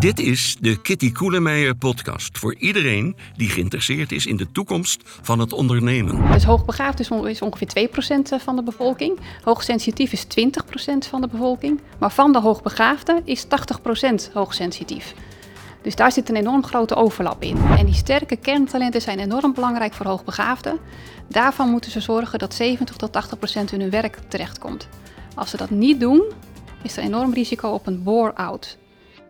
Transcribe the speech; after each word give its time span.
Dit 0.00 0.18
is 0.18 0.56
de 0.60 0.80
Kitty 0.80 1.12
Koelemeijer 1.12 1.74
podcast 1.74 2.38
voor 2.38 2.54
iedereen 2.54 3.16
die 3.36 3.48
geïnteresseerd 3.48 4.12
is 4.12 4.26
in 4.26 4.36
de 4.36 4.52
toekomst 4.52 5.02
van 5.04 5.38
het 5.38 5.52
ondernemen. 5.52 6.32
Dus 6.32 6.44
hoogbegaafd 6.44 7.00
is, 7.00 7.10
is 7.10 7.42
ongeveer 7.42 7.88
2% 7.88 8.42
van 8.42 8.56
de 8.56 8.62
bevolking. 8.62 9.18
Hoogsensitief 9.42 10.12
is 10.12 10.24
20% 10.24 10.28
van 11.08 11.20
de 11.20 11.28
bevolking. 11.28 11.80
Maar 11.98 12.12
van 12.12 12.32
de 12.32 12.40
hoogbegaafden 12.40 13.22
is 13.24 13.44
80% 13.44 14.32
hoogsensitief. 14.32 15.14
Dus 15.82 15.96
daar 15.96 16.12
zit 16.12 16.28
een 16.28 16.36
enorm 16.36 16.64
grote 16.64 16.94
overlap 16.94 17.42
in. 17.42 17.56
En 17.56 17.86
die 17.86 17.94
sterke 17.94 18.36
kerntalenten 18.36 19.00
zijn 19.00 19.18
enorm 19.18 19.54
belangrijk 19.54 19.92
voor 19.92 20.06
hoogbegaafden. 20.06 20.78
Daarvan 21.28 21.70
moeten 21.70 21.90
ze 21.90 22.00
zorgen 22.00 22.38
dat 22.38 22.54
70 22.54 22.96
tot 22.96 23.12
80 23.12 23.38
procent 23.38 23.72
in 23.72 23.80
hun 23.80 23.90
werk 23.90 24.18
terechtkomt. 24.28 24.88
Als 25.34 25.50
ze 25.50 25.56
dat 25.56 25.70
niet 25.70 26.00
doen, 26.00 26.22
is 26.82 26.96
er 26.96 27.02
enorm 27.02 27.32
risico 27.32 27.68
op 27.68 27.86
een 27.86 28.02
bore-out. 28.02 28.79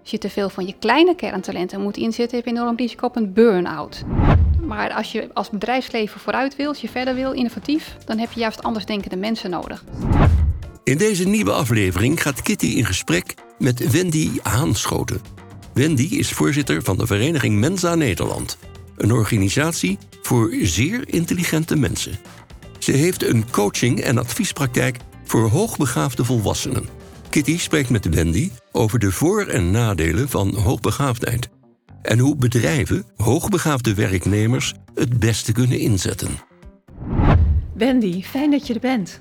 Als 0.00 0.10
je 0.10 0.18
te 0.18 0.30
veel 0.30 0.48
van 0.48 0.66
je 0.66 0.74
kleine 0.78 1.14
kerntalenten 1.14 1.80
moet 1.80 1.96
inzetten, 1.96 2.36
heb 2.36 2.46
je 2.46 2.52
enorm 2.52 2.76
risico 2.76 3.06
op 3.06 3.16
een 3.16 3.32
burn-out. 3.32 4.04
Maar 4.66 4.92
als 4.92 5.12
je 5.12 5.28
als 5.32 5.50
bedrijfsleven 5.50 6.20
vooruit 6.20 6.56
wil, 6.56 6.68
als 6.68 6.80
je 6.80 6.88
verder 6.88 7.14
wil, 7.14 7.32
innovatief, 7.32 7.96
dan 8.04 8.18
heb 8.18 8.32
je 8.32 8.40
juist 8.40 8.62
anders 8.62 8.84
denkende 8.84 9.16
mensen 9.16 9.50
nodig. 9.50 9.84
In 10.84 10.98
deze 10.98 11.28
nieuwe 11.28 11.52
aflevering 11.52 12.22
gaat 12.22 12.42
Kitty 12.42 12.66
in 12.66 12.84
gesprek 12.84 13.34
met 13.58 13.90
Wendy 13.90 14.30
Aanschoten. 14.42 15.20
Wendy 15.74 16.02
is 16.02 16.30
voorzitter 16.30 16.82
van 16.82 16.98
de 16.98 17.06
vereniging 17.06 17.58
Mensa 17.58 17.94
Nederland, 17.94 18.58
een 18.96 19.12
organisatie 19.12 19.98
voor 20.22 20.54
zeer 20.60 21.02
intelligente 21.06 21.76
mensen. 21.76 22.18
Ze 22.78 22.92
heeft 22.92 23.24
een 23.24 23.50
coaching- 23.50 24.00
en 24.00 24.18
adviespraktijk 24.18 24.96
voor 25.24 25.48
hoogbegaafde 25.48 26.24
volwassenen. 26.24 26.88
Kitty 27.28 27.58
spreekt 27.58 27.90
met 27.90 28.14
Wendy 28.14 28.50
over 28.72 28.98
de 28.98 29.12
voor- 29.12 29.46
en 29.46 29.70
nadelen 29.70 30.28
van 30.28 30.54
hoogbegaafdheid 30.54 31.48
en 32.02 32.18
hoe 32.18 32.36
bedrijven 32.36 33.04
hoogbegaafde 33.16 33.94
werknemers 33.94 34.74
het 34.94 35.18
beste 35.18 35.52
kunnen 35.52 35.78
inzetten. 35.78 36.28
Wendy, 37.74 38.22
fijn 38.22 38.50
dat 38.50 38.66
je 38.66 38.74
er 38.74 38.80
bent. 38.80 39.20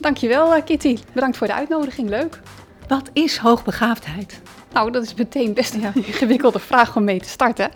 Dankjewel 0.00 0.54
eh, 0.54 0.64
Kitty, 0.64 0.98
bedankt 1.12 1.36
voor 1.36 1.46
de 1.46 1.54
uitnodiging, 1.54 2.08
leuk. 2.08 2.40
Wat 2.88 3.10
is 3.12 3.36
hoogbegaafdheid? 3.36 4.40
Nou, 4.72 4.90
dat 4.90 5.02
is 5.02 5.14
meteen 5.14 5.54
best 5.54 5.74
een 5.74 5.94
ingewikkelde 6.06 6.58
vraag 6.58 6.96
om 6.96 7.04
mee 7.04 7.20
te 7.20 7.28
starten. 7.28 7.70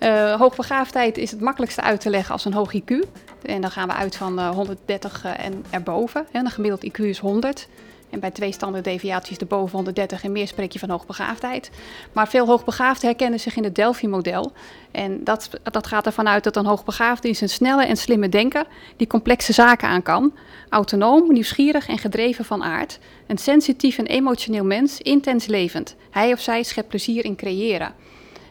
Uh, 0.00 0.34
hoogbegaafdheid 0.34 1.18
is 1.18 1.30
het 1.30 1.40
makkelijkste 1.40 1.80
uit 1.80 2.00
te 2.00 2.10
leggen 2.10 2.32
als 2.32 2.44
een 2.44 2.52
hoog 2.52 2.74
IQ. 2.74 2.94
En 3.42 3.60
dan 3.60 3.70
gaan 3.70 3.88
we 3.88 3.94
uit 3.94 4.16
van 4.16 4.38
uh, 4.38 4.50
130 4.50 5.24
uh, 5.24 5.44
en 5.44 5.64
erboven. 5.70 6.26
En 6.32 6.44
een 6.44 6.50
gemiddeld 6.50 6.84
IQ 6.84 7.04
is 7.04 7.18
100. 7.18 7.68
En 8.10 8.20
bij 8.20 8.30
twee 8.30 8.52
standaarddeviaties 8.52 9.36
erboven 9.36 9.74
130 9.74 10.24
en 10.24 10.32
meer 10.32 10.46
spreek 10.46 10.72
je 10.72 10.78
van 10.78 10.90
hoogbegaafdheid. 10.90 11.70
Maar 12.12 12.28
veel 12.28 12.46
hoogbegaafden 12.46 13.08
herkennen 13.08 13.40
zich 13.40 13.56
in 13.56 13.64
het 13.64 13.74
Delphi-model. 13.74 14.52
En 14.90 15.24
dat, 15.24 15.50
dat 15.62 15.86
gaat 15.86 16.06
ervan 16.06 16.28
uit 16.28 16.44
dat 16.44 16.56
een 16.56 16.66
hoogbegaafde 16.66 17.28
is 17.28 17.40
een 17.40 17.48
snelle 17.48 17.84
en 17.84 17.96
slimme 17.96 18.28
denker 18.28 18.66
die 18.96 19.06
complexe 19.06 19.52
zaken 19.52 19.88
aan 19.88 20.02
kan. 20.02 20.34
Autonoom, 20.68 21.32
nieuwsgierig 21.32 21.88
en 21.88 21.98
gedreven 21.98 22.44
van 22.44 22.62
aard. 22.62 22.98
Een 23.26 23.38
sensitief 23.38 23.98
en 23.98 24.06
emotioneel 24.06 24.64
mens, 24.64 25.00
intens 25.00 25.46
levend. 25.46 25.96
Hij 26.10 26.32
of 26.32 26.40
zij 26.40 26.62
schept 26.62 26.88
plezier 26.88 27.24
in 27.24 27.36
creëren. 27.36 27.94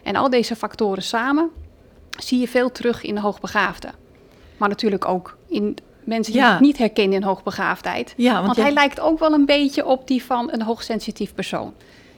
En 0.02 0.16
al 0.16 0.30
deze 0.30 0.56
factoren 0.56 1.02
samen 1.02 1.50
zie 2.18 2.40
je 2.40 2.48
veel 2.48 2.72
terug 2.72 3.02
in 3.02 3.14
de 3.14 3.20
hoogbegaafde. 3.20 3.88
Maar 4.56 4.68
natuurlijk 4.68 5.08
ook 5.08 5.36
in 5.48 5.76
mensen 6.10 6.32
die 6.32 6.42
Ja. 6.42 6.50
het 6.52 6.60
niet 6.60 6.78
herkennen 6.78 7.16
in 7.18 7.22
hoogbegaafdheid. 7.22 8.14
Ja, 8.16 8.42
want 8.42 8.56
hij 8.56 8.72
lijkt 8.72 9.00
ook 9.00 9.18
wel 9.18 9.32
een 9.32 9.46
beetje 9.46 9.86
op 9.86 10.06
die 10.06 10.22
van 10.24 10.48
een 10.52 10.62
hoogsensitief 10.62 11.34
persoon. 11.34 11.72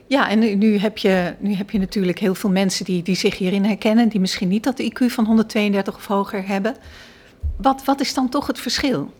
Ja, 0.07 0.29
en 0.29 0.39
nu, 0.39 0.55
nu, 0.55 0.79
heb 0.79 0.99
je, 0.99 1.35
nu 1.39 1.55
heb 1.55 1.71
je 1.71 1.79
natuurlijk 1.79 2.19
heel 2.19 2.35
veel 2.35 2.51
mensen 2.51 2.85
die, 2.85 3.03
die 3.03 3.17
zich 3.17 3.39
hierin 3.39 3.65
herkennen, 3.65 4.09
die 4.09 4.21
misschien 4.21 4.49
niet 4.49 4.65
dat 4.65 4.83
IQ 4.83 5.07
van 5.07 5.25
132 5.25 5.95
of 5.97 6.07
hoger 6.07 6.47
hebben. 6.47 6.77
Wat, 7.57 7.85
wat 7.85 8.01
is 8.01 8.15
dan 8.15 8.29
toch 8.29 8.47
het 8.47 8.59
verschil? 8.61 9.13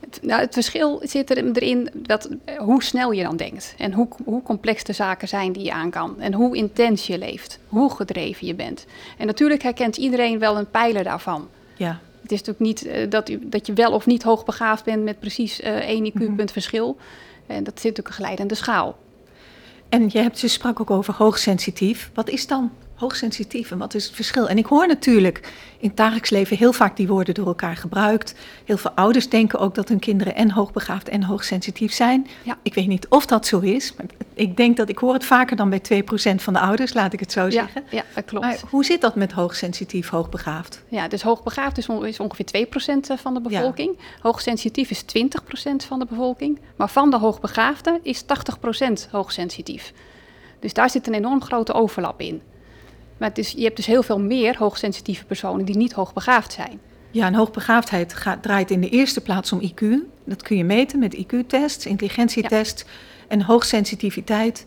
Het, 0.00 0.18
nou, 0.22 0.40
het 0.40 0.52
verschil 0.54 1.00
zit 1.04 1.30
er- 1.30 1.50
erin 1.52 1.90
dat, 1.94 2.28
eh, 2.44 2.58
hoe 2.58 2.82
snel 2.82 3.12
je 3.12 3.22
dan 3.22 3.36
denkt. 3.36 3.74
En 3.78 3.92
hoe, 3.92 4.08
hoe 4.24 4.42
complex 4.42 4.84
de 4.84 4.92
zaken 4.92 5.28
zijn 5.28 5.52
die 5.52 5.64
je 5.64 5.72
aan 5.72 5.90
kan. 5.90 6.20
En 6.20 6.32
hoe 6.34 6.56
intens 6.56 7.06
je 7.06 7.18
leeft. 7.18 7.58
Hoe 7.68 7.90
gedreven 7.94 8.46
je 8.46 8.54
bent. 8.54 8.86
En 9.18 9.26
natuurlijk 9.26 9.62
herkent 9.62 9.96
iedereen 9.96 10.38
wel 10.38 10.58
een 10.58 10.70
pijler 10.70 11.04
daarvan. 11.04 11.48
Ja, 11.76 12.00
Het 12.24 12.32
is 12.32 12.42
natuurlijk 12.42 12.66
niet 12.66 12.86
eh, 12.86 13.10
dat, 13.10 13.28
u, 13.28 13.48
dat 13.48 13.66
je 13.66 13.72
wel 13.72 13.92
of 13.92 14.06
niet 14.06 14.22
hoogbegaafd 14.22 14.84
bent 14.84 15.04
met 15.04 15.20
precies 15.20 15.60
eh, 15.60 15.76
één 15.76 16.12
IQ-punt 16.12 16.52
verschil. 16.52 16.96
En 17.46 17.64
dat 17.64 17.80
zit 17.80 17.96
natuurlijk 17.96 18.08
een 18.08 18.24
glijdende 18.24 18.54
schaal. 18.54 18.98
en 19.88 20.08
je, 20.12 20.18
hebt, 20.18 20.40
je 20.40 20.48
sprak 20.48 20.80
ook 20.80 20.90
over 20.90 21.14
hoogsensitief. 21.14 22.10
Wat 22.14 22.28
is 22.28 22.46
dan 22.46 22.70
hoogsensitief 22.94 23.70
en 23.70 23.78
wat 23.78 23.94
is 23.94 24.04
het 24.04 24.14
verschil? 24.14 24.48
En 24.48 24.58
ik 24.58 24.66
hoor 24.66 24.86
natuurlijk 24.86 25.52
in 25.78 25.88
het 25.88 25.96
dagelijks 25.96 26.30
leven 26.30 26.56
heel 26.56 26.72
vaak 26.72 26.96
die 26.96 27.08
woorden 27.08 27.34
door 27.34 27.46
elkaar 27.46 27.76
gebruikt. 27.76 28.34
Heel 28.64 28.76
veel 28.76 28.90
ouders 28.90 29.28
denken 29.28 29.58
ook 29.58 29.74
dat 29.74 29.88
hun 29.88 29.98
kinderen 29.98 30.34
en 30.34 30.50
hoogbegaafd 30.50 31.08
en 31.08 31.22
hoogsensitief 31.22 31.92
zijn. 31.92 32.26
Ja. 32.42 32.58
Ik 32.62 32.74
weet 32.74 32.86
niet 32.86 33.08
of 33.08 33.26
dat 33.26 33.46
zo 33.46 33.58
is, 33.60 33.94
maar 33.96 34.06
ik 34.34 34.56
denk 34.56 34.76
dat 34.76 34.88
ik 34.88 34.98
hoor 34.98 35.12
het 35.12 35.24
vaker 35.24 35.56
dan 35.56 35.70
bij 35.70 35.80
2% 35.80 36.34
van 36.42 36.52
de 36.52 36.58
ouders, 36.60 36.92
laat 36.94 37.12
ik 37.12 37.20
het 37.20 37.32
zo 37.32 37.44
Ja, 37.44 37.50
zeggen. 37.50 37.82
ja, 37.90 38.02
dat 38.14 38.24
klopt. 38.24 38.44
Maar 38.46 38.58
hoe 38.70 38.84
zit 38.84 39.00
dat 39.00 39.14
met 39.14 39.32
hoogsensitief, 39.32 40.08
hoogbegaafd? 40.08 40.82
Ja, 40.88 41.08
dus 41.08 41.22
hoogbegaafd 41.22 41.78
is, 41.78 41.88
on- 41.88 42.06
is 42.06 42.20
ongeveer 42.20 42.44
2% 42.46 43.20
van 43.20 43.34
de 43.34 43.40
bevolking. 43.40 43.98
Hoogsensitief 44.20 44.90
is 44.90 45.02
20% 45.02 45.84
van 45.86 45.98
de 45.98 46.06
bevolking. 46.06 46.60
Maar 46.76 46.88
van 46.90 47.10
de 47.10 47.18
hoogbegaafden 47.18 47.98
is 48.02 48.22
80% 48.22 49.08
hoogsensitief. 49.10 49.92
Dus 50.60 50.72
daar 50.74 50.90
zit 50.90 51.06
een 51.06 51.14
enorm 51.14 51.42
grote 51.42 51.72
overlap 51.72 52.20
in. 52.20 52.42
Maar 53.16 53.28
het 53.28 53.38
is, 53.38 53.50
je 53.50 53.62
hebt 53.62 53.76
dus 53.76 53.86
heel 53.86 54.02
veel 54.02 54.20
meer 54.20 54.56
hoogsensitieve 54.58 55.24
personen 55.24 55.64
die 55.64 55.76
niet 55.76 55.92
hoogbegaafd 55.92 56.52
zijn. 56.52 56.80
Ja, 57.10 57.26
en 57.26 57.34
hoogbegaafdheid 57.34 58.14
gaat, 58.14 58.42
draait 58.42 58.70
in 58.70 58.80
de 58.80 58.88
eerste 58.88 59.20
plaats 59.20 59.52
om 59.52 59.60
IQ. 59.62 59.84
Dat 60.24 60.42
kun 60.42 60.56
je 60.56 60.64
meten 60.64 60.98
met 60.98 61.16
IQ-tests, 61.16 61.86
intelligentietests 61.86 62.84
en 63.28 63.42
hoogsensitiviteit. 63.42 64.66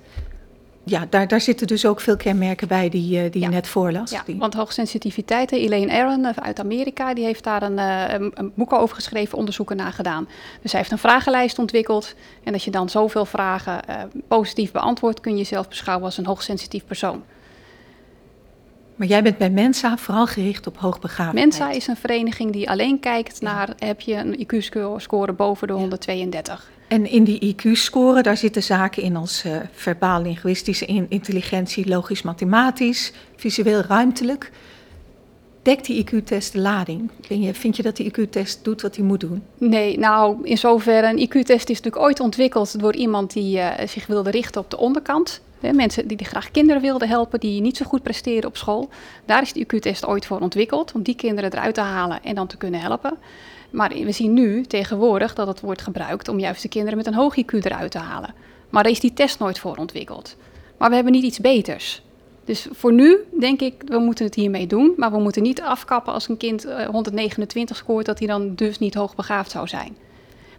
Ja, 0.83 1.07
daar, 1.09 1.27
daar 1.27 1.41
zitten 1.41 1.67
dus 1.67 1.85
ook 1.85 2.01
veel 2.01 2.17
kenmerken 2.17 2.67
bij 2.67 2.89
die, 2.89 3.19
eh, 3.23 3.31
die 3.31 3.41
Ja. 3.41 3.47
je 3.47 3.53
net 3.53 3.67
voorlas. 3.67 4.11
Ja, 4.11 4.21
Die- 4.25 4.37
want 4.37 4.53
hoogsensitiviteit, 4.53 5.51
Elaine 5.51 5.93
Aron 5.93 6.25
eh, 6.25 6.31
uit 6.43 6.59
Amerika, 6.59 7.13
die 7.13 7.23
heeft 7.23 7.43
daar 7.43 7.61
een, 7.63 7.79
eh, 7.79 8.13
een, 8.13 8.31
een 8.33 8.51
boek 8.55 8.73
over 8.73 8.95
geschreven, 8.95 9.37
onderzoeken 9.37 9.75
naar 9.77 9.91
gedaan. 9.93 10.27
Dus 10.61 10.71
hij 10.71 10.79
heeft 10.79 10.91
een 10.91 10.97
vragenlijst 10.97 11.59
ontwikkeld. 11.59 12.15
En 12.43 12.53
als 12.53 12.65
je 12.65 12.71
dan 12.71 12.89
zoveel 12.89 13.25
vragen 13.25 13.79
positief 14.27 14.71
beantwoordt, 14.71 15.19
kun 15.19 15.31
je 15.31 15.37
jezelf 15.37 15.67
beschouwen 15.67 16.05
als 16.05 16.17
een 16.17 16.25
hoogsensitief 16.25 16.85
persoon. 16.85 17.23
Maar 18.97 19.07
jij 19.07 19.23
bent 19.23 19.37
bij 19.37 19.49
Mensa 19.49 19.97
vooral 19.97 20.27
gericht 20.27 20.67
op 20.67 20.77
hoogbegaafdheid. 20.77 21.33
Mensa 21.45 21.69
is 21.71 21.87
een 21.87 21.95
vereniging 21.95 22.51
die 22.51 22.69
alleen 22.69 22.99
kijkt 22.99 23.41
naar 23.41 23.69
heb 23.77 24.01
je 24.01 24.13
een 24.15 24.39
IQ-score 24.39 25.33
boven 25.33 25.67
de 25.67 25.73
132. 25.73 26.69
En 26.87 27.09
in 27.09 27.23
die 27.23 27.55
IQ-score, 27.55 28.21
daar 28.21 28.37
zitten 28.37 28.63
zaken 28.63 29.03
in 29.03 29.15
als 29.15 29.43
eh, 29.43 29.55
verbaal-linguïstische 29.71 30.85
in- 30.85 31.05
intelligentie, 31.09 31.87
logisch-mathematisch, 31.87 33.11
visueel-ruimtelijk. 33.35 34.51
Dekt 35.61 35.85
die 35.85 36.05
IQ-test 36.05 36.53
de 36.53 36.59
lading? 36.59 37.11
Vind 37.51 37.75
je 37.75 37.83
dat 37.83 37.95
die 37.95 38.11
IQ-test 38.11 38.63
doet 38.63 38.81
wat 38.81 38.95
hij 38.95 39.05
moet 39.05 39.19
doen? 39.19 39.43
Nee, 39.57 39.99
nou 39.99 40.37
in 40.43 40.57
zoverre, 40.57 41.07
een 41.07 41.19
IQ-test 41.27 41.69
is 41.69 41.75
natuurlijk 41.81 42.03
ooit 42.05 42.19
ontwikkeld 42.19 42.79
door 42.79 42.95
iemand 42.95 43.33
die 43.33 43.59
eh, 43.59 43.87
zich 43.87 44.05
wilde 44.07 44.29
richten 44.29 44.61
op 44.61 44.69
de 44.69 44.77
onderkant. 44.77 45.41
Mensen 45.59 46.07
die, 46.07 46.17
die 46.17 46.25
graag 46.25 46.51
kinderen 46.51 46.81
wilden 46.81 47.07
helpen, 47.07 47.39
die 47.39 47.61
niet 47.61 47.77
zo 47.77 47.85
goed 47.85 48.03
presteren 48.03 48.49
op 48.49 48.57
school. 48.57 48.89
Daar 49.25 49.41
is 49.41 49.53
de 49.53 49.65
IQ-test 49.65 50.05
ooit 50.05 50.25
voor 50.25 50.39
ontwikkeld, 50.39 50.91
om 50.91 51.01
die 51.01 51.15
kinderen 51.15 51.53
eruit 51.53 51.75
te 51.75 51.81
halen 51.81 52.23
en 52.23 52.35
dan 52.35 52.47
te 52.47 52.57
kunnen 52.57 52.79
helpen. 52.79 53.17
Maar 53.69 53.89
we 53.89 54.11
zien 54.11 54.33
nu 54.33 54.65
tegenwoordig 54.65 55.33
dat 55.33 55.47
het 55.47 55.59
wordt 55.59 55.81
gebruikt 55.81 56.27
om 56.27 56.39
juist 56.39 56.61
de 56.61 56.69
kinderen 56.69 56.97
met 56.97 57.07
een 57.07 57.13
hoog 57.13 57.35
IQ 57.37 57.51
eruit 57.51 57.91
te 57.91 57.97
halen. 57.97 58.33
Maar 58.69 58.83
daar 58.83 58.91
is 58.91 58.99
die 58.99 59.13
test 59.13 59.39
nooit 59.39 59.59
voor 59.59 59.77
ontwikkeld. 59.77 60.35
Maar 60.77 60.89
we 60.89 60.95
hebben 60.95 61.13
niet 61.13 61.23
iets 61.23 61.39
beters. 61.39 62.01
Dus 62.45 62.67
voor 62.71 62.93
nu 62.93 63.17
denk 63.39 63.61
ik, 63.61 63.73
we 63.85 63.99
moeten 63.99 64.25
het 64.25 64.35
hiermee 64.35 64.67
doen. 64.67 64.93
Maar 64.97 65.11
we 65.11 65.19
moeten 65.19 65.41
niet 65.41 65.61
afkappen 65.61 66.13
als 66.13 66.29
een 66.29 66.37
kind 66.37 66.65
eh, 66.65 66.85
129 66.85 67.77
scoort, 67.77 68.05
dat 68.05 68.19
hij 68.19 68.27
dan 68.27 68.55
dus 68.55 68.79
niet 68.79 68.93
hoogbegaafd 68.93 69.51
zou 69.51 69.67
zijn. 69.67 69.97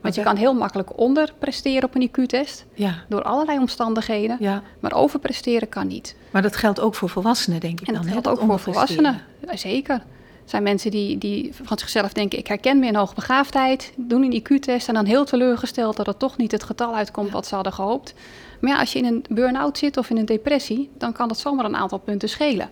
Want 0.01 0.15
je 0.15 0.23
kan 0.23 0.37
heel 0.37 0.55
makkelijk 0.55 0.99
onderpresteren 0.99 1.85
op 1.89 1.95
een 1.95 2.09
IQ-test 2.09 2.65
Ja, 2.75 2.95
door 3.09 3.23
allerlei 3.23 3.59
omstandigheden. 3.59 4.37
ja. 4.41 4.63
Maar 4.81 4.93
overpresteren 4.93 5.69
kan 5.69 5.87
niet. 5.87 6.17
Maar 6.31 6.43
dat 6.43 6.57
geldt 6.57 6.81
ook 6.81 6.95
voor 6.95 7.09
volwassenen, 7.09 7.61
denk 7.61 7.81
ik 7.81 7.87
En 7.87 7.93
dan. 7.95 8.03
dat 8.03 8.05
hè, 8.15 8.21
geldt 8.23 8.29
ook 8.41 8.47
voor 8.47 8.59
volwassenen. 8.59 9.21
Zeker. 9.55 9.95
Er 9.95 10.55
zijn 10.55 10.63
mensen 10.63 10.91
die, 10.91 11.19
die 11.19 11.51
van 11.63 11.79
zichzelf 11.79 12.13
denken, 12.13 12.39
ik 12.39 12.47
herken 12.47 12.79
me 12.79 12.87
in 12.87 12.95
hoogbegaafdheid, 12.95 13.93
doen 13.97 14.23
een 14.23 14.43
IQ-test 14.43 14.89
en 14.89 14.95
dan 14.95 15.05
heel 15.05 15.25
teleurgesteld 15.25 15.97
dat 15.97 16.07
er 16.07 16.17
toch 16.17 16.37
niet 16.37 16.53
het 16.53 16.63
getal 16.63 16.95
uitkomt 16.95 17.31
wat 17.31 17.47
ze 17.47 17.55
hadden 17.55 17.73
gehoopt. 17.73 18.15
Maar 18.61 18.71
ja, 18.73 18.79
als 18.79 18.93
je 18.93 18.99
in 18.99 19.05
een 19.05 19.25
burn-out 19.31 19.79
zit 19.79 19.97
of 19.97 20.11
in 20.11 20.17
een 20.17 20.25
depressie, 20.27 20.91
dan 20.99 21.13
kan 21.13 21.29
dat 21.29 21.39
zomaar 21.39 21.65
een 21.65 21.77
aantal 21.77 21.99
punten 21.99 22.29
schelen. 22.29 22.69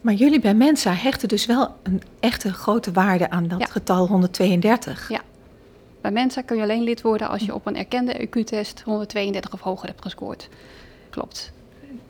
Maar 0.00 0.14
jullie 0.14 0.40
bij 0.40 0.54
Mensa 0.54 0.92
hechten 0.92 1.28
dus 1.28 1.46
wel 1.46 1.74
een 1.82 2.02
echte 2.20 2.52
grote 2.52 2.92
waarde 2.92 3.30
aan 3.30 3.48
dat 3.48 3.58
Ja. 3.60 3.66
getal 3.66 4.06
132. 4.06 5.08
Ja. 5.08 5.20
Bij 6.02 6.10
Mensa 6.10 6.42
kun 6.42 6.56
je 6.56 6.62
alleen 6.62 6.82
lid 6.82 7.02
worden 7.02 7.28
als 7.28 7.42
je 7.42 7.54
op 7.54 7.66
een 7.66 7.76
erkende 7.76 8.26
IQ-test 8.26 8.82
132 8.84 9.52
of 9.52 9.60
hoger 9.60 9.88
hebt 9.88 10.02
gescoord. 10.02 10.48
Klopt. 11.10 11.52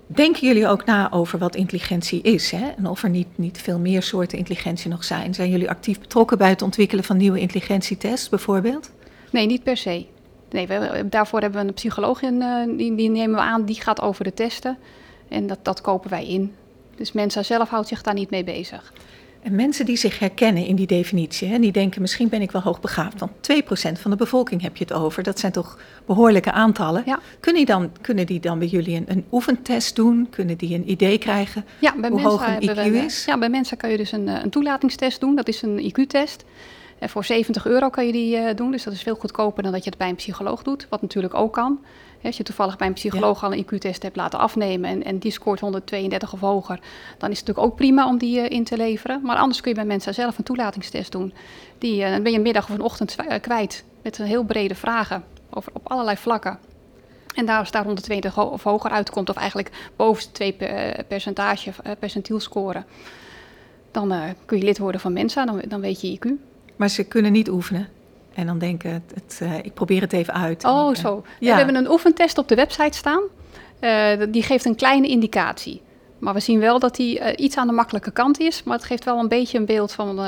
Denken 0.06 0.46
jullie 0.46 0.68
ook 0.68 0.84
na 0.84 1.12
over 1.12 1.38
wat 1.38 1.54
intelligentie 1.54 2.22
is? 2.22 2.50
Hè? 2.50 2.68
En 2.76 2.86
of 2.86 3.02
er 3.02 3.10
niet, 3.10 3.38
niet 3.38 3.58
veel 3.58 3.78
meer 3.78 4.02
soorten 4.02 4.38
intelligentie 4.38 4.90
nog 4.90 5.04
zijn? 5.04 5.34
Zijn 5.34 5.50
jullie 5.50 5.70
actief 5.70 6.00
betrokken 6.00 6.38
bij 6.38 6.48
het 6.48 6.62
ontwikkelen 6.62 7.04
van 7.04 7.16
nieuwe 7.16 7.40
intelligentietests 7.40 8.28
bijvoorbeeld? 8.28 8.90
Nee, 9.30 9.46
niet 9.46 9.62
per 9.62 9.76
se. 9.76 10.06
Nee, 10.50 10.66
we, 10.66 11.04
daarvoor 11.08 11.40
hebben 11.40 11.60
we 11.60 11.68
een 11.68 11.74
psycholoog 11.74 12.22
in, 12.22 12.34
uh, 12.34 12.76
die, 12.76 12.94
die, 12.94 13.10
nemen 13.10 13.36
we 13.36 13.42
aan, 13.42 13.64
die 13.64 13.80
gaat 13.80 14.00
over 14.00 14.24
de 14.24 14.34
testen. 14.34 14.78
En 15.28 15.46
dat, 15.46 15.58
dat 15.62 15.80
kopen 15.80 16.10
wij 16.10 16.26
in. 16.26 16.54
Dus 16.96 17.12
mensen 17.12 17.44
zelf 17.44 17.68
houdt 17.68 17.88
zich 17.88 18.02
daar 18.02 18.14
niet 18.14 18.30
mee 18.30 18.44
bezig. 18.44 18.92
En 19.42 19.54
mensen 19.54 19.86
die 19.86 19.96
zich 19.96 20.18
herkennen 20.18 20.66
in 20.66 20.76
die 20.76 20.86
definitie, 20.86 21.48
hè, 21.48 21.58
die 21.58 21.72
denken 21.72 22.00
misschien 22.00 22.28
ben 22.28 22.42
ik 22.42 22.50
wel 22.50 22.62
hoogbegaafd, 22.62 23.20
want 23.20 23.32
2% 23.32 24.00
van 24.00 24.10
de 24.10 24.16
bevolking 24.16 24.62
heb 24.62 24.76
je 24.76 24.84
het 24.84 24.92
over. 24.92 25.22
Dat 25.22 25.38
zijn 25.38 25.52
toch 25.52 25.78
behoorlijke 26.06 26.52
aantallen. 26.52 27.02
Ja. 27.06 27.20
Kunnen, 27.40 27.64
die 27.64 27.74
dan, 27.74 27.90
kunnen 28.00 28.26
die 28.26 28.40
dan 28.40 28.58
bij 28.58 28.68
jullie 28.68 28.96
een, 28.96 29.04
een 29.06 29.24
oefentest 29.32 29.96
doen? 29.96 30.26
Kunnen 30.30 30.56
die 30.56 30.74
een 30.74 30.90
idee 30.90 31.18
krijgen 31.18 31.64
ja, 31.78 31.94
bij 31.96 32.10
hoe 32.10 32.20
hoog 32.20 32.46
een 32.46 32.70
IQ 32.70 32.74
we, 32.74 33.04
is? 33.04 33.24
Ja, 33.24 33.38
bij 33.38 33.48
mensen 33.48 33.76
kan 33.76 33.90
je 33.90 33.96
dus 33.96 34.12
een, 34.12 34.26
een 34.28 34.50
toelatingstest 34.50 35.20
doen. 35.20 35.36
Dat 35.36 35.48
is 35.48 35.62
een 35.62 35.92
IQ-test. 35.92 36.44
En 36.98 37.08
voor 37.08 37.24
70 37.24 37.66
euro 37.66 37.90
kan 37.90 38.06
je 38.06 38.12
die 38.12 38.36
uh, 38.36 38.54
doen, 38.54 38.70
dus 38.70 38.82
dat 38.82 38.92
is 38.92 39.02
veel 39.02 39.14
goedkoper 39.14 39.62
dan 39.62 39.72
dat 39.72 39.84
je 39.84 39.90
het 39.90 39.98
bij 39.98 40.08
een 40.08 40.14
psycholoog 40.14 40.62
doet, 40.62 40.86
wat 40.88 41.02
natuurlijk 41.02 41.34
ook 41.34 41.52
kan. 41.52 41.80
Als 42.22 42.36
je 42.36 42.42
toevallig 42.42 42.76
bij 42.76 42.86
een 42.86 42.92
psycholoog 42.92 43.44
al 43.44 43.52
een 43.52 43.64
IQ-test 43.64 44.02
hebt 44.02 44.16
laten 44.16 44.38
afnemen 44.38 44.90
en, 44.90 45.04
en, 45.04 45.18
die 45.18 45.32
scoort 45.32 45.60
132 45.60 46.32
of 46.32 46.40
hoger, 46.40 46.80
dan 47.18 47.30
is 47.30 47.38
het 47.38 47.46
natuurlijk 47.46 47.58
ook 47.66 47.76
prima 47.76 48.06
om 48.06 48.18
die 48.18 48.38
uh, 48.38 48.50
in 48.50 48.64
te 48.64 48.76
leveren. 48.76 49.20
Maar 49.22 49.36
anders 49.36 49.60
kun 49.60 49.70
je 49.70 49.76
bij 49.76 49.86
mensen 49.86 50.14
zelf 50.14 50.38
een 50.38 50.44
toelatingstest 50.44 51.12
doen. 51.12 51.34
Die, 51.78 52.04
uh, 52.04 52.10
dan 52.10 52.22
ben 52.22 52.32
je 52.32 52.36
een 52.36 52.44
middag 52.44 52.68
of 52.68 52.74
een 52.74 52.80
ochtend 52.80 53.16
kwijt 53.40 53.84
met 54.02 54.18
een 54.18 54.26
heel 54.26 54.44
brede 54.44 54.74
vragen 54.74 55.24
over, 55.50 55.72
op 55.74 55.90
allerlei 55.90 56.16
vlakken. 56.16 56.58
En 57.34 57.46
daar, 57.46 57.58
als 57.58 57.70
daar 57.70 57.84
120 57.84 58.38
of 58.38 58.62
hoger 58.62 58.90
uitkomt, 58.90 59.30
of 59.30 59.36
eigenlijk 59.36 59.70
boven 59.96 60.32
twee 60.32 60.56
percentage, 61.08 61.72
percentiel 61.98 62.40
scoren, 62.40 62.86
dan 63.90 64.14
kun 64.44 64.58
je 64.58 64.64
lid 64.64 64.78
worden 64.78 65.00
van 65.00 65.12
Mensa, 65.12 65.44
dan, 65.44 65.62
dan 65.68 65.80
weet 65.80 66.00
je 66.00 66.18
IQ. 66.18 66.30
Maar 66.76 66.88
ze 66.88 67.04
kunnen 67.04 67.32
niet 67.32 67.50
oefenen. 67.50 67.88
En 68.34 68.46
dan 68.46 68.58
denken, 68.58 68.92
het, 68.92 69.12
het, 69.14 69.40
uh, 69.42 69.58
ik 69.58 69.74
probeer 69.74 70.00
het 70.00 70.12
even 70.12 70.34
uit. 70.34 70.64
Oh, 70.64 70.88
en, 70.88 70.96
zo. 70.96 71.24
Ja. 71.40 71.50
We 71.50 71.56
hebben 71.56 71.74
een 71.74 71.90
oefentest 71.90 72.38
op 72.38 72.48
de 72.48 72.54
website 72.54 72.96
staan. 72.96 73.22
Uh, 73.80 74.26
die 74.28 74.42
geeft 74.42 74.64
een 74.64 74.74
kleine 74.74 75.08
indicatie. 75.08 75.82
Maar 76.18 76.34
we 76.34 76.40
zien 76.40 76.58
wel 76.58 76.78
dat 76.78 76.96
die 76.96 77.20
uh, 77.20 77.26
iets 77.36 77.56
aan 77.56 77.66
de 77.66 77.72
makkelijke 77.72 78.10
kant 78.10 78.40
is. 78.40 78.62
Maar 78.62 78.76
het 78.76 78.86
geeft 78.86 79.04
wel 79.04 79.18
een 79.18 79.28
beetje 79.28 79.58
een 79.58 79.66
beeld 79.66 79.92
van 79.92 80.20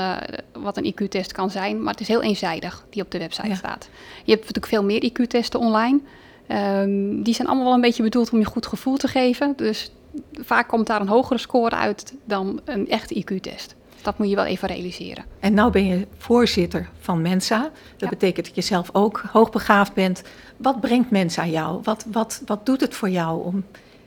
wat 0.53 0.77
een 0.77 0.93
IQ-test 0.93 1.31
kan 1.31 1.51
zijn. 1.51 1.83
Maar 1.83 1.91
het 1.91 2.01
is 2.01 2.07
heel 2.07 2.21
eenzijdig, 2.21 2.85
die 2.89 3.03
op 3.03 3.11
de 3.11 3.17
website 3.17 3.47
ja. 3.47 3.55
staat. 3.55 3.89
Je 4.23 4.31
hebt 4.31 4.45
natuurlijk 4.45 4.67
veel 4.67 4.83
meer 4.83 5.11
IQ-testen 5.11 5.59
online. 5.59 5.99
Um, 6.47 7.23
die 7.23 7.33
zijn 7.33 7.47
allemaal 7.47 7.65
wel 7.65 7.73
een 7.73 7.81
beetje 7.81 8.03
bedoeld 8.03 8.31
om 8.31 8.39
je 8.39 8.45
goed 8.45 8.65
gevoel 8.65 8.97
te 8.97 9.07
geven. 9.07 9.53
Dus 9.55 9.91
vaak 10.33 10.67
komt 10.67 10.87
daar 10.87 11.01
een 11.01 11.07
hogere 11.07 11.39
score 11.39 11.75
uit 11.75 12.13
dan 12.25 12.61
een 12.65 12.89
echte 12.89 13.23
IQ-test. 13.23 13.75
Dat 14.05 14.17
moet 14.17 14.29
je 14.29 14.35
wel 14.35 14.45
even 14.45 14.67
realiseren. 14.67 15.25
En 15.39 15.53
nou 15.53 15.71
ben 15.71 15.85
je 15.85 16.07
voorzitter 16.17 16.89
van 16.99 17.21
Mensa. 17.21 17.61
Dat 17.61 17.71
ja. 17.97 18.09
betekent 18.09 18.45
dat 18.45 18.55
je 18.55 18.61
zelf 18.61 18.89
ook 18.93 19.23
hoogbegaafd 19.31 19.93
bent. 19.93 20.21
Wat 20.57 20.79
brengt 20.79 21.11
Mensa 21.11 21.45
jou? 21.45 21.79
Wat, 21.83 22.05
wat, 22.11 22.41
wat 22.45 22.65
doet 22.65 22.81
het 22.81 22.95
voor 22.95 23.09
jou 23.09 23.43
om 23.45 23.65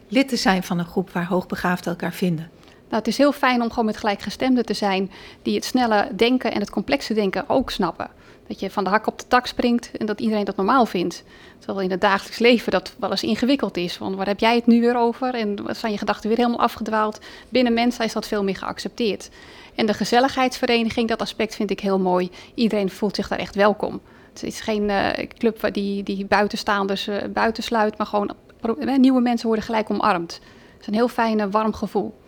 lid 0.09 0.29
te 0.29 0.37
zijn 0.37 0.63
van 0.63 0.79
een 0.79 0.85
groep 0.85 1.11
waar 1.11 1.27
hoogbegaafden 1.27 1.91
elkaar 1.91 2.13
vinden? 2.13 2.51
Nou, 2.65 2.97
het 3.03 3.07
is 3.07 3.19
heel 3.19 3.33
fijn 3.33 3.63
om 3.63 3.69
gewoon 3.69 3.85
met 3.85 3.97
gelijkgestemden 3.97 4.67
te 4.67 4.75
zijn 4.75 5.11
die 5.43 5.55
het 5.55 5.65
snelle 5.65 6.09
denken 6.17 6.53
en 6.53 6.61
het 6.61 6.71
complexe 6.71 7.15
denken 7.15 7.49
ook 7.49 7.71
snappen. 7.71 8.11
Dat 8.47 8.61
je 8.61 8.71
van 8.71 8.85
de 8.85 8.91
hak 8.91 9.07
op 9.07 9.19
de 9.19 9.27
tak 9.29 9.47
springt 9.47 9.91
en 9.97 10.07
dat 10.07 10.21
iedereen 10.21 10.45
dat 10.45 10.57
normaal 10.57 10.87
vindt. 10.87 11.23
Terwijl 11.59 11.81
in 11.81 11.91
het 11.91 12.01
dagelijks 12.01 12.39
leven 12.39 12.73
dat 12.73 12.95
wel 12.99 13.11
eens 13.11 13.23
ingewikkeld 13.23 13.77
is. 13.77 13.99
Want 13.99 14.17
waar 14.17 14.27
heb 14.27 14.41
jij 14.41 14.55
het 14.55 14.67
nu 14.67 14.81
weer 14.81 14.97
over? 14.97 15.35
En 15.35 15.63
wat 15.63 15.77
zijn 15.77 15.93
je 15.93 15.99
gedachten 15.99 16.29
weer 16.29 16.39
helemaal 16.39 16.61
afgedwaald? 16.61 17.19
Binnen 17.49 17.73
mensen 17.73 18.05
is 18.05 18.13
dat 18.13 18.29
veel 18.29 18.45
meer 18.45 18.57
geaccepteerd. 18.57 19.31
En 19.79 19.87
de 19.87 19.95
gezelligheidsvereniging, 19.95 21.09
dat 21.09 21.21
aspect 21.21 21.55
vind 21.55 21.71
ik 21.71 21.81
heel 21.81 21.99
mooi. 21.99 22.31
Iedereen 22.55 22.91
voelt 22.91 23.15
zich 23.15 23.29
daar 23.29 23.39
echt 23.39 23.55
welkom. 23.55 24.01
Het 24.33 24.43
is 24.43 24.61
geen 24.61 24.83
uh, 24.89 25.09
club 25.39 25.69
die, 25.73 26.03
die 26.03 26.27
buitenstaanders 26.27 27.09
uh, 27.09 27.17
buitensluit, 27.33 27.99
maar 27.99 28.07
gewoon 28.07 28.35
uh, 28.79 28.97
nieuwe 28.97 29.21
mensen 29.21 29.47
worden 29.47 29.65
gelijk 29.65 29.91
omarmd. 29.91 30.33
Het 30.33 30.81
is 30.81 30.87
een 30.87 30.95
heel 30.95 31.09
fijn, 31.09 31.51
warm 31.51 31.73
gevoel. 31.75 32.19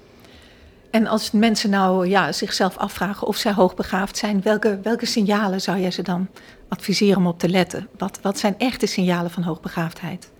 En 0.90 1.06
als 1.06 1.30
mensen 1.30 1.70
nou 1.70 2.08
ja, 2.08 2.32
zichzelf 2.32 2.76
afvragen 2.76 3.26
of 3.26 3.36
zij 3.36 3.52
hoogbegaafd 3.52 4.16
zijn, 4.16 4.42
welke, 4.42 4.80
welke 4.82 5.06
signalen 5.06 5.60
zou 5.60 5.78
jij 5.78 5.90
ze 5.90 6.02
dan 6.02 6.28
adviseren 6.68 7.16
om 7.16 7.26
op 7.26 7.38
te 7.38 7.48
letten? 7.48 7.88
Wat, 7.98 8.18
wat 8.22 8.38
zijn 8.38 8.54
echte 8.58 8.86
signalen 8.86 9.30
van 9.30 9.42
hoogbegaafdheid? 9.42 10.30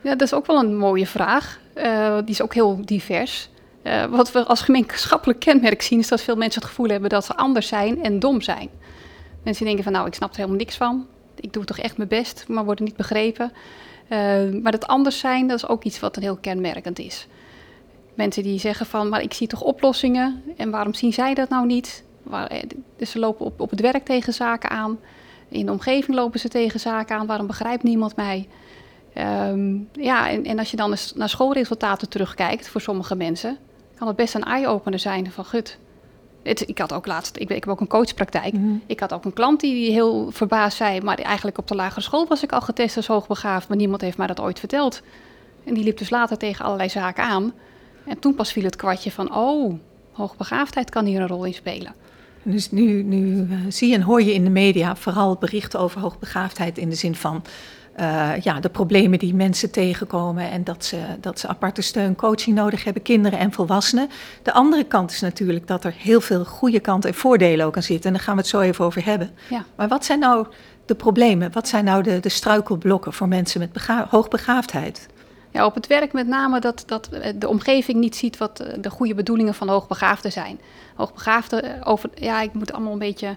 Ja, 0.00 0.10
dat 0.10 0.22
is 0.22 0.34
ook 0.34 0.46
wel 0.46 0.58
een 0.58 0.76
mooie 0.76 1.06
vraag. 1.06 1.60
Uh, 1.74 2.16
die 2.16 2.34
is 2.34 2.42
ook 2.42 2.54
heel 2.54 2.80
divers. 2.84 3.48
Uh, 3.84 4.04
wat 4.04 4.32
we 4.32 4.44
als 4.44 4.60
gemeenschappelijk 4.60 5.40
kenmerk 5.40 5.82
zien, 5.82 5.98
is 5.98 6.08
dat 6.08 6.20
veel 6.20 6.36
mensen 6.36 6.60
het 6.60 6.70
gevoel 6.70 6.88
hebben 6.88 7.10
dat 7.10 7.24
ze 7.24 7.36
anders 7.36 7.68
zijn 7.68 8.02
en 8.02 8.18
dom 8.18 8.40
zijn. 8.40 8.68
Mensen 9.42 9.64
denken 9.64 9.84
van, 9.84 9.92
nou, 9.92 10.06
ik 10.06 10.14
snap 10.14 10.30
er 10.30 10.36
helemaal 10.36 10.58
niks 10.58 10.76
van. 10.76 11.06
Ik 11.34 11.52
doe 11.52 11.64
toch 11.64 11.78
echt 11.78 11.96
mijn 11.96 12.08
best, 12.08 12.44
maar 12.48 12.64
worden 12.64 12.84
niet 12.84 12.96
begrepen. 12.96 13.52
Uh, 14.08 14.18
maar 14.62 14.72
dat 14.72 14.86
anders 14.86 15.18
zijn, 15.18 15.46
dat 15.46 15.56
is 15.56 15.68
ook 15.68 15.84
iets 15.84 16.00
wat 16.00 16.16
een 16.16 16.22
heel 16.22 16.36
kenmerkend 16.36 16.98
is. 16.98 17.26
Mensen 18.14 18.42
die 18.42 18.58
zeggen 18.58 18.86
van, 18.86 19.08
maar 19.08 19.22
ik 19.22 19.32
zie 19.32 19.46
toch 19.46 19.60
oplossingen 19.60 20.42
en 20.56 20.70
waarom 20.70 20.94
zien 20.94 21.12
zij 21.12 21.34
dat 21.34 21.48
nou 21.48 21.66
niet? 21.66 22.04
Waar, 22.22 22.62
dus 22.96 23.10
ze 23.10 23.18
lopen 23.18 23.46
op, 23.46 23.60
op 23.60 23.70
het 23.70 23.80
werk 23.80 24.04
tegen 24.04 24.34
zaken 24.34 24.70
aan. 24.70 24.98
In 25.48 25.66
de 25.66 25.72
omgeving 25.72 26.16
lopen 26.16 26.40
ze 26.40 26.48
tegen 26.48 26.80
zaken 26.80 27.16
aan. 27.16 27.26
Waarom 27.26 27.46
begrijpt 27.46 27.82
niemand 27.82 28.16
mij? 28.16 28.48
Um, 29.50 29.88
ja, 29.92 30.30
en, 30.30 30.44
en, 30.44 30.58
als 30.58 30.70
je 30.70 30.76
dan 30.76 30.96
naar 31.14 31.28
schoolresultaten 31.28 32.08
terugkijkt 32.08 32.68
voor 32.68 32.80
sommige 32.80 33.14
mensen, 33.14 33.58
kan 33.98 34.06
het 34.06 34.16
best 34.16 34.34
een 34.34 34.44
eye-opener 34.44 34.98
zijn 34.98 35.30
van 35.30 35.44
gut. 35.44 35.78
Het, 36.42 36.68
ik 36.68 36.78
had 36.78 36.92
ook 36.92 37.06
laatst, 37.06 37.36
ik, 37.36 37.50
ik 37.50 37.64
heb 37.64 37.68
ook 37.68 37.80
een 37.80 37.86
coachpraktijk. 37.86 38.52
Mm 38.52 38.62
-hmm. 38.62 38.82
Ik 38.86 39.00
had 39.00 39.12
ook 39.12 39.24
een 39.24 39.32
klant 39.32 39.60
die, 39.60 39.92
heel 39.92 40.30
verbaasd 40.30 40.76
zei, 40.76 41.00
maar 41.00 41.18
eigenlijk 41.18 41.58
op 41.58 41.68
de 41.68 41.74
lagere 41.74 42.00
school 42.00 42.26
was 42.26 42.42
ik 42.42 42.52
al 42.52 42.60
getest 42.60 42.96
als 42.96 43.06
hoogbegaafd, 43.06 43.68
maar 43.68 43.76
niemand 43.76 44.00
heeft 44.00 44.16
mij 44.16 44.26
dat 44.26 44.40
ooit 44.40 44.58
verteld. 44.58 45.02
En 45.64 45.74
die 45.74 45.84
liep 45.84 45.98
dus 45.98 46.10
later 46.10 46.36
tegen 46.36 46.64
allerlei 46.64 46.88
zaken 46.88 47.24
aan. 47.24 47.52
En 48.06 48.18
toen 48.18 48.34
pas 48.34 48.52
viel 48.52 48.64
het 48.64 48.76
kwartje 48.76 49.10
van, 49.10 49.36
oh, 49.36 49.74
hoogbegaafdheid 50.12 50.90
kan 50.90 51.04
hier 51.04 51.20
een 51.20 51.28
rol 51.28 51.44
in 51.44 51.54
spelen. 51.54 51.94
Dus 52.42 52.70
nu, 52.70 53.02
nu 53.02 53.46
uh, 53.50 53.58
zie 53.68 53.88
je 53.88 53.94
en 53.94 54.02
hoor 54.02 54.22
je 54.22 54.34
in 54.34 54.44
de 54.44 54.50
media 54.50 54.96
vooral 54.96 55.36
berichten 55.36 55.80
over 55.80 56.00
hoogbegaafdheid 56.00 56.78
in 56.78 56.88
de 56.88 56.94
zin 56.94 57.14
van 57.14 57.42
uh, 58.00 58.30
ja, 58.40 58.60
de 58.60 58.68
problemen 58.68 59.18
die 59.18 59.34
mensen 59.34 59.70
tegenkomen 59.70 60.50
en 60.50 60.64
dat 60.64 60.84
ze, 60.84 60.98
dat 61.20 61.38
ze 61.38 61.48
aparte 61.48 61.82
steun, 61.82 62.16
coaching 62.16 62.56
nodig 62.56 62.84
hebben, 62.84 63.02
kinderen 63.02 63.38
en 63.38 63.52
volwassenen. 63.52 64.08
De 64.42 64.52
andere 64.52 64.84
kant 64.84 65.10
is 65.10 65.20
natuurlijk 65.20 65.66
dat 65.66 65.84
er 65.84 65.94
heel 65.96 66.20
veel 66.20 66.44
goede 66.44 66.80
kanten 66.80 67.10
en 67.10 67.16
voordelen 67.16 67.66
ook 67.66 67.76
aan 67.76 67.82
zitten. 67.82 68.06
En 68.06 68.16
daar 68.16 68.24
gaan 68.24 68.34
we 68.34 68.40
het 68.40 68.50
zo 68.50 68.60
even 68.60 68.84
over 68.84 69.04
hebben. 69.04 69.30
Ja. 69.48 69.64
Maar 69.76 69.88
wat 69.88 70.04
zijn 70.04 70.18
nou 70.18 70.46
de 70.86 70.94
problemen? 70.94 71.52
Wat 71.52 71.68
zijn 71.68 71.84
nou 71.84 72.02
de, 72.02 72.20
de 72.20 72.28
struikelblokken 72.28 73.12
voor 73.12 73.28
mensen 73.28 73.60
met 73.60 73.72
bega- 73.72 74.06
hoogbegaafdheid? 74.10 75.06
Ja, 75.50 75.64
op 75.64 75.74
het 75.74 75.86
werk 75.86 76.12
met 76.12 76.26
name 76.26 76.60
dat, 76.60 76.82
dat 76.86 77.08
de 77.34 77.48
omgeving 77.48 77.98
niet 77.98 78.16
ziet 78.16 78.36
wat 78.36 78.64
de 78.80 78.90
goede 78.90 79.14
bedoelingen 79.14 79.54
van 79.54 79.68
hoogbegaafden 79.68 80.32
zijn. 80.32 80.60
Hoogbegaafden 80.94 81.84
over, 81.84 82.10
ja, 82.14 82.40
ik 82.40 82.52
moet 82.52 82.72
allemaal 82.72 82.92
een 82.92 82.98
beetje. 82.98 83.36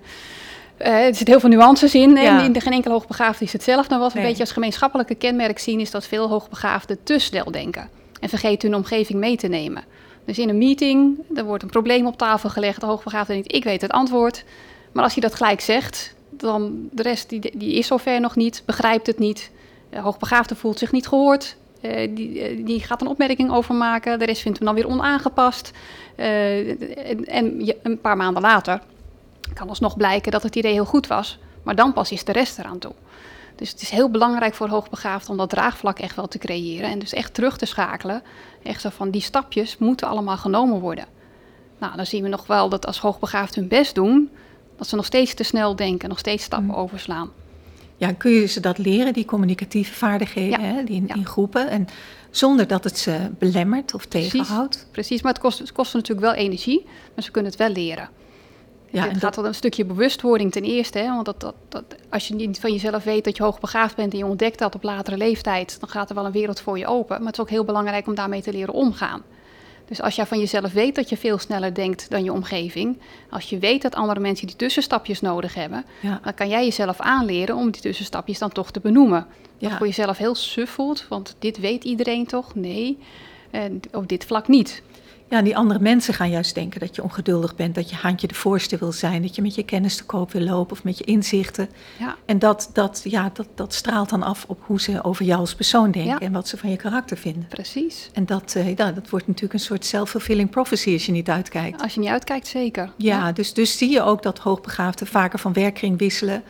Uh, 0.80 0.88
er 0.88 1.16
zitten 1.16 1.28
heel 1.28 1.40
veel 1.40 1.50
nuances 1.50 1.96
in. 1.96 2.16
Ja. 2.16 2.44
in 2.44 2.52
de, 2.52 2.60
geen 2.60 2.74
enkele 2.74 2.94
hoogbegaafde 2.94 3.46
is 3.46 3.54
hetzelfde. 3.54 3.90
Maar 3.90 4.00
wat 4.00 4.08
we 4.08 4.14
nee. 4.14 4.24
een 4.24 4.30
beetje 4.30 4.46
als 4.46 4.54
gemeenschappelijke 4.54 5.16
kenmerk 5.16 5.60
zien, 5.60 5.80
is 5.80 5.92
dat 5.92 6.08
veel 6.08 6.30
hoogbegaafden 6.30 6.98
te 7.04 7.20
snel 7.20 7.52
denken. 7.52 7.90
En 8.20 8.30
vergeten 8.30 8.70
hun 8.70 8.78
omgeving 8.78 9.20
mee 9.20 9.38
te 9.38 9.48
nemen. 9.48 9.84
Dus 10.26 10.40
in 10.40 10.50
een 10.50 10.58
meeting, 10.58 11.18
er 11.36 11.46
wordt 11.46 11.64
een 11.64 11.70
probleem 11.70 12.06
op 12.06 12.18
tafel 12.18 12.50
gelegd. 12.50 12.80
De 12.80 12.86
hoogbegaafde 12.86 13.34
denkt, 13.34 13.54
ik 13.54 13.64
weet 13.64 13.82
het 13.82 13.92
antwoord. 13.92 14.44
Maar 14.92 15.04
als 15.04 15.14
je 15.14 15.22
dat 15.22 15.36
gelijk 15.36 15.62
zegt, 15.62 16.16
dan 16.30 16.90
de 16.92 17.02
rest 17.02 17.30
die, 17.30 17.58
die 17.58 17.74
is 17.74 17.88
zover 17.88 18.20
nog 18.20 18.36
niet, 18.36 18.64
begrijpt 18.66 19.08
het 19.08 19.20
niet. 19.20 19.52
De 19.90 20.00
hoogbegaafde 20.00 20.56
voelt 20.56 20.80
zich 20.80 20.92
niet 20.92 21.08
gehoord. 21.08 21.56
Uh, 21.82 22.16
die, 22.16 22.64
die, 22.64 22.80
gaat 22.80 23.02
een 23.02 23.08
opmerking 23.08 23.52
over 23.52 23.76
maken. 23.76 24.20
De 24.20 24.26
rest 24.26 24.42
vindt 24.42 24.58
hem 24.58 24.68
dan 24.68 24.76
weer 24.76 24.88
onaangepast. 24.88 25.72
Uh, 26.18 26.70
en, 27.10 27.26
en 27.26 27.74
een 27.84 28.02
paar 28.02 28.18
maanden 28.18 28.42
later 28.42 28.82
kan 29.58 29.70
alsnog 29.70 29.98
blijken 29.98 30.32
dat 30.32 30.44
het 30.44 30.56
idee 30.56 30.74
heel 30.74 30.86
goed 30.86 31.08
was. 31.08 31.40
Maar 31.64 31.76
dan 31.76 31.94
pas 31.94 32.12
is 32.12 32.24
de 32.24 32.32
rest 32.32 32.60
eraan 32.60 32.80
toe. 32.80 32.94
Dus 33.56 33.72
het 33.72 33.82
is 33.82 33.90
heel 33.90 34.10
belangrijk 34.10 34.54
voor 34.54 34.68
hoogbegaafd 34.68 35.30
om 35.30 35.38
dat 35.38 35.50
draagvlak 35.50 36.00
echt 36.00 36.16
wel 36.16 36.28
te 36.28 36.38
creëren. 36.38 36.90
En 36.90 37.00
dus 37.00 37.14
echt 37.14 37.34
terug 37.34 37.58
te 37.58 37.66
schakelen. 37.66 38.22
Echt 38.64 38.82
zo 38.82 38.90
van 38.90 39.12
die 39.12 39.22
stapjes 39.22 39.78
moeten 39.78 40.08
allemaal 40.08 40.38
genomen 40.38 40.80
worden. 40.80 41.06
Nou, 41.78 41.96
dan 41.96 42.06
zien 42.06 42.24
we 42.24 42.30
nog 42.30 42.48
wel 42.48 42.70
dat 42.70 42.86
als 42.86 43.00
hoogbegaafd 43.00 43.56
hun 43.56 43.68
best 43.68 43.96
doen, 43.96 44.30
dat 44.78 44.88
ze 44.88 44.96
nog 44.96 45.06
steeds 45.06 45.34
te 45.34 45.44
snel 45.44 45.76
denken, 45.76 46.10
nog 46.10 46.20
steeds 46.20 46.44
stappen 46.44 46.68
mm. 46.68 46.76
overslaan. 46.76 47.30
Ja, 47.98 48.14
kun 48.14 48.32
je 48.32 48.46
ze 48.46 48.60
dat 48.60 48.78
leren, 48.78 49.14
die 49.14 49.26
communicatieve 49.26 49.94
vaardigheden, 49.94 50.62
ja. 50.62 50.66
hè, 50.66 50.84
die 50.84 50.96
in, 50.96 51.08
ja. 51.08 51.16
in, 51.16 51.26
groepen, 51.26 51.70
en 51.70 51.88
zonder 52.30 52.68
dat 52.68 52.84
het 52.84 52.98
ze 52.98 53.32
belemmert 53.40 53.94
of 53.94 54.06
tegenhoudt? 54.06 54.70
Precies, 54.70 54.92
Precies. 54.92 55.22
maar 55.22 55.32
het 55.32 55.42
kost, 55.42 55.60
het 55.60 55.72
kost 55.72 55.94
natuurlijk 55.94 56.28
wel 56.28 56.36
energie, 56.36 56.86
maar 57.16 57.24
ze 57.24 57.32
kunnen 57.32 57.52
het 57.52 57.60
wel 57.60 57.70
leren. 57.70 58.10
Ja, 58.92 59.08
het 59.08 59.18
gaat 59.18 59.36
wel 59.36 59.46
een 59.46 59.56
stukje 59.56 59.86
bewustwording 59.86 60.52
ten 60.52 60.64
eerste. 60.64 60.98
Hè? 60.98 61.08
Want 61.08 61.26
dat, 61.26 61.42
dat, 61.42 61.56
dat, 61.70 61.84
als 62.10 62.28
je 62.28 62.36
niet 62.36 62.60
van 62.60 62.72
jezelf 62.72 63.04
weet 63.04 63.24
dat 63.24 63.38
je 63.38 63.44
hoogbegaafd 63.44 63.96
bent 63.96 64.12
en 64.12 64.18
je 64.18 64.26
ontdekt 64.26 64.60
dat 64.60 64.76
op 64.76 64.84
latere 64.84 65.18
leeftijd, 65.18 65.80
dan 65.80 65.90
gaat 65.90 66.10
er 66.10 66.16
wel 66.16 66.26
een 66.26 66.32
wereld 66.32 66.62
voor 66.62 66.78
je 66.78 66.88
open. 66.88 67.18
Maar 67.18 67.26
het 67.28 67.36
is 67.36 67.42
ook 67.42 67.50
heel 67.50 67.64
belangrijk 67.64 68.08
om 68.08 68.16
daarmee 68.16 68.42
te 68.42 68.52
leren 68.52 68.74
omgaan. 68.74 69.24
Dus 69.88 70.02
als 70.02 70.16
jij 70.16 70.26
van 70.26 70.40
jezelf 70.40 70.74
weet 70.74 70.96
dat 70.96 71.10
je 71.10 71.18
veel 71.18 71.38
sneller 71.38 71.74
denkt 71.74 72.10
dan 72.10 72.24
je 72.24 72.34
omgeving, 72.34 73.00
als 73.30 73.50
je 73.50 73.60
weet 73.60 73.82
dat 73.82 73.96
andere 73.96 74.20
mensen 74.20 74.48
die 74.48 74.56
tussenstapjes 74.56 75.22
nodig 75.22 75.54
hebben, 75.54 75.86
dan 76.02 76.34
kan 76.34 76.50
jij 76.50 76.64
jezelf 76.64 77.00
aanleren 77.00 77.56
om 77.56 77.72
die 77.72 77.82
tussenstapjes 77.82 78.40
dan 78.40 78.52
toch 78.52 78.72
te 78.72 78.80
benoemen. 78.80 79.28
Ja. 79.58 79.68
Als 79.68 79.78
voor 79.78 79.88
jezelf 79.88 80.18
heel 80.18 80.36
suf 80.36 80.70
voelt, 80.70 81.06
want 81.10 81.36
dit 81.40 81.60
weet 81.60 81.84
iedereen 81.84 82.26
toch? 82.26 82.56
Nee, 82.56 82.98
en 83.52 83.80
op 83.92 84.08
dit 84.08 84.26
vlak 84.26 84.48
niet. 84.48 84.84
Ja, 85.30 85.42
die 85.42 85.58
andere 85.58 85.80
mensen 85.80 86.14
gaan 86.14 86.30
juist 86.30 86.56
denken 86.56 86.80
dat 86.80 86.96
je 86.96 87.04
ongeduldig 87.04 87.56
bent, 87.56 87.76
dat 87.76 87.90
je 87.90 87.96
handje 87.96 88.28
de 88.28 88.34
voorste 88.34 88.78
wil 88.78 88.92
zijn, 88.92 89.22
dat 89.22 89.36
je 89.36 89.42
met 89.42 89.56
je 89.56 89.64
kennis 89.64 89.96
te 89.96 90.04
koop 90.04 90.32
wil 90.32 90.42
lopen 90.42 90.72
of 90.72 90.84
met 90.84 90.98
je 90.98 91.04
inzichten. 91.04 91.70
Ja. 92.00 92.16
En 92.26 92.40
dat, 92.40 92.70
dat, 92.74 93.02
ja, 93.04 93.30
dat, 93.34 93.48
dat 93.56 93.74
straalt 93.74 94.10
dan 94.10 94.24
af 94.24 94.46
op 94.48 94.60
hoe 94.66 94.82
ze 94.82 95.04
over 95.04 95.26
jou 95.26 95.40
als 95.40 95.56
persoon 95.56 95.92
denken 95.92 96.20
en 96.20 96.32
wat 96.32 96.48
ze 96.48 96.58
van 96.58 96.70
je 96.70 96.76
karakter 96.76 97.18
vinden. 97.18 97.48
Precies. 97.48 98.10
En 98.14 98.26
dat, 98.26 98.56
ja, 98.76 98.92
dat 98.92 99.10
wordt 99.10 99.28
natuurlijk 99.28 99.54
een 99.54 99.60
soort 99.60 99.86
self-fulfilling 99.86 100.50
prophecy 100.50 100.94
als 100.94 101.06
je 101.06 101.12
niet 101.12 101.30
uitkijkt. 101.30 101.82
Als 101.82 101.94
je 101.94 102.00
niet 102.00 102.10
uitkijkt, 102.10 102.48
zeker. 102.48 102.92
Ja, 102.98 103.32
Dus, 103.32 103.54
dus 103.54 103.78
zie 103.78 103.92
je 103.92 104.02
ook 104.02 104.24
dat 104.24 104.40
hoogbegaafden 104.40 105.08
vaker 105.08 105.40
van 105.40 105.54
werkkring 105.54 105.98
wisselen. 105.98 106.44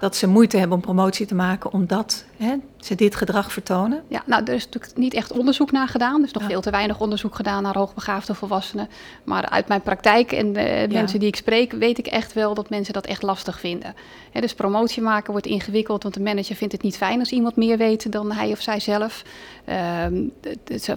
Dat 0.00 0.16
ze 0.16 0.26
moeite 0.26 0.56
hebben 0.56 0.76
om 0.76 0.82
promotie 0.82 1.26
te 1.26 1.34
maken, 1.34 1.72
omdat 1.72 2.24
hè, 2.36 2.54
ze 2.84 2.94
dit 2.94 3.14
gedrag 3.14 3.52
vertonen? 3.52 4.02
Ja, 4.08 4.22
nou, 4.26 4.44
er 4.44 4.54
is 4.54 4.64
natuurlijk 4.64 4.96
niet 4.96 5.14
echt 5.14 5.32
onderzoek 5.32 5.72
naar 5.72 5.88
gedaan. 5.88 6.18
Er 6.20 6.26
is 6.26 6.32
nog 6.32 6.42
veel 6.42 6.60
te 6.60 6.70
weinig 6.70 7.00
onderzoek 7.00 7.34
gedaan 7.34 7.62
naar 7.62 7.76
hoogbegaafde 7.76 8.34
volwassenen. 8.34 8.88
Maar 9.24 9.48
uit 9.48 9.68
mijn 9.68 9.82
praktijk 9.82 10.32
en 10.32 10.52
de 10.52 10.86
mensen 10.90 11.18
die 11.18 11.28
ik 11.28 11.36
spreek, 11.36 11.72
weet 11.72 11.98
ik 11.98 12.06
echt 12.06 12.32
wel 12.32 12.54
dat 12.54 12.70
mensen 12.70 12.92
dat 12.92 13.06
echt 13.06 13.22
lastig 13.22 13.60
vinden. 13.60 13.94
dus 14.32 14.54
promotie 14.54 15.02
maken 15.02 15.32
wordt 15.32 15.46
ingewikkeld, 15.46 16.02
want 16.02 16.14
de 16.14 16.20
manager 16.20 16.56
vindt 16.56 16.72
het 16.72 16.82
niet 16.82 16.96
fijn 16.96 17.18
als 17.18 17.30
iemand 17.30 17.56
meer 17.56 17.76
weet 17.76 18.12
dan 18.12 18.32
hij 18.32 18.50
of 18.50 18.60
zij 18.60 18.80
zelf. 18.80 19.22
Um, 20.06 20.32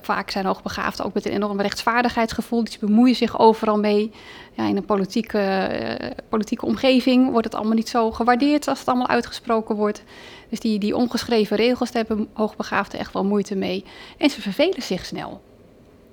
vaak 0.02 0.32
zijn 0.32 0.46
hoogbegaafden 0.46 1.06
ook 1.06 1.14
met 1.14 1.26
een 1.26 1.32
enorm 1.32 1.62
rechtsvaardigheidsgevoel. 1.62 2.64
Die 2.64 2.78
bemoeien 2.80 3.16
zich 3.16 3.40
overal 3.40 3.80
mee. 3.80 4.12
Ja, 4.58 4.68
in 4.68 4.78
een 4.78 4.86
politieke, 4.86 5.70
uh, 6.02 6.10
politieke 6.30 6.66
omgeving 6.66 7.32
wordt 7.32 7.46
het 7.46 7.56
allemaal 7.56 7.76
niet 7.76 7.90
zo 7.90 8.12
gewaardeerd 8.12 8.68
als 8.68 8.80
het 8.80 8.88
allemaal 8.88 9.08
uitgesproken 9.08 9.76
wordt. 9.76 10.04
Dus 10.50 10.60
die, 10.60 10.80
die 10.80 10.96
ongeschreven 10.96 11.58
regels, 11.58 11.92
daar 11.92 12.06
hebben 12.08 12.28
hoogbegaafden 12.34 13.00
echt 13.00 13.14
wel 13.14 13.26
moeite 13.26 13.56
mee. 13.56 13.86
En 14.18 14.30
ze 14.30 14.42
vervelen 14.42 14.82
zich 14.82 15.06
snel. 15.06 15.42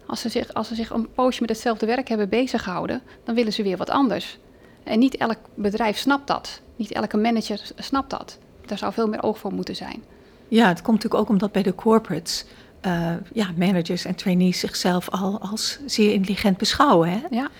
Als 0.06 0.20
ze 0.20 0.28
zich, 0.28 0.54
als 0.54 0.68
ze 0.68 0.74
zich 0.74 0.90
een 0.90 1.12
poosje 1.14 1.40
met 1.40 1.50
hetzelfde 1.50 1.86
werk 1.86 2.08
hebben 2.08 2.28
bezig 2.28 2.62
gehouden, 2.62 3.02
dan 3.24 3.34
willen 3.34 3.52
ze 3.52 3.62
weer 3.62 3.76
wat 3.76 3.90
anders. 3.90 4.38
En 4.82 4.98
niet 4.98 5.16
elk 5.16 5.38
bedrijf 5.54 5.98
snapt 5.98 6.26
dat. 6.26 6.60
Niet 6.76 6.92
elke 6.92 7.16
manager 7.16 7.60
snapt 7.76 8.10
dat. 8.10 8.38
Daar 8.66 8.78
zou 8.78 8.92
veel 8.92 9.08
meer 9.08 9.22
oog 9.22 9.38
voor 9.38 9.52
moeten 9.52 9.76
zijn. 9.76 10.02
Ja, 10.48 10.68
het 10.68 10.82
komt 10.82 10.96
natuurlijk 10.96 11.22
ook 11.22 11.28
omdat 11.28 11.52
bij 11.52 11.62
de 11.62 11.74
corporates 11.74 12.44
uh, 12.86 13.12
ja, 13.32 13.50
managers 13.56 14.04
en 14.04 14.14
trainees 14.14 14.60
zichzelf 14.60 15.10
al 15.10 15.40
als 15.40 15.78
zeer 15.86 16.12
intelligent 16.12 16.56
beschouwen. 16.56 17.10
Hè? 17.10 17.20
Ja. 17.30 17.50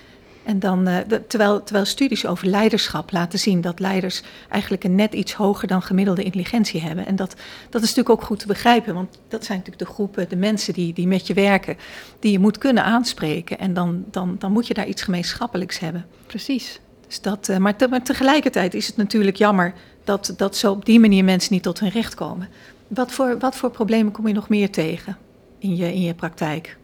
En 0.45 0.59
dan, 0.59 0.89
uh, 0.89 0.99
terwijl, 1.29 1.63
terwijl 1.63 1.85
studies 1.85 2.27
over 2.27 2.47
leiderschap 2.47 3.13
laten 3.13 3.39
zien 3.39 3.61
dat 3.61 3.81
leiders 3.81 4.23
eigenlijk 4.49 4.85
een 4.85 4.95
net 4.95 5.15
iets 5.15 5.33
hoger 5.33 5.69
dan 5.69 5.83
gemiddelde 5.83 6.23
intelligentie 6.23 6.81
hebben. 6.81 7.07
En 7.07 7.17
dat, 7.17 7.35
dat 7.71 7.83
is 7.83 7.89
natuurlijk 7.89 8.21
ook 8.21 8.27
goed 8.27 8.39
te 8.39 8.47
begrijpen, 8.47 8.95
want 8.95 9.19
dat 9.29 9.45
zijn 9.45 9.59
natuurlijk 9.59 9.89
de 9.89 9.95
groepen, 9.95 10.29
de 10.29 10.37
mensen 10.37 10.73
die, 10.73 10.93
die 10.93 11.07
met 11.07 11.27
je 11.27 11.35
werken, 11.35 11.77
die 12.19 12.33
je 12.33 12.39
moet 12.39 12.59
kunnen 12.59 12.85
aanspreken. 12.85 13.59
En 13.59 13.75
dan, 13.75 14.05
dan, 14.11 14.37
dan 14.39 14.53
moet 14.53 14.67
je 14.67 14.75
daar 14.75 14.87
iets 14.87 15.03
gemeenschappelijks 15.03 15.79
hebben. 15.79 16.07
Precies. 16.27 16.81
Dus 17.07 17.21
dat, 17.21 17.49
uh, 17.49 17.57
maar, 17.57 17.77
te, 17.77 17.89
maar 17.89 18.03
tegelijkertijd 18.03 18.75
is 18.75 18.87
het 18.87 18.97
natuurlijk 18.97 19.37
jammer 19.37 19.75
dat, 20.05 20.35
dat 20.37 20.57
zo 20.57 20.73
op 20.73 20.85
die 20.85 21.01
manier 21.01 21.25
mensen 21.25 21.53
niet 21.53 21.63
tot 21.63 21.81
hun 21.81 21.91
recht 21.91 22.15
komen. 22.15 22.49
Wat 22.89 23.13
voor, 23.13 23.39
wat 23.39 23.57
voor 23.57 23.71
problemen 23.71 24.13
kom 24.13 24.29
je 24.29 24.35
nog 24.35 24.49
meer 24.49 24.71
tegen 24.71 25.17
in 25.59 25.77
je, 25.77 25.95
in 25.95 26.01
je 26.01 26.15
praktijk? 26.15 26.77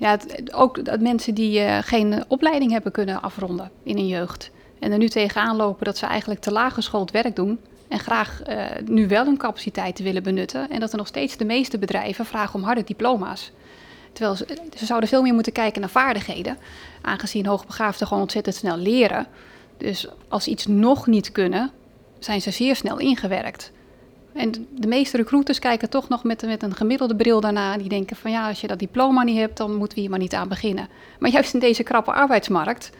Ja, 0.00 0.18
ook 0.54 0.84
dat 0.84 1.00
mensen 1.00 1.34
die 1.34 1.60
uh, 1.60 1.78
geen 1.80 2.24
opleiding 2.28 2.70
hebben 2.70 2.92
kunnen 2.92 3.22
afronden 3.22 3.70
in 3.82 3.96
hun 3.96 4.06
jeugd. 4.06 4.50
En 4.78 4.92
er 4.92 4.98
nu 4.98 5.08
tegenaan 5.08 5.56
lopen 5.56 5.84
dat 5.84 5.98
ze 5.98 6.06
eigenlijk 6.06 6.40
te 6.40 6.52
laag 6.52 6.74
geschoold 6.74 7.10
werk 7.10 7.36
doen. 7.36 7.60
En 7.88 7.98
graag 7.98 8.40
uh, 8.48 8.64
nu 8.84 9.08
wel 9.08 9.24
hun 9.24 9.36
capaciteiten 9.36 10.04
willen 10.04 10.22
benutten. 10.22 10.70
En 10.70 10.80
dat 10.80 10.90
er 10.92 10.98
nog 10.98 11.06
steeds 11.06 11.36
de 11.36 11.44
meeste 11.44 11.78
bedrijven 11.78 12.26
vragen 12.26 12.54
om 12.54 12.62
harde 12.64 12.84
diploma's. 12.84 13.52
Terwijl 14.12 14.36
ze, 14.36 14.46
ze 14.76 14.86
zouden 14.86 15.08
veel 15.08 15.22
meer 15.22 15.34
moeten 15.34 15.52
kijken 15.52 15.80
naar 15.80 15.90
vaardigheden. 15.90 16.58
Aangezien 17.02 17.46
hoogbegaafden 17.46 18.06
gewoon 18.06 18.22
ontzettend 18.22 18.54
snel 18.54 18.76
leren. 18.76 19.26
Dus 19.76 20.08
als 20.28 20.44
ze 20.44 20.50
iets 20.50 20.66
nog 20.66 21.06
niet 21.06 21.32
kunnen, 21.32 21.70
zijn 22.18 22.40
ze 22.40 22.50
zeer 22.50 22.76
snel 22.76 22.98
ingewerkt. 22.98 23.72
En 24.32 24.66
de 24.70 24.86
meeste 24.86 25.16
recruiters 25.16 25.58
kijken 25.58 25.90
toch 25.90 26.08
nog 26.08 26.24
met, 26.24 26.42
met 26.42 26.62
een 26.62 26.74
gemiddelde 26.74 27.16
bril 27.16 27.40
daarna. 27.40 27.76
Die 27.76 27.88
denken 27.88 28.16
van 28.16 28.30
ja, 28.30 28.48
als 28.48 28.60
je 28.60 28.66
dat 28.66 28.78
diploma 28.78 29.22
niet 29.22 29.38
hebt, 29.38 29.56
dan 29.56 29.74
moeten 29.74 29.94
we 29.94 30.00
hier 30.00 30.10
maar 30.10 30.18
niet 30.18 30.34
aan 30.34 30.48
beginnen. 30.48 30.88
Maar 31.18 31.30
juist 31.30 31.54
in 31.54 31.60
deze 31.60 31.82
krappe 31.82 32.12
arbeidsmarkt, 32.12 32.90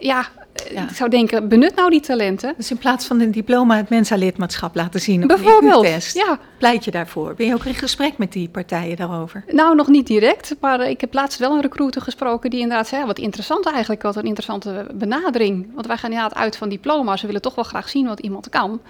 ja, 0.00 0.28
ja. 0.72 0.82
ik 0.88 0.94
zou 0.94 1.10
denken, 1.10 1.48
benut 1.48 1.74
nou 1.74 1.90
die 1.90 2.00
talenten. 2.00 2.54
Dus 2.56 2.70
in 2.70 2.78
plaats 2.78 3.06
van 3.06 3.20
een 3.20 3.30
diploma 3.30 3.76
het 3.76 3.88
Mensa-lidmaatschap 3.88 4.74
laten 4.74 5.00
zien 5.00 5.22
op 5.22 5.28
Bijvoorbeeld, 5.28 5.84
een 5.84 5.92
test, 5.92 6.16
ja. 6.16 6.38
pleit 6.58 6.84
je 6.84 6.90
daarvoor? 6.90 7.34
Ben 7.34 7.46
je 7.46 7.54
ook 7.54 7.64
in 7.64 7.74
gesprek 7.74 8.18
met 8.18 8.32
die 8.32 8.48
partijen 8.48 8.96
daarover? 8.96 9.44
Nou, 9.48 9.74
nog 9.74 9.88
niet 9.88 10.06
direct, 10.06 10.56
maar 10.60 10.88
ik 10.88 11.00
heb 11.00 11.14
laatst 11.14 11.38
wel 11.38 11.52
een 11.52 11.60
recruiter 11.60 12.02
gesproken 12.02 12.50
die 12.50 12.60
inderdaad 12.60 12.88
zei, 12.88 13.04
wat 13.04 13.18
interessant 13.18 13.66
eigenlijk, 13.66 14.02
wat 14.02 14.16
een 14.16 14.24
interessante 14.24 14.86
benadering. 14.94 15.68
Want 15.74 15.86
wij 15.86 15.96
gaan 15.96 16.10
inderdaad 16.10 16.38
uit 16.38 16.56
van 16.56 16.68
diploma's, 16.68 17.20
we 17.20 17.26
willen 17.26 17.42
toch 17.42 17.54
wel 17.54 17.64
graag 17.64 17.88
zien 17.88 18.06
wat 18.06 18.20
iemand 18.20 18.48
kan. 18.48 18.80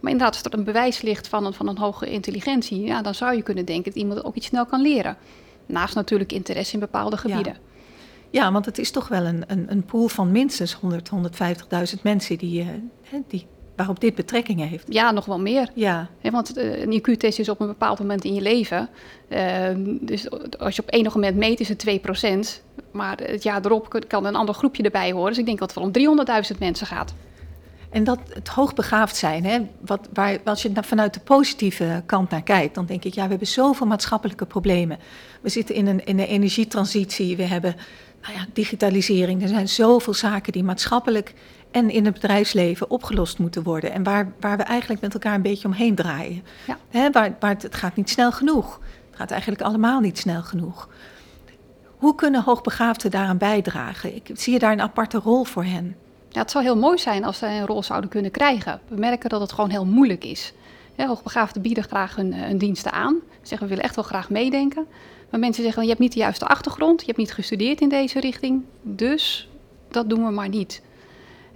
Maar 0.00 0.12
inderdaad, 0.12 0.34
als 0.34 0.52
er 0.52 0.58
een 0.58 0.64
bewijs 0.64 1.02
ligt 1.02 1.28
van 1.28 1.46
een, 1.46 1.52
van 1.52 1.68
een 1.68 1.78
hoge 1.78 2.10
intelligentie, 2.10 2.80
ja, 2.80 3.02
dan 3.02 3.14
zou 3.14 3.36
je 3.36 3.42
kunnen 3.42 3.64
denken 3.64 3.84
dat 3.84 4.02
iemand 4.02 4.24
ook 4.24 4.34
iets 4.34 4.46
snel 4.46 4.66
kan 4.66 4.80
leren. 4.80 5.16
Naast 5.66 5.94
natuurlijk 5.94 6.32
interesse 6.32 6.74
in 6.74 6.80
bepaalde 6.80 7.16
gebieden. 7.16 7.56
Ja, 8.30 8.42
ja 8.42 8.52
want 8.52 8.64
het 8.64 8.78
is 8.78 8.90
toch 8.90 9.08
wel 9.08 9.24
een, 9.24 9.44
een, 9.46 9.66
een 9.70 9.84
pool 9.84 10.08
van 10.08 10.32
minstens 10.32 10.72
100, 10.72 11.10
150.000 11.96 12.02
mensen 12.02 12.38
die, 12.38 12.60
uh, 12.60 12.68
die, 13.28 13.46
waarop 13.76 14.00
dit 14.00 14.14
betrekking 14.14 14.68
heeft. 14.68 14.84
Ja, 14.88 15.10
nog 15.10 15.24
wel 15.24 15.40
meer. 15.40 15.70
Ja. 15.74 16.08
want 16.22 16.58
uh, 16.58 16.82
een 16.82 17.00
IQ-test 17.00 17.38
is 17.38 17.48
op 17.48 17.60
een 17.60 17.66
bepaald 17.66 17.98
moment 17.98 18.24
in 18.24 18.34
je 18.34 18.40
leven. 18.40 18.88
Uh, 19.28 19.68
dus 20.00 20.30
als 20.58 20.76
je 20.76 20.82
op 20.82 20.92
enig 20.92 21.14
moment 21.14 21.36
meet, 21.36 21.60
is 21.60 21.68
het 21.68 22.00
2%. 22.58 22.62
Maar 22.92 23.18
het 23.22 23.42
jaar 23.42 23.64
erop 23.64 24.04
kan 24.06 24.24
een 24.24 24.36
ander 24.36 24.54
groepje 24.54 24.82
erbij 24.82 25.12
horen. 25.12 25.28
Dus 25.28 25.38
ik 25.38 25.46
denk 25.46 25.58
dat 25.58 25.74
het 25.74 25.94
wel 25.94 26.14
om 26.14 26.18
300.000 26.52 26.58
mensen 26.58 26.86
gaat. 26.86 27.14
En 27.90 28.04
dat 28.04 28.18
het 28.28 28.48
hoogbegaafd 28.48 29.16
zijn, 29.16 29.44
hè, 29.44 29.60
wat, 29.80 30.08
waar, 30.12 30.38
als 30.44 30.62
je 30.62 30.70
vanuit 30.80 31.14
de 31.14 31.20
positieve 31.20 32.02
kant 32.06 32.30
naar 32.30 32.42
kijkt, 32.42 32.74
dan 32.74 32.86
denk 32.86 33.04
ik, 33.04 33.14
ja, 33.14 33.22
we 33.22 33.28
hebben 33.28 33.46
zoveel 33.46 33.86
maatschappelijke 33.86 34.46
problemen. 34.46 34.98
We 35.40 35.48
zitten 35.48 35.74
in 35.74 35.86
een, 35.86 36.04
in 36.04 36.18
een 36.18 36.26
energietransitie, 36.26 37.36
we 37.36 37.42
hebben 37.42 37.76
nou 38.22 38.34
ja, 38.34 38.46
digitalisering. 38.52 39.42
Er 39.42 39.48
zijn 39.48 39.68
zoveel 39.68 40.14
zaken 40.14 40.52
die 40.52 40.64
maatschappelijk 40.64 41.34
en 41.70 41.90
in 41.90 42.04
het 42.04 42.14
bedrijfsleven 42.14 42.90
opgelost 42.90 43.38
moeten 43.38 43.62
worden. 43.62 43.92
En 43.92 44.02
waar, 44.02 44.32
waar 44.40 44.56
we 44.56 44.62
eigenlijk 44.62 45.00
met 45.00 45.14
elkaar 45.14 45.34
een 45.34 45.42
beetje 45.42 45.68
omheen 45.68 45.94
draaien. 45.94 46.42
Ja. 46.66 46.78
Hè, 46.88 47.10
waar, 47.10 47.36
waar 47.40 47.50
het, 47.50 47.62
het 47.62 47.74
gaat 47.74 47.96
niet 47.96 48.10
snel 48.10 48.32
genoeg. 48.32 48.80
Het 49.10 49.18
gaat 49.18 49.30
eigenlijk 49.30 49.62
allemaal 49.62 50.00
niet 50.00 50.18
snel 50.18 50.42
genoeg. 50.42 50.88
Hoe 51.96 52.14
kunnen 52.14 52.42
hoogbegaafden 52.42 53.10
daaraan 53.10 53.38
bijdragen? 53.38 54.14
Ik, 54.14 54.30
zie 54.34 54.52
je 54.52 54.58
daar 54.58 54.72
een 54.72 54.80
aparte 54.80 55.18
rol 55.18 55.44
voor 55.44 55.64
hen? 55.64 55.96
Ja, 56.32 56.40
het 56.40 56.50
zou 56.50 56.64
heel 56.64 56.76
mooi 56.76 56.98
zijn 56.98 57.24
als 57.24 57.38
zij 57.38 57.58
een 57.58 57.66
rol 57.66 57.82
zouden 57.82 58.10
kunnen 58.10 58.30
krijgen. 58.30 58.80
We 58.88 58.96
merken 58.96 59.28
dat 59.28 59.40
het 59.40 59.52
gewoon 59.52 59.70
heel 59.70 59.86
moeilijk 59.86 60.24
is. 60.24 60.52
Hoogbegaafden 60.96 61.62
bieden 61.62 61.84
graag 61.84 62.16
hun, 62.16 62.34
hun 62.34 62.58
diensten 62.58 62.92
aan. 62.92 63.14
Ze 63.30 63.38
zeggen 63.42 63.66
we 63.66 63.66
willen 63.66 63.84
echt 63.84 63.94
wel 63.94 64.04
graag 64.04 64.30
meedenken. 64.30 64.86
Maar 65.30 65.40
mensen 65.40 65.62
zeggen 65.62 65.82
je 65.82 65.88
hebt 65.88 66.00
niet 66.00 66.12
de 66.12 66.18
juiste 66.18 66.46
achtergrond, 66.46 67.00
je 67.00 67.06
hebt 67.06 67.18
niet 67.18 67.32
gestudeerd 67.32 67.80
in 67.80 67.88
deze 67.88 68.20
richting. 68.20 68.64
Dus 68.82 69.48
dat 69.88 70.08
doen 70.08 70.24
we 70.24 70.30
maar 70.30 70.48
niet. 70.48 70.82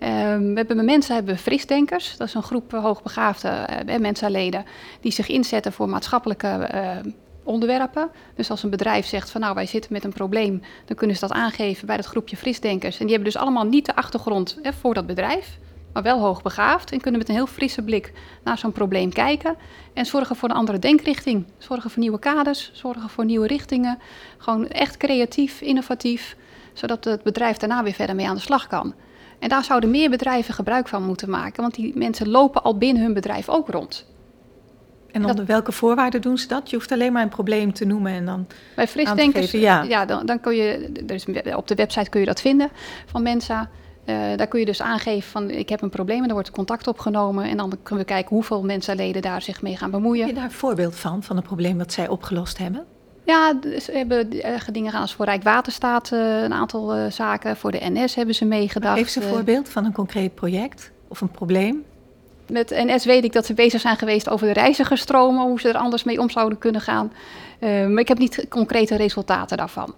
Um, 0.02 0.50
we 0.50 0.54
hebben 0.54 0.84
mensen 0.84 1.14
hebben 1.14 1.34
we 1.34 1.40
frisdenkers. 1.40 2.16
Dat 2.16 2.28
is 2.28 2.34
een 2.34 2.42
groep 2.42 2.72
hoogbegaafde 2.72 3.68
uh, 3.86 3.96
mensenleden 3.96 4.64
die 5.00 5.12
zich 5.12 5.28
inzetten 5.28 5.72
voor 5.72 5.88
maatschappelijke 5.88 6.70
uh, 6.74 7.12
onderwerpen. 7.44 8.10
Dus 8.34 8.50
als 8.50 8.62
een 8.62 8.70
bedrijf 8.70 9.06
zegt 9.06 9.30
van 9.30 9.40
nou 9.40 9.54
wij 9.54 9.66
zitten 9.66 9.92
met 9.92 10.04
een 10.04 10.12
probleem, 10.12 10.62
dan 10.84 10.96
kunnen 10.96 11.16
ze 11.16 11.26
dat 11.26 11.36
aangeven 11.36 11.86
bij 11.86 11.96
dat 11.96 12.06
groepje 12.06 12.36
frisdenkers. 12.36 12.98
En 12.98 13.06
die 13.06 13.14
hebben 13.14 13.32
dus 13.32 13.42
allemaal 13.42 13.64
niet 13.64 13.86
de 13.86 13.96
achtergrond 13.96 14.58
hè, 14.62 14.72
voor 14.72 14.94
dat 14.94 15.06
bedrijf, 15.06 15.58
maar 15.92 16.02
wel 16.02 16.20
hoogbegaafd 16.20 16.92
en 16.92 17.00
kunnen 17.00 17.20
met 17.20 17.28
een 17.28 17.34
heel 17.34 17.46
frisse 17.46 17.82
blik 17.82 18.12
naar 18.44 18.58
zo'n 18.58 18.72
probleem 18.72 19.12
kijken 19.12 19.56
en 19.92 20.06
zorgen 20.06 20.36
voor 20.36 20.48
een 20.48 20.56
andere 20.56 20.78
denkrichting. 20.78 21.44
Zorgen 21.58 21.90
voor 21.90 22.02
nieuwe 22.02 22.18
kaders, 22.18 22.70
zorgen 22.72 23.08
voor 23.08 23.24
nieuwe 23.24 23.46
richtingen. 23.46 23.98
Gewoon 24.38 24.68
echt 24.68 24.96
creatief, 24.96 25.60
innovatief, 25.60 26.36
zodat 26.72 27.04
het 27.04 27.22
bedrijf 27.22 27.56
daarna 27.56 27.82
weer 27.82 27.92
verder 27.92 28.14
mee 28.14 28.28
aan 28.28 28.34
de 28.34 28.40
slag 28.40 28.66
kan. 28.66 28.94
En 29.38 29.48
daar 29.48 29.64
zouden 29.64 29.90
meer 29.90 30.10
bedrijven 30.10 30.54
gebruik 30.54 30.88
van 30.88 31.02
moeten 31.02 31.30
maken, 31.30 31.62
want 31.62 31.74
die 31.74 31.98
mensen 31.98 32.28
lopen 32.28 32.62
al 32.62 32.78
binnen 32.78 33.02
hun 33.02 33.14
bedrijf 33.14 33.48
ook 33.48 33.68
rond. 33.68 34.06
En 35.14 35.26
onder 35.26 35.46
welke 35.46 35.72
voorwaarden 35.72 36.20
doen 36.20 36.38
ze 36.38 36.48
dat? 36.48 36.70
Je 36.70 36.76
hoeft 36.76 36.92
alleen 36.92 37.12
maar 37.12 37.22
een 37.22 37.28
probleem 37.28 37.72
te 37.72 37.84
noemen 37.84 38.12
en 38.12 38.24
dan. 38.24 38.46
Bij 38.76 38.88
frisdenkers, 38.88 39.50
ja, 39.50 39.82
ja 39.82 40.04
dan, 40.04 40.26
dan 40.26 40.40
kun 40.40 40.56
je, 40.56 40.92
dus 41.04 41.26
op 41.56 41.68
de 41.68 41.74
website 41.74 42.10
kun 42.10 42.20
je 42.20 42.26
dat 42.26 42.40
vinden 42.40 42.70
van 43.06 43.22
Mensa. 43.22 43.70
Uh, 44.06 44.16
daar 44.36 44.46
kun 44.46 44.60
je 44.60 44.66
dus 44.66 44.82
aangeven 44.82 45.30
van 45.30 45.50
ik 45.50 45.68
heb 45.68 45.82
een 45.82 45.90
probleem 45.90 46.22
en 46.22 46.28
er 46.28 46.32
wordt 46.34 46.50
contact 46.50 46.86
opgenomen. 46.86 47.44
En 47.44 47.56
dan 47.56 47.78
kunnen 47.82 48.04
we 48.04 48.10
kijken 48.10 48.34
hoeveel 48.34 48.62
mensenleden 48.62 49.22
daar 49.22 49.42
zich 49.42 49.62
mee 49.62 49.76
gaan 49.76 49.90
bemoeien. 49.90 50.20
Heb 50.20 50.28
je 50.28 50.34
daar 50.34 50.44
een 50.44 50.56
voorbeeld 50.56 50.96
van, 50.96 51.22
van 51.22 51.36
een 51.36 51.42
probleem 51.42 51.78
dat 51.78 51.92
zij 51.92 52.08
opgelost 52.08 52.58
hebben? 52.58 52.84
Ja, 53.24 53.58
ze 53.62 53.92
hebben 53.92 54.30
dingen 54.30 54.60
gedaan 54.60 55.00
als 55.00 55.14
voor 55.14 55.24
Rijkswaterstaat 55.24 56.10
uh, 56.12 56.42
een 56.42 56.52
aantal 56.52 56.98
uh, 56.98 57.10
zaken. 57.10 57.56
Voor 57.56 57.70
de 57.72 57.80
NS 57.82 58.14
hebben 58.14 58.34
ze 58.34 58.44
meegedacht. 58.44 58.98
Geef 58.98 59.08
ze 59.08 59.22
een 59.22 59.28
voorbeeld 59.28 59.68
van 59.68 59.84
een 59.84 59.92
concreet 59.92 60.34
project 60.34 60.92
of 61.08 61.20
een 61.20 61.30
probleem. 61.30 61.84
Met 62.46 62.70
NS 62.70 63.04
weet 63.04 63.24
ik 63.24 63.32
dat 63.32 63.46
ze 63.46 63.54
bezig 63.54 63.80
zijn 63.80 63.96
geweest 63.96 64.28
over 64.28 64.46
de 64.46 64.52
reizigerstromen, 64.52 65.46
hoe 65.46 65.60
ze 65.60 65.68
er 65.68 65.76
anders 65.76 66.04
mee 66.04 66.20
om 66.20 66.30
zouden 66.30 66.58
kunnen 66.58 66.80
gaan. 66.80 67.12
maar 67.60 67.98
ik 67.98 68.08
heb 68.08 68.18
niet 68.18 68.46
concrete 68.48 68.96
resultaten 68.96 69.56
daarvan. 69.56 69.94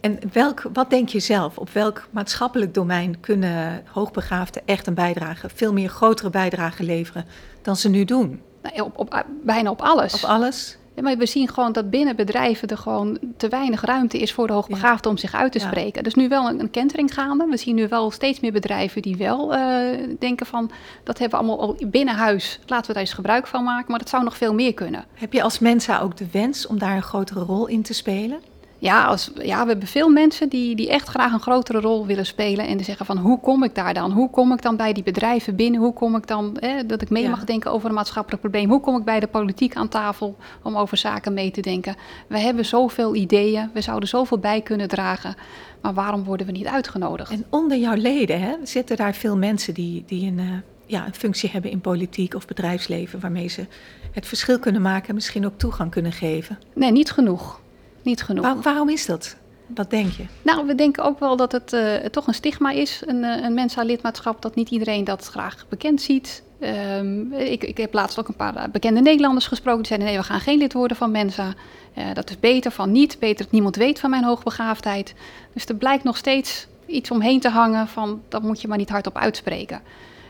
En 0.00 0.18
welk, 0.32 0.62
wat 0.72 0.90
denk 0.90 1.08
je 1.08 1.20
zelf? 1.20 1.58
Op 1.58 1.70
welk 1.70 2.08
maatschappelijk 2.10 2.74
domein 2.74 3.20
kunnen 3.20 3.82
hoogbegaafden 3.86 4.62
echt 4.64 4.86
een 4.86 4.94
bijdrage, 4.94 5.48
veel 5.54 5.72
meer 5.72 5.88
grotere 5.88 6.30
bijdrage 6.30 6.82
leveren 6.82 7.24
dan 7.62 7.76
ze 7.76 7.88
nu 7.88 8.04
doen? 8.04 8.42
Nou, 8.62 8.80
op, 8.80 8.98
op, 8.98 9.26
bijna 9.42 9.70
op 9.70 9.82
alles. 9.82 10.14
Op 10.14 10.30
alles? 10.30 10.76
Ja, 10.94 11.02
maar 11.02 11.16
we 11.16 11.26
zien 11.26 11.48
gewoon 11.48 11.72
dat 11.72 11.90
binnen 11.90 12.16
bedrijven 12.16 12.68
er 12.68 12.76
gewoon 12.76 13.18
te 13.36 13.48
weinig 13.48 13.80
ruimte 13.80 14.18
is 14.18 14.32
voor 14.32 14.46
de 14.46 14.52
hoogbegaafden 14.52 15.10
om 15.10 15.16
zich 15.16 15.34
uit 15.34 15.52
te 15.52 15.58
spreken. 15.58 15.92
Ja. 15.94 16.02
Dus 16.02 16.14
nu 16.14 16.28
wel 16.28 16.48
een, 16.48 16.60
een 16.60 16.70
kentering 16.70 17.14
gaande. 17.14 17.46
We 17.50 17.56
zien 17.56 17.74
nu 17.74 17.88
wel 17.88 18.10
steeds 18.10 18.40
meer 18.40 18.52
bedrijven 18.52 19.02
die 19.02 19.16
wel 19.16 19.54
uh, 19.54 19.88
denken 20.18 20.46
van 20.46 20.70
dat 21.04 21.18
hebben 21.18 21.38
we 21.38 21.44
allemaal 21.44 21.66
al 21.66 21.76
binnen 21.86 22.14
huis. 22.14 22.58
Laten 22.66 22.86
we 22.86 22.92
daar 22.92 23.02
eens 23.02 23.12
gebruik 23.12 23.46
van 23.46 23.64
maken. 23.64 23.90
Maar 23.90 23.98
dat 23.98 24.08
zou 24.08 24.24
nog 24.24 24.36
veel 24.36 24.54
meer 24.54 24.74
kunnen. 24.74 25.04
Heb 25.14 25.32
je 25.32 25.42
als 25.42 25.58
Mensa 25.58 26.00
ook 26.00 26.16
de 26.16 26.26
wens 26.32 26.66
om 26.66 26.78
daar 26.78 26.96
een 26.96 27.02
grotere 27.02 27.40
rol 27.40 27.66
in 27.66 27.82
te 27.82 27.94
spelen? 27.94 28.40
Ja, 28.82 29.04
als, 29.04 29.30
ja, 29.42 29.62
we 29.62 29.70
hebben 29.70 29.88
veel 29.88 30.08
mensen 30.08 30.48
die, 30.48 30.76
die 30.76 30.90
echt 30.90 31.08
graag 31.08 31.32
een 31.32 31.40
grotere 31.40 31.80
rol 31.80 32.06
willen 32.06 32.26
spelen. 32.26 32.66
En 32.66 32.76
die 32.76 32.86
zeggen 32.86 33.06
van 33.06 33.18
hoe 33.18 33.40
kom 33.40 33.64
ik 33.64 33.74
daar 33.74 33.94
dan? 33.94 34.10
Hoe 34.12 34.30
kom 34.30 34.52
ik 34.52 34.62
dan 34.62 34.76
bij 34.76 34.92
die 34.92 35.02
bedrijven 35.02 35.56
binnen? 35.56 35.80
Hoe 35.80 35.92
kom 35.92 36.16
ik 36.16 36.26
dan, 36.26 36.56
dat 36.86 37.02
ik 37.02 37.10
mee 37.10 37.28
mag 37.28 37.44
denken 37.44 37.72
over 37.72 37.88
een 37.88 37.94
maatschappelijk 37.94 38.42
probleem? 38.42 38.70
Hoe 38.70 38.80
kom 38.80 38.96
ik 38.96 39.04
bij 39.04 39.20
de 39.20 39.26
politiek 39.26 39.74
aan 39.74 39.88
tafel 39.88 40.36
om 40.62 40.76
over 40.76 40.96
zaken 40.96 41.34
mee 41.34 41.50
te 41.50 41.60
denken? 41.60 41.96
We 42.26 42.38
hebben 42.38 42.64
zoveel 42.64 43.14
ideeën, 43.14 43.70
we 43.72 43.80
zouden 43.80 44.08
zoveel 44.08 44.38
bij 44.38 44.60
kunnen 44.60 44.88
dragen. 44.88 45.34
Maar 45.82 45.94
waarom 45.94 46.24
worden 46.24 46.46
we 46.46 46.52
niet 46.52 46.66
uitgenodigd? 46.66 47.30
En 47.30 47.44
onder 47.48 47.78
jouw 47.78 47.96
leden 47.96 48.40
hè, 48.40 48.54
zitten 48.62 48.96
daar 48.96 49.14
veel 49.14 49.36
mensen 49.36 49.74
die, 49.74 50.04
die 50.06 50.26
een, 50.26 50.38
uh, 50.38 50.50
ja, 50.86 51.06
een 51.06 51.14
functie 51.14 51.50
hebben 51.50 51.70
in 51.70 51.80
politiek 51.80 52.34
of 52.34 52.46
bedrijfsleven... 52.46 53.20
waarmee 53.20 53.48
ze 53.48 53.66
het 54.12 54.26
verschil 54.26 54.58
kunnen 54.58 54.82
maken 54.82 55.08
en 55.08 55.14
misschien 55.14 55.46
ook 55.46 55.58
toegang 55.58 55.90
kunnen 55.90 56.12
geven. 56.12 56.58
Nee, 56.74 56.92
niet 56.92 57.10
genoeg 57.10 57.60
niet 58.02 58.22
genoeg. 58.22 58.44
Waar, 58.44 58.60
waarom 58.60 58.88
is 58.88 59.06
dat? 59.06 59.36
Wat 59.66 59.90
denk 59.90 60.12
je? 60.12 60.24
Nou, 60.42 60.66
we 60.66 60.74
denken 60.74 61.04
ook 61.04 61.18
wel 61.18 61.36
dat 61.36 61.52
het 61.52 61.72
uh, 61.72 61.94
toch 61.94 62.26
een 62.26 62.34
stigma 62.34 62.70
is, 62.70 63.02
een, 63.06 63.22
uh, 63.22 63.44
een 63.44 63.54
Mensa-lidmaatschap, 63.54 64.42
dat 64.42 64.54
niet 64.54 64.70
iedereen 64.70 65.04
dat 65.04 65.26
graag 65.26 65.66
bekend 65.68 66.00
ziet. 66.00 66.42
Um, 66.60 67.32
ik, 67.32 67.64
ik, 67.64 67.76
heb 67.76 67.92
laatst 67.92 68.18
ook 68.18 68.28
een 68.28 68.36
paar 68.36 68.70
bekende 68.70 69.00
Nederlanders 69.00 69.46
gesproken. 69.46 69.78
Die 69.78 69.86
zeiden: 69.86 70.08
nee, 70.08 70.18
we 70.18 70.24
gaan 70.24 70.40
geen 70.40 70.58
lid 70.58 70.72
worden 70.72 70.96
van 70.96 71.10
Mensa. 71.10 71.54
Uh, 71.98 72.04
dat 72.14 72.30
is 72.30 72.40
beter 72.40 72.70
van 72.70 72.92
niet. 72.92 73.18
Beter 73.18 73.44
dat 73.44 73.52
niemand 73.52 73.76
weet 73.76 74.00
van 74.00 74.10
mijn 74.10 74.24
hoogbegaafdheid. 74.24 75.14
Dus 75.52 75.66
er 75.66 75.74
blijkt 75.74 76.04
nog 76.04 76.16
steeds 76.16 76.66
iets 76.86 77.10
omheen 77.10 77.40
te 77.40 77.48
hangen 77.48 77.88
van 77.88 78.22
dat 78.28 78.42
moet 78.42 78.60
je 78.60 78.68
maar 78.68 78.78
niet 78.78 78.90
hardop 78.90 79.18
uitspreken. 79.18 79.80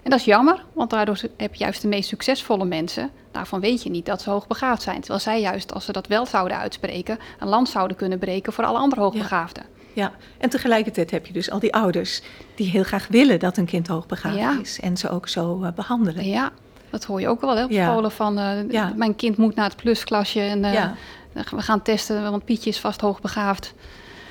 En 0.02 0.10
dat 0.10 0.18
is 0.18 0.24
jammer, 0.24 0.64
want 0.72 0.90
daardoor 0.90 1.20
heb 1.36 1.54
je 1.54 1.64
juist 1.64 1.82
de 1.82 1.88
meest 1.88 2.08
succesvolle 2.08 2.64
mensen. 2.64 3.10
Daarvan 3.30 3.60
weet 3.60 3.82
je 3.82 3.90
niet 3.90 4.06
dat 4.06 4.22
ze 4.22 4.30
hoogbegaafd 4.30 4.82
zijn. 4.82 4.98
Terwijl 4.98 5.20
zij 5.20 5.40
juist, 5.40 5.72
als 5.74 5.84
ze 5.84 5.92
dat 5.92 6.06
wel 6.06 6.26
zouden 6.26 6.56
uitspreken, 6.56 7.18
een 7.38 7.48
land 7.48 7.68
zouden 7.68 7.96
kunnen 7.96 8.18
breken 8.18 8.52
voor 8.52 8.64
alle 8.64 8.78
andere 8.78 9.00
hoogbegaafden. 9.00 9.62
Ja. 9.92 10.02
ja. 10.02 10.12
en 10.38 10.50
tegelijkertijd 10.50 11.10
heb 11.10 11.26
je 11.26 11.32
dus 11.32 11.50
al 11.50 11.58
die 11.58 11.74
ouders 11.74 12.22
die 12.54 12.70
heel 12.70 12.82
graag 12.82 13.06
willen 13.08 13.38
dat 13.38 13.56
hun 13.56 13.64
kind 13.64 13.86
hoogbegaafd 13.86 14.36
ja. 14.36 14.58
is. 14.60 14.80
En 14.80 14.96
ze 14.96 15.08
ook 15.08 15.28
zo 15.28 15.62
uh, 15.62 15.72
behandelen. 15.72 16.26
Ja, 16.26 16.50
dat 16.90 17.04
hoor 17.04 17.20
je 17.20 17.28
ook 17.28 17.40
wel 17.40 17.56
hè, 17.56 17.64
op 17.64 17.70
ja. 17.70 17.90
scholen 17.90 18.10
van 18.10 18.38
uh, 18.38 18.90
mijn 18.94 19.16
kind 19.16 19.36
moet 19.36 19.54
naar 19.54 19.68
het 19.68 19.76
plusklasje 19.76 20.40
en 20.40 20.64
uh, 20.64 20.84
we 21.32 21.62
gaan 21.62 21.82
testen, 21.82 22.30
want 22.30 22.44
Pietje 22.44 22.70
is 22.70 22.80
vast 22.80 23.00
hoogbegaafd. 23.00 23.74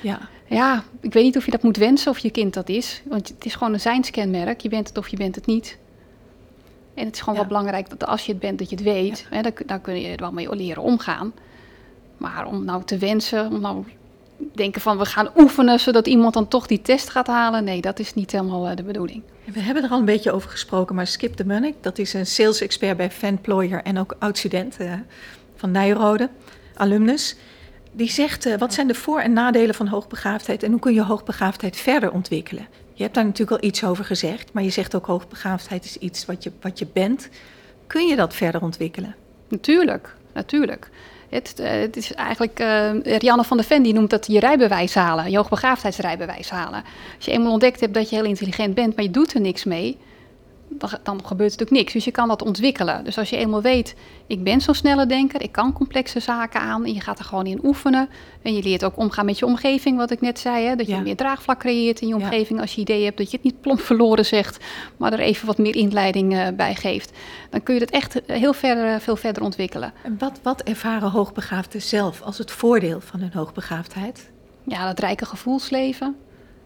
Ja. 0.00 0.18
Ja, 0.52 0.84
ik 1.00 1.12
weet 1.12 1.24
niet 1.24 1.36
of 1.36 1.44
je 1.44 1.50
dat 1.50 1.62
moet 1.62 1.76
wensen 1.76 2.10
of 2.10 2.18
je 2.18 2.30
kind 2.30 2.54
dat 2.54 2.68
is. 2.68 3.02
Want 3.04 3.28
het 3.28 3.44
is 3.44 3.54
gewoon 3.54 3.72
een 3.72 3.80
zijnskenmerk. 3.80 4.60
Je 4.60 4.68
bent 4.68 4.88
het 4.88 4.98
of 4.98 5.08
je 5.08 5.16
bent 5.16 5.34
het 5.34 5.46
niet. 5.46 5.78
En 6.94 7.04
het 7.04 7.14
is 7.14 7.20
gewoon 7.20 7.34
ja. 7.34 7.40
wel 7.40 7.48
belangrijk 7.48 7.90
dat 7.90 8.06
als 8.06 8.26
je 8.26 8.32
het 8.32 8.40
bent, 8.40 8.58
dat 8.58 8.70
je 8.70 8.76
het 8.76 8.84
weet. 8.84 9.26
Ja. 9.30 9.36
Hè, 9.36 9.42
dan, 9.42 9.52
dan, 9.66 9.80
kun 9.80 10.00
je 10.00 10.08
er 10.08 10.16
wel 10.16 10.32
mee 10.32 10.56
leren 10.56 10.82
omgaan. 10.82 11.32
Maar 12.16 12.46
om 12.46 12.64
nou 12.64 12.84
te 12.84 12.98
wensen, 12.98 13.46
om 13.46 13.60
nou 13.60 13.84
denken 14.54 14.80
van 14.80 14.98
we 14.98 15.04
gaan 15.04 15.30
oefenen 15.36 15.80
zodat 15.80 16.06
iemand 16.06 16.34
dan 16.34 16.48
toch 16.48 16.66
die 16.66 16.82
test 16.82 17.10
gaat 17.10 17.26
halen. 17.26 17.64
Nee, 17.64 17.80
dat 17.80 17.98
is 17.98 18.14
niet 18.14 18.32
helemaal 18.32 18.70
uh, 18.70 18.76
de 18.76 18.82
bedoeling. 18.82 19.22
We 19.44 19.60
hebben 19.60 19.84
er 19.84 19.90
al 19.90 19.98
een 19.98 20.04
beetje 20.04 20.32
over 20.32 20.50
gesproken, 20.50 20.94
maar 20.94 21.06
Skip 21.06 21.36
de 21.36 21.44
Munnik, 21.44 21.74
dat 21.80 21.98
is 21.98 22.14
een 22.14 22.26
sales 22.26 22.60
expert 22.60 22.96
bij 22.96 23.10
Fanployer 23.10 23.82
en 23.82 23.98
ook 23.98 24.16
oud-student 24.18 24.80
uh, 24.80 24.92
van 25.56 25.70
Nijrode, 25.70 26.28
alumnus. 26.74 27.36
Die 27.92 28.10
zegt, 28.10 28.46
uh, 28.46 28.58
wat 28.58 28.74
zijn 28.74 28.86
de 28.86 28.94
voor- 28.94 29.20
en 29.20 29.32
nadelen 29.32 29.74
van 29.74 29.86
hoogbegaafdheid 29.86 30.62
en 30.62 30.70
hoe 30.70 30.80
kun 30.80 30.94
je 30.94 31.02
hoogbegaafdheid 31.02 31.76
verder 31.76 32.12
ontwikkelen? 32.12 32.66
Je 32.92 33.02
hebt 33.02 33.14
daar 33.14 33.24
natuurlijk 33.24 33.62
al 33.62 33.68
iets 33.68 33.84
over 33.84 34.04
gezegd, 34.04 34.52
maar 34.52 34.62
je 34.62 34.70
zegt 34.70 34.94
ook 34.94 35.06
hoogbegaafdheid 35.06 35.84
is 35.84 35.96
iets 35.96 36.26
wat 36.26 36.42
je, 36.42 36.52
wat 36.60 36.78
je 36.78 36.86
bent. 36.92 37.28
Kun 37.86 38.06
je 38.06 38.16
dat 38.16 38.34
verder 38.34 38.62
ontwikkelen? 38.62 39.14
Natuurlijk, 39.48 40.14
natuurlijk. 40.34 40.88
Het, 41.28 41.54
uh, 41.60 41.70
het 41.70 41.96
is 41.96 42.12
eigenlijk, 42.12 42.60
uh, 42.60 43.02
Rianne 43.02 43.44
van 43.44 43.56
der 43.56 43.66
Ven 43.66 43.82
die 43.82 43.92
noemt 43.92 44.10
dat 44.10 44.26
je 44.26 44.40
rijbewijs 44.40 44.94
halen, 44.94 45.30
je 45.30 45.36
hoogbegaafdheidsrijbewijs 45.36 46.50
halen. 46.50 46.84
Als 47.16 47.24
je 47.24 47.30
eenmaal 47.30 47.52
ontdekt 47.52 47.80
hebt 47.80 47.94
dat 47.94 48.10
je 48.10 48.16
heel 48.16 48.24
intelligent 48.24 48.74
bent, 48.74 48.96
maar 48.96 49.04
je 49.04 49.10
doet 49.10 49.34
er 49.34 49.40
niks 49.40 49.64
mee, 49.64 49.98
dan, 50.78 51.20
gebeurt 51.24 51.50
natuurlijk 51.50 51.70
niks. 51.70 51.92
Dus 51.92 52.04
je 52.04 52.10
kan 52.10 52.28
dat 52.28 52.42
ontwikkelen. 52.42 53.04
Dus 53.04 53.18
als 53.18 53.30
je 53.30 53.36
eenmaal 53.36 53.62
weet, 53.62 53.94
ik 54.26 54.44
ben 54.44 54.60
zo'n 54.60 54.74
snelle 54.74 55.06
denker, 55.06 55.42
ik 55.42 55.52
kan 55.52 55.72
complexe 55.72 56.20
zaken 56.20 56.60
aan 56.60 56.84
en 56.84 56.92
je 56.92 57.00
gaat 57.00 57.18
er 57.18 57.24
gewoon 57.24 57.46
in 57.46 57.60
oefenen. 57.62 58.08
En 58.42 58.54
je 58.54 58.62
leert 58.62 58.84
ook 58.84 58.96
omgaan 58.96 59.24
met 59.24 59.38
je 59.38 59.46
omgeving, 59.46 59.96
wat 59.96 60.10
ik 60.10 60.20
net 60.20 60.38
zei. 60.38 60.66
Hè? 60.66 60.76
Dat 60.76 60.86
je 60.86 60.92
ja. 60.92 61.00
meer 61.00 61.16
draagvlak 61.16 61.58
creëert 61.58 62.00
in 62.00 62.08
je 62.08 62.14
omgeving 62.14 62.60
als 62.60 62.74
je 62.74 62.80
idee 62.80 63.04
hebt 63.04 63.16
dat 63.16 63.30
je 63.30 63.36
het 63.36 63.44
niet 63.44 63.60
plomp 63.60 63.80
verloren 63.80 64.26
zegt, 64.26 64.64
maar 64.96 65.12
er 65.12 65.18
even 65.18 65.46
wat 65.46 65.58
meer 65.58 65.76
inleiding 65.76 66.32
uh, 66.32 66.48
bij 66.56 66.74
geeft. 66.74 67.12
Dan 67.50 67.62
kun 67.62 67.74
je 67.74 67.80
het 67.80 67.90
echt 67.90 68.20
heel 68.26 68.52
ver, 68.52 69.00
veel 69.00 69.16
verder 69.16 69.42
ontwikkelen. 69.42 69.92
En 70.02 70.16
wat, 70.18 70.40
wat 70.42 70.62
ervaren 70.62 71.10
hoogbegaafden 71.10 71.82
zelf 71.82 72.22
als 72.22 72.38
het 72.38 72.50
voordeel 72.50 73.00
van 73.00 73.20
hun 73.20 73.32
hoogbegaafdheid? 73.32 74.30
Ja, 74.64 74.86
dat 74.86 74.98
rijke 74.98 75.26
gevoelsleven. 75.26 76.16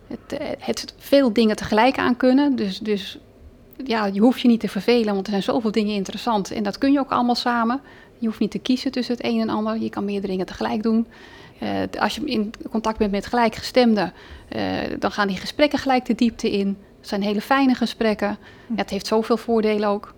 Het, 0.07 0.39
het 0.61 0.95
veel 0.99 1.33
dingen 1.33 1.57
tegelijk 1.57 1.99
aan 1.99 2.17
kunnen. 2.17 2.57
Dus, 2.57 2.79
dus 2.79 3.19
ja, 3.85 4.07
je 4.07 4.21
hoeft 4.21 4.41
je 4.41 4.49
niet 4.49 4.61
te 4.61 4.69
vervelen, 4.69 5.15
want 5.15 5.27
er 5.27 5.33
zijn 5.33 5.43
zoveel 5.43 5.71
dingen 5.71 5.95
interessant. 5.95 6.51
En 6.51 6.63
dat 6.63 6.79
kun 6.79 6.93
je 6.93 6.99
ook 6.99 7.11
allemaal 7.11 7.35
samen. 7.35 7.81
Je 8.19 8.27
hoeft 8.27 8.39
niet 8.39 8.51
te 8.51 8.59
kiezen 8.59 8.91
tussen 8.91 9.15
het 9.17 9.25
een 9.25 9.41
en 9.41 9.49
ander. 9.49 9.79
Je 9.79 9.91
kan 9.91 10.05
meerdere 10.05 10.33
dingen 10.33 10.47
tegelijk 10.47 10.83
doen. 10.83 11.07
Uh, 11.63 11.71
als 11.99 12.15
je 12.15 12.25
in 12.25 12.53
contact 12.71 12.99
bent 12.99 13.11
met 13.11 13.27
gelijkgestemden, 13.27 14.13
uh, 14.57 14.63
dan 14.99 15.13
gaan 15.13 15.29
die 15.29 15.37
gesprekken 15.37 15.79
gelijk 15.79 16.05
de 16.05 16.15
diepte 16.15 16.51
in. 16.51 16.79
Het 16.99 17.09
zijn 17.09 17.23
hele 17.23 17.41
fijne 17.41 17.75
gesprekken. 17.75 18.39
Ja, 18.67 18.75
het 18.75 18.91
heeft 18.91 19.07
zoveel 19.07 19.37
voordelen 19.37 19.89
ook. 19.89 20.15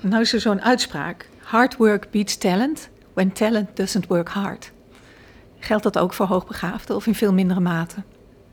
Nou 0.00 0.20
is 0.20 0.32
er 0.32 0.40
zo'n 0.40 0.62
uitspraak. 0.62 1.28
Hard 1.38 1.76
work 1.76 2.10
beats 2.10 2.36
talent 2.36 2.88
when 3.12 3.32
talent 3.32 3.76
doesn't 3.76 4.06
work 4.06 4.28
hard. 4.28 4.72
Geldt 5.58 5.82
dat 5.82 5.98
ook 5.98 6.12
voor 6.12 6.26
hoogbegaafden 6.26 6.96
of 6.96 7.06
in 7.06 7.14
veel 7.14 7.32
mindere 7.32 7.60
mate? 7.60 8.02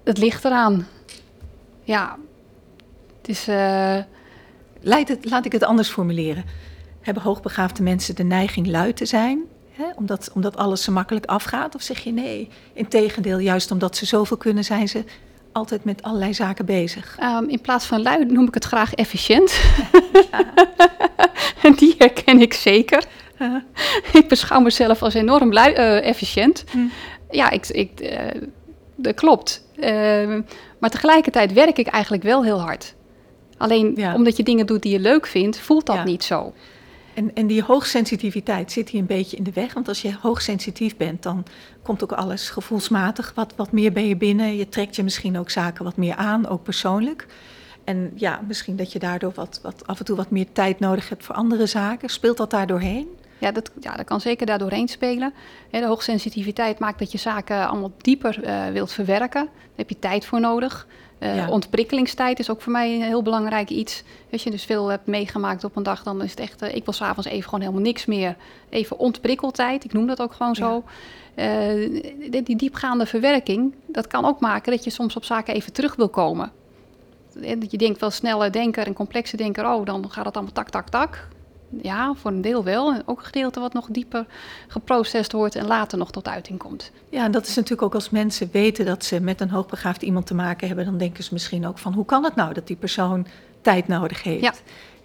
Het 0.03 0.17
ligt 0.17 0.45
eraan. 0.45 0.87
Ja, 1.83 2.17
het 3.27 3.35
is, 3.35 3.47
uh... 3.47 5.07
het, 5.07 5.29
laat 5.29 5.45
ik 5.45 5.51
het 5.51 5.63
anders 5.63 5.89
formuleren. 5.89 6.45
Hebben 7.01 7.23
hoogbegaafde 7.23 7.83
mensen 7.83 8.15
de 8.15 8.23
neiging 8.23 8.67
lui 8.67 8.93
te 8.93 9.05
zijn? 9.05 9.43
Hè? 9.71 9.83
Omdat, 9.95 10.31
omdat 10.33 10.57
alles 10.57 10.83
zo 10.83 10.91
makkelijk 10.91 11.25
afgaat? 11.25 11.75
Of 11.75 11.81
zeg 11.81 11.99
je 11.99 12.11
nee, 12.11 12.49
integendeel, 12.73 13.37
juist 13.37 13.71
omdat 13.71 13.97
ze 13.97 14.05
zoveel 14.05 14.37
kunnen, 14.37 14.63
zijn 14.63 14.87
ze 14.87 15.03
altijd 15.51 15.83
met 15.83 16.03
allerlei 16.03 16.33
zaken 16.33 16.65
bezig? 16.65 17.17
Um, 17.21 17.49
in 17.49 17.61
plaats 17.61 17.85
van 17.85 18.01
lui 18.01 18.25
noem 18.25 18.47
ik 18.47 18.53
het 18.53 18.65
graag 18.65 18.93
efficiënt. 18.93 19.61
en 21.61 21.73
die 21.79 21.95
herken 21.97 22.41
ik 22.41 22.53
zeker. 22.53 23.05
Uh. 23.39 23.55
ik 24.13 24.27
beschouw 24.27 24.59
mezelf 24.59 25.01
als 25.01 25.13
enorm 25.13 25.53
lui, 25.53 25.73
uh, 25.73 26.07
efficiënt. 26.07 26.63
Hm. 26.71 26.79
Ja, 27.29 27.49
ik, 27.49 27.67
ik, 27.67 28.01
uh, 28.01 28.41
dat 28.95 29.15
klopt. 29.15 29.63
Ehm, 29.79 30.41
maar 30.79 30.89
tegelijkertijd 30.89 31.53
werk 31.53 31.77
ik 31.77 31.87
eigenlijk 31.87 32.23
wel 32.23 32.43
heel 32.43 32.61
hard. 32.61 32.94
Alleen 33.57 33.93
ja. 33.95 34.15
omdat 34.15 34.37
je 34.37 34.43
dingen 34.43 34.65
doet 34.65 34.81
die 34.81 34.91
je 34.91 34.99
leuk 34.99 35.27
vindt, 35.27 35.59
voelt 35.59 35.85
dat 35.85 35.95
ja. 35.95 36.03
niet 36.03 36.23
zo. 36.23 36.53
En, 37.13 37.31
en 37.33 37.47
die 37.47 37.63
hoogsensitiviteit 37.63 38.71
zit 38.71 38.89
hier 38.89 39.01
een 39.01 39.07
beetje 39.07 39.37
in 39.37 39.43
de 39.43 39.51
weg. 39.53 39.73
Want 39.73 39.87
als 39.87 40.01
je 40.01 40.15
hoogsensitief 40.21 40.97
bent, 40.97 41.23
dan 41.23 41.45
komt 41.83 42.03
ook 42.03 42.11
alles 42.11 42.49
gevoelsmatig 42.49 43.31
wat, 43.35 43.53
wat 43.55 43.71
meer 43.71 43.91
bij 43.91 44.07
je 44.07 44.15
binnen. 44.15 44.55
Je 44.55 44.69
trekt 44.69 44.95
je 44.95 45.03
misschien 45.03 45.39
ook 45.39 45.49
zaken 45.49 45.83
wat 45.83 45.97
meer 45.97 46.15
aan, 46.15 46.47
ook 46.47 46.63
persoonlijk. 46.63 47.27
En 47.83 48.11
ja, 48.15 48.41
misschien 48.47 48.75
dat 48.75 48.91
je 48.91 48.99
daardoor 48.99 49.31
wat, 49.35 49.59
wat, 49.63 49.87
af 49.87 49.99
en 49.99 50.05
toe 50.05 50.15
wat 50.15 50.29
meer 50.29 50.51
tijd 50.51 50.79
nodig 50.79 51.09
hebt 51.09 51.23
voor 51.23 51.35
andere 51.35 51.65
zaken. 51.65 52.09
Speelt 52.09 52.37
dat 52.37 52.49
daar 52.49 52.67
doorheen? 52.67 53.07
Ja, 53.37 53.51
dat, 53.51 53.71
ja, 53.79 53.95
dat 53.95 54.05
kan 54.05 54.21
zeker 54.21 54.45
daar 54.45 54.57
doorheen 54.57 54.87
spelen. 54.87 55.33
de 55.69 55.85
hoogsensitiviteit 55.85 56.79
maakt 56.79 56.99
dat 56.99 57.11
je 57.11 57.17
zaken 57.17 57.67
allemaal 57.67 57.91
dieper 57.97 58.39
uh, 58.43 58.67
wilt 58.67 58.91
verwerken. 58.91 59.43
Daar 59.45 59.75
heb 59.75 59.89
je 59.89 59.99
tijd 59.99 60.25
voor 60.25 60.39
nodig. 60.39 60.87
Uh, 61.19 61.49
Ontprikkelingstijd 61.49 62.39
is 62.39 62.49
ook 62.49 62.61
voor 62.61 62.71
mij 62.71 62.93
een 62.93 63.01
heel 63.01 63.21
belangrijk 63.21 63.69
iets. 63.69 64.03
Als 64.31 64.43
je 64.43 64.51
dus 64.51 64.63
veel 64.63 64.87
hebt 64.87 65.07
meegemaakt 65.07 65.63
op 65.63 65.75
een 65.75 65.83
dag, 65.83 66.03
dan 66.03 66.23
is 66.23 66.29
het 66.29 66.39
echt... 66.39 66.63
Uh, 66.63 66.75
ik 66.75 66.85
wil 66.85 66.93
s'avonds 66.93 67.29
even 67.29 67.43
gewoon 67.43 67.59
helemaal 67.59 67.81
niks 67.81 68.05
meer. 68.05 68.35
Even 68.69 68.99
ontprikkeltijd, 68.99 69.83
ik 69.83 69.93
noem 69.93 70.07
dat 70.07 70.21
ook 70.21 70.33
gewoon 70.33 70.55
zo. 70.55 70.83
die, 72.29 72.43
die 72.43 72.55
diepgaande 72.55 73.05
verwerking, 73.05 73.73
dat 73.85 74.07
kan 74.07 74.25
ook 74.25 74.39
maken 74.39 74.71
dat 74.71 74.83
je 74.83 74.89
soms 74.89 75.15
op 75.15 75.23
zaken 75.23 75.53
even 75.53 75.73
terug 75.73 75.95
wil 75.95 76.09
komen. 76.09 76.51
Dat 77.33 77.71
je 77.71 77.77
denkt 77.77 77.99
wel 77.99 78.11
sneller 78.11 78.51
denker 78.51 78.87
en 78.87 78.93
complexe 78.93 79.37
denker, 79.37 79.65
oh, 79.65 79.85
dan 79.85 80.11
gaat 80.11 80.25
het 80.25 80.35
allemaal 80.35 80.53
tak, 80.53 80.69
tak, 80.69 80.89
tak. 80.89 81.27
Ja, 81.81 82.13
voor 82.13 82.31
een 82.31 82.41
deel 82.41 82.63
wel. 82.63 82.93
En 82.93 83.01
ook 83.05 83.19
een 83.19 83.25
gedeelte 83.25 83.59
wat 83.59 83.73
nog 83.73 83.87
dieper 83.89 84.25
geprocessed 84.67 85.31
wordt 85.31 85.55
en 85.55 85.65
later 85.65 85.97
nog 85.97 86.11
tot 86.11 86.27
uiting 86.27 86.59
komt. 86.59 86.91
Ja, 87.09 87.23
en 87.23 87.31
dat 87.31 87.47
is 87.47 87.55
natuurlijk 87.55 87.81
ook 87.81 87.93
als 87.93 88.09
mensen 88.09 88.49
weten 88.51 88.85
dat 88.85 89.05
ze 89.05 89.19
met 89.19 89.41
een 89.41 89.49
hoogbegaafd 89.49 90.01
iemand 90.01 90.25
te 90.25 90.35
maken 90.35 90.67
hebben, 90.67 90.85
dan 90.85 90.97
denken 90.97 91.23
ze 91.23 91.33
misschien 91.33 91.67
ook 91.67 91.77
van 91.77 91.93
hoe 91.93 92.05
kan 92.05 92.23
het 92.23 92.35
nou 92.35 92.53
dat 92.53 92.67
die 92.67 92.75
persoon 92.75 93.27
tijd 93.61 93.87
nodig 93.87 94.23
heeft? 94.23 94.43
Ja. 94.43 94.53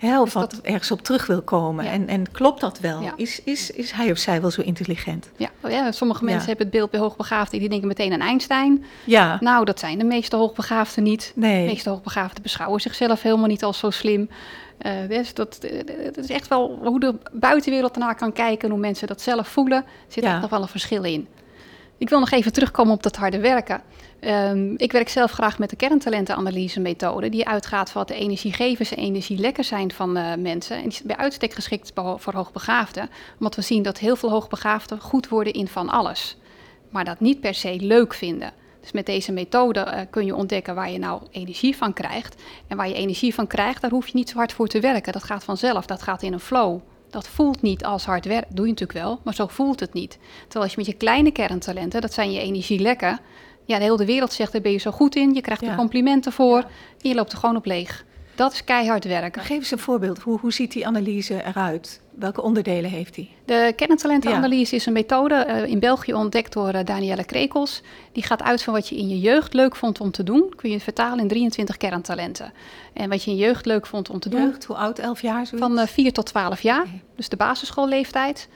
Hè, 0.00 0.20
of 0.20 0.32
wat 0.32 0.60
ergens 0.62 0.90
op 0.90 1.02
terug 1.02 1.26
wil 1.26 1.42
komen. 1.42 1.84
En, 1.84 2.08
en 2.08 2.30
klopt 2.30 2.60
dat 2.60 2.80
wel? 2.80 3.12
Is, 3.16 3.42
is, 3.44 3.70
is 3.70 3.90
hij 3.90 4.10
of 4.10 4.18
zij 4.18 4.40
wel 4.40 4.50
zo 4.50 4.60
intelligent? 4.60 5.30
Ja, 5.36 5.50
oh 5.60 5.70
ja 5.70 5.92
sommige 5.92 6.24
mensen 6.24 6.46
hebben 6.46 6.66
het 6.66 6.74
beeld 6.74 6.90
bij 6.90 7.00
hoogbegaafden, 7.00 7.58
die 7.58 7.68
denken 7.68 7.88
meteen 7.88 8.12
aan 8.12 8.20
Einstein. 8.20 8.84
Ja. 9.04 9.38
Nou, 9.40 9.64
dat 9.64 9.78
zijn 9.78 9.98
de 9.98 10.04
meeste 10.04 10.36
hoogbegaafden 10.36 11.02
niet. 11.02 11.32
Nee. 11.34 11.64
De 11.64 11.72
meeste 11.72 11.90
hoogbegaafden 11.90 12.42
beschouwen 12.42 12.80
zichzelf 12.80 13.22
helemaal 13.22 13.46
niet 13.46 13.64
als 13.64 13.78
zo 13.78 13.90
slim. 13.90 14.28
Uh, 14.86 14.92
dus 15.08 15.34
dat, 15.34 15.58
dat, 16.12 16.16
is 16.16 16.30
echt 16.30 16.48
wel 16.48 16.78
hoe 16.82 17.00
de 17.00 17.14
buitenwereld 17.32 17.94
ernaar 17.94 18.16
kan 18.16 18.32
kijken 18.32 18.64
en 18.64 18.70
hoe 18.70 18.80
mensen 18.80 19.06
dat 19.06 19.20
zelf 19.20 19.48
voelen. 19.48 19.84
Zit 20.08 20.24
er 20.24 20.40
nog 20.40 20.50
wel 20.50 20.62
een 20.62 20.68
verschil 20.68 21.04
in. 21.04 21.28
Ik 21.98 22.08
wil 22.08 22.20
nog 22.20 22.30
even 22.30 22.52
terugkomen 22.52 22.94
op 22.94 23.02
dat 23.02 23.16
harde 23.16 23.40
werken. 23.40 23.82
Um, 24.20 24.74
ik 24.76 24.92
werk 24.92 25.08
zelf 25.08 25.30
graag 25.30 25.58
met 25.58 25.70
de 25.70 25.76
kerntalentenanalyse 25.76 26.80
methode, 26.80 27.28
die 27.28 27.48
uitgaat 27.48 27.90
van 27.90 28.00
wat 28.00 28.08
de 28.08 28.22
energiegevers 28.22 28.90
en 28.90 29.02
energielekkers 29.02 29.68
zijn 29.68 29.92
van 29.92 30.16
uh, 30.16 30.34
mensen. 30.34 30.76
En 30.76 30.82
die 30.82 30.92
is 30.92 31.02
bij 31.02 31.16
uitstek 31.16 31.52
geschikt 31.52 31.92
voor 31.94 32.34
hoogbegaafden, 32.34 33.10
omdat 33.38 33.54
we 33.54 33.62
zien 33.62 33.82
dat 33.82 33.98
heel 33.98 34.16
veel 34.16 34.30
hoogbegaafden 34.30 35.00
goed 35.00 35.28
worden 35.28 35.52
in 35.52 35.68
van 35.68 35.88
alles, 35.88 36.36
maar 36.90 37.04
dat 37.04 37.20
niet 37.20 37.40
per 37.40 37.54
se 37.54 37.76
leuk 37.80 38.14
vinden. 38.14 38.52
Dus 38.80 38.92
met 38.92 39.06
deze 39.06 39.32
methode 39.32 39.80
uh, 39.86 40.00
kun 40.10 40.26
je 40.26 40.36
ontdekken 40.36 40.74
waar 40.74 40.90
je 40.90 40.98
nou 40.98 41.22
energie 41.30 41.76
van 41.76 41.92
krijgt. 41.92 42.42
En 42.66 42.76
waar 42.76 42.88
je 42.88 42.94
energie 42.94 43.34
van 43.34 43.46
krijgt, 43.46 43.80
daar 43.80 43.90
hoef 43.90 44.06
je 44.06 44.16
niet 44.16 44.28
zo 44.28 44.36
hard 44.36 44.52
voor 44.52 44.68
te 44.68 44.80
werken. 44.80 45.12
Dat 45.12 45.24
gaat 45.24 45.44
vanzelf, 45.44 45.86
dat 45.86 46.02
gaat 46.02 46.22
in 46.22 46.32
een 46.32 46.40
flow. 46.40 46.80
Dat 47.10 47.28
voelt 47.28 47.62
niet 47.62 47.84
als 47.84 48.04
hard 48.04 48.24
werk, 48.24 48.46
doe 48.48 48.66
je 48.66 48.72
natuurlijk 48.72 48.98
wel, 48.98 49.20
maar 49.24 49.34
zo 49.34 49.46
voelt 49.46 49.80
het 49.80 49.92
niet. 49.92 50.18
Terwijl 50.40 50.64
als 50.64 50.70
je 50.70 50.76
met 50.76 50.86
je 50.86 50.94
kleine 50.94 51.30
kerntalenten, 51.30 52.00
dat 52.00 52.12
zijn 52.12 52.32
je 52.32 52.40
energielekken, 52.40 53.20
ja, 53.64 53.78
de 53.78 53.84
hele 53.84 54.04
wereld 54.04 54.32
zegt, 54.32 54.52
daar 54.52 54.60
ben 54.60 54.72
je 54.72 54.78
zo 54.78 54.90
goed 54.90 55.16
in, 55.16 55.34
je 55.34 55.40
krijgt 55.40 55.62
er 55.62 55.74
complimenten 55.74 56.32
voor, 56.32 56.58
en 56.58 57.08
je 57.08 57.14
loopt 57.14 57.32
er 57.32 57.38
gewoon 57.38 57.56
op 57.56 57.66
leeg. 57.66 58.04
Dat 58.40 58.52
is 58.52 58.64
keihard 58.64 59.04
werken. 59.04 59.42
Geef 59.42 59.58
eens 59.58 59.70
een 59.70 59.78
voorbeeld. 59.78 60.18
Hoe, 60.18 60.38
hoe 60.38 60.52
ziet 60.52 60.72
die 60.72 60.86
analyse 60.86 61.44
eruit? 61.44 62.00
Welke 62.14 62.42
onderdelen 62.42 62.90
heeft 62.90 63.14
die? 63.14 63.30
De 63.44 63.72
kerntalentenanalyse 63.76 64.74
is 64.74 64.86
een 64.86 64.92
methode 64.92 65.46
uh, 65.48 65.64
in 65.64 65.78
België 65.78 66.14
ontdekt 66.14 66.52
door 66.52 66.74
uh, 66.74 66.84
Danielle 66.84 67.24
Krekels. 67.24 67.82
Die 68.12 68.22
gaat 68.22 68.42
uit 68.42 68.62
van 68.62 68.72
wat 68.72 68.88
je 68.88 68.96
in 68.96 69.08
je 69.08 69.20
jeugd 69.20 69.54
leuk 69.54 69.76
vond 69.76 70.00
om 70.00 70.10
te 70.10 70.22
doen. 70.22 70.52
Kun 70.56 70.70
je 70.70 70.80
vertalen 70.80 71.18
in 71.18 71.28
23 71.28 71.76
kerntalenten. 71.76 72.52
En 72.92 73.08
wat 73.08 73.24
je 73.24 73.30
in 73.30 73.36
je 73.36 73.42
jeugd 73.42 73.66
leuk 73.66 73.86
vond 73.86 74.10
om 74.10 74.20
te 74.20 74.28
doen. 74.28 74.42
Jeugd, 74.42 74.64
hoe 74.64 74.76
oud? 74.76 74.98
11 74.98 75.22
jaar? 75.22 75.46
Zoiets? 75.46 75.66
Van 75.66 75.76
uh, 75.76 75.82
eh, 75.82 75.88
4 75.88 76.12
tot 76.12 76.26
12 76.26 76.60
jaar. 76.60 76.86
Dus 77.16 77.28
de 77.28 77.36
basisschoolleeftijd. 77.36 78.48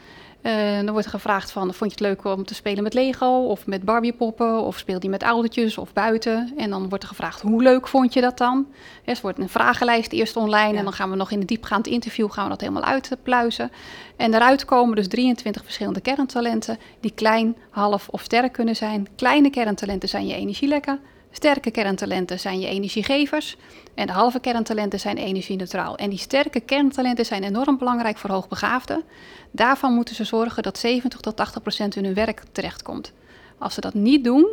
Uh, 0.46 0.76
dan 0.76 0.90
wordt 0.90 1.04
er 1.04 1.10
gevraagd 1.12 1.50
van, 1.50 1.74
vond 1.74 1.98
je 1.98 2.04
het 2.04 2.16
leuk 2.16 2.24
om 2.24 2.44
te 2.44 2.54
spelen 2.54 2.82
met 2.82 2.94
Lego 2.94 3.26
of 3.26 3.66
met 3.66 3.82
Barbiepoppen 3.82 4.60
of 4.60 4.78
speel 4.78 4.96
je 5.00 5.08
met 5.08 5.22
oudertjes 5.22 5.78
of 5.78 5.92
buiten? 5.92 6.52
En 6.56 6.70
dan 6.70 6.88
wordt 6.88 7.04
er 7.04 7.08
gevraagd, 7.08 7.40
hoe 7.40 7.62
leuk 7.62 7.88
vond 7.88 8.12
je 8.12 8.20
dat 8.20 8.38
dan? 8.38 8.66
er 9.04 9.18
wordt 9.22 9.38
een 9.38 9.48
vragenlijst 9.48 10.12
eerst 10.12 10.36
online 10.36 10.78
en 10.78 10.84
dan 10.84 10.92
gaan 10.92 11.10
we 11.10 11.16
nog 11.16 11.30
in 11.30 11.40
een 11.40 11.46
diepgaand 11.46 11.86
interview 11.86 12.30
gaan 12.30 12.44
we 12.44 12.50
dat 12.50 12.60
helemaal 12.60 12.84
uitpluizen. 12.84 13.70
En 14.16 14.30
daaruit 14.30 14.64
komen 14.64 14.96
dus 14.96 15.08
23 15.08 15.64
verschillende 15.64 16.00
kerntalenten 16.00 16.78
die 17.00 17.12
klein, 17.14 17.56
half 17.70 18.08
of 18.08 18.22
sterk 18.22 18.52
kunnen 18.52 18.76
zijn. 18.76 19.06
Kleine 19.16 19.50
kerntalenten 19.50 20.08
zijn 20.08 20.26
je 20.26 20.34
energielekken, 20.34 21.00
sterke 21.34 21.70
kerntalenten 21.70 22.40
zijn 22.40 22.60
je 22.60 22.66
energiegevers 22.66 23.56
en 23.94 24.06
de 24.06 24.12
halve 24.12 24.40
kerntalenten 24.40 25.00
zijn 25.00 25.16
energie-neutraal. 25.16 25.96
En 25.96 26.10
die 26.10 26.18
sterke 26.18 26.60
kerntalenten 26.60 27.26
zijn 27.26 27.42
enorm 27.42 27.78
belangrijk 27.78 28.18
voor 28.18 28.30
hoogbegaafden. 28.30 29.02
Daarvan 29.50 29.94
moeten 29.94 30.14
ze 30.14 30.24
zorgen 30.24 30.62
dat 30.62 30.78
70 30.78 31.20
tot 31.20 31.36
80 31.36 31.62
procent 31.62 31.96
in 31.96 32.04
hun 32.04 32.14
werk 32.14 32.42
terechtkomt. 32.52 33.12
Als 33.58 33.74
ze 33.74 33.80
dat 33.80 33.94
niet 33.94 34.24
doen, 34.24 34.46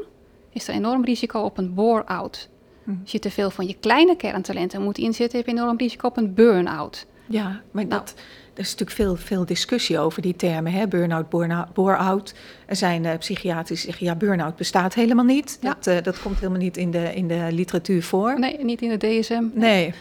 is 0.49 0.67
er 0.67 0.73
enorm 0.73 1.03
risico 1.03 1.39
op 1.39 1.57
een 1.57 1.73
bore-out. 1.73 2.49
Hm. 2.83 2.91
Als 3.01 3.11
je 3.11 3.19
te 3.19 3.31
veel 3.31 3.49
van 3.49 3.67
je 3.67 3.75
kleine 3.79 4.15
kerntalenten 4.15 4.81
moet 4.81 4.97
inzetten, 4.97 5.37
heb 5.37 5.47
je 5.47 5.53
enorm 5.53 5.77
risico 5.77 6.07
op 6.07 6.17
een 6.17 6.33
burn-out. 6.33 7.05
Ja, 7.27 7.61
maar 7.71 7.85
nou. 7.85 8.01
dat, 8.01 8.13
is 8.61 8.71
natuurlijk 8.71 8.97
veel, 8.97 9.15
veel 9.15 9.45
discussie 9.45 9.99
over 9.99 10.21
die 10.21 10.35
termen, 10.35 10.71
hè? 10.71 10.87
burn-out, 10.87 11.73
bore-out. 11.73 12.33
Er 12.65 12.75
zijn 12.75 13.03
uh, 13.03 13.11
psychiaters 13.17 13.81
die 13.81 13.89
zeggen, 13.89 14.05
ja, 14.05 14.15
burn-out 14.15 14.55
bestaat 14.55 14.93
helemaal 14.93 15.25
niet. 15.25 15.57
Ja. 15.61 15.73
Dat, 15.73 15.87
uh, 15.87 16.03
dat 16.03 16.21
komt 16.21 16.35
helemaal 16.35 16.59
niet 16.59 16.77
in 16.77 16.91
de, 16.91 17.15
in 17.15 17.27
de 17.27 17.47
literatuur 17.51 18.03
voor. 18.03 18.39
Nee, 18.39 18.63
niet 18.63 18.81
in 18.81 18.89
de 18.89 19.19
DSM. 19.19 19.43
Nee. 19.53 19.93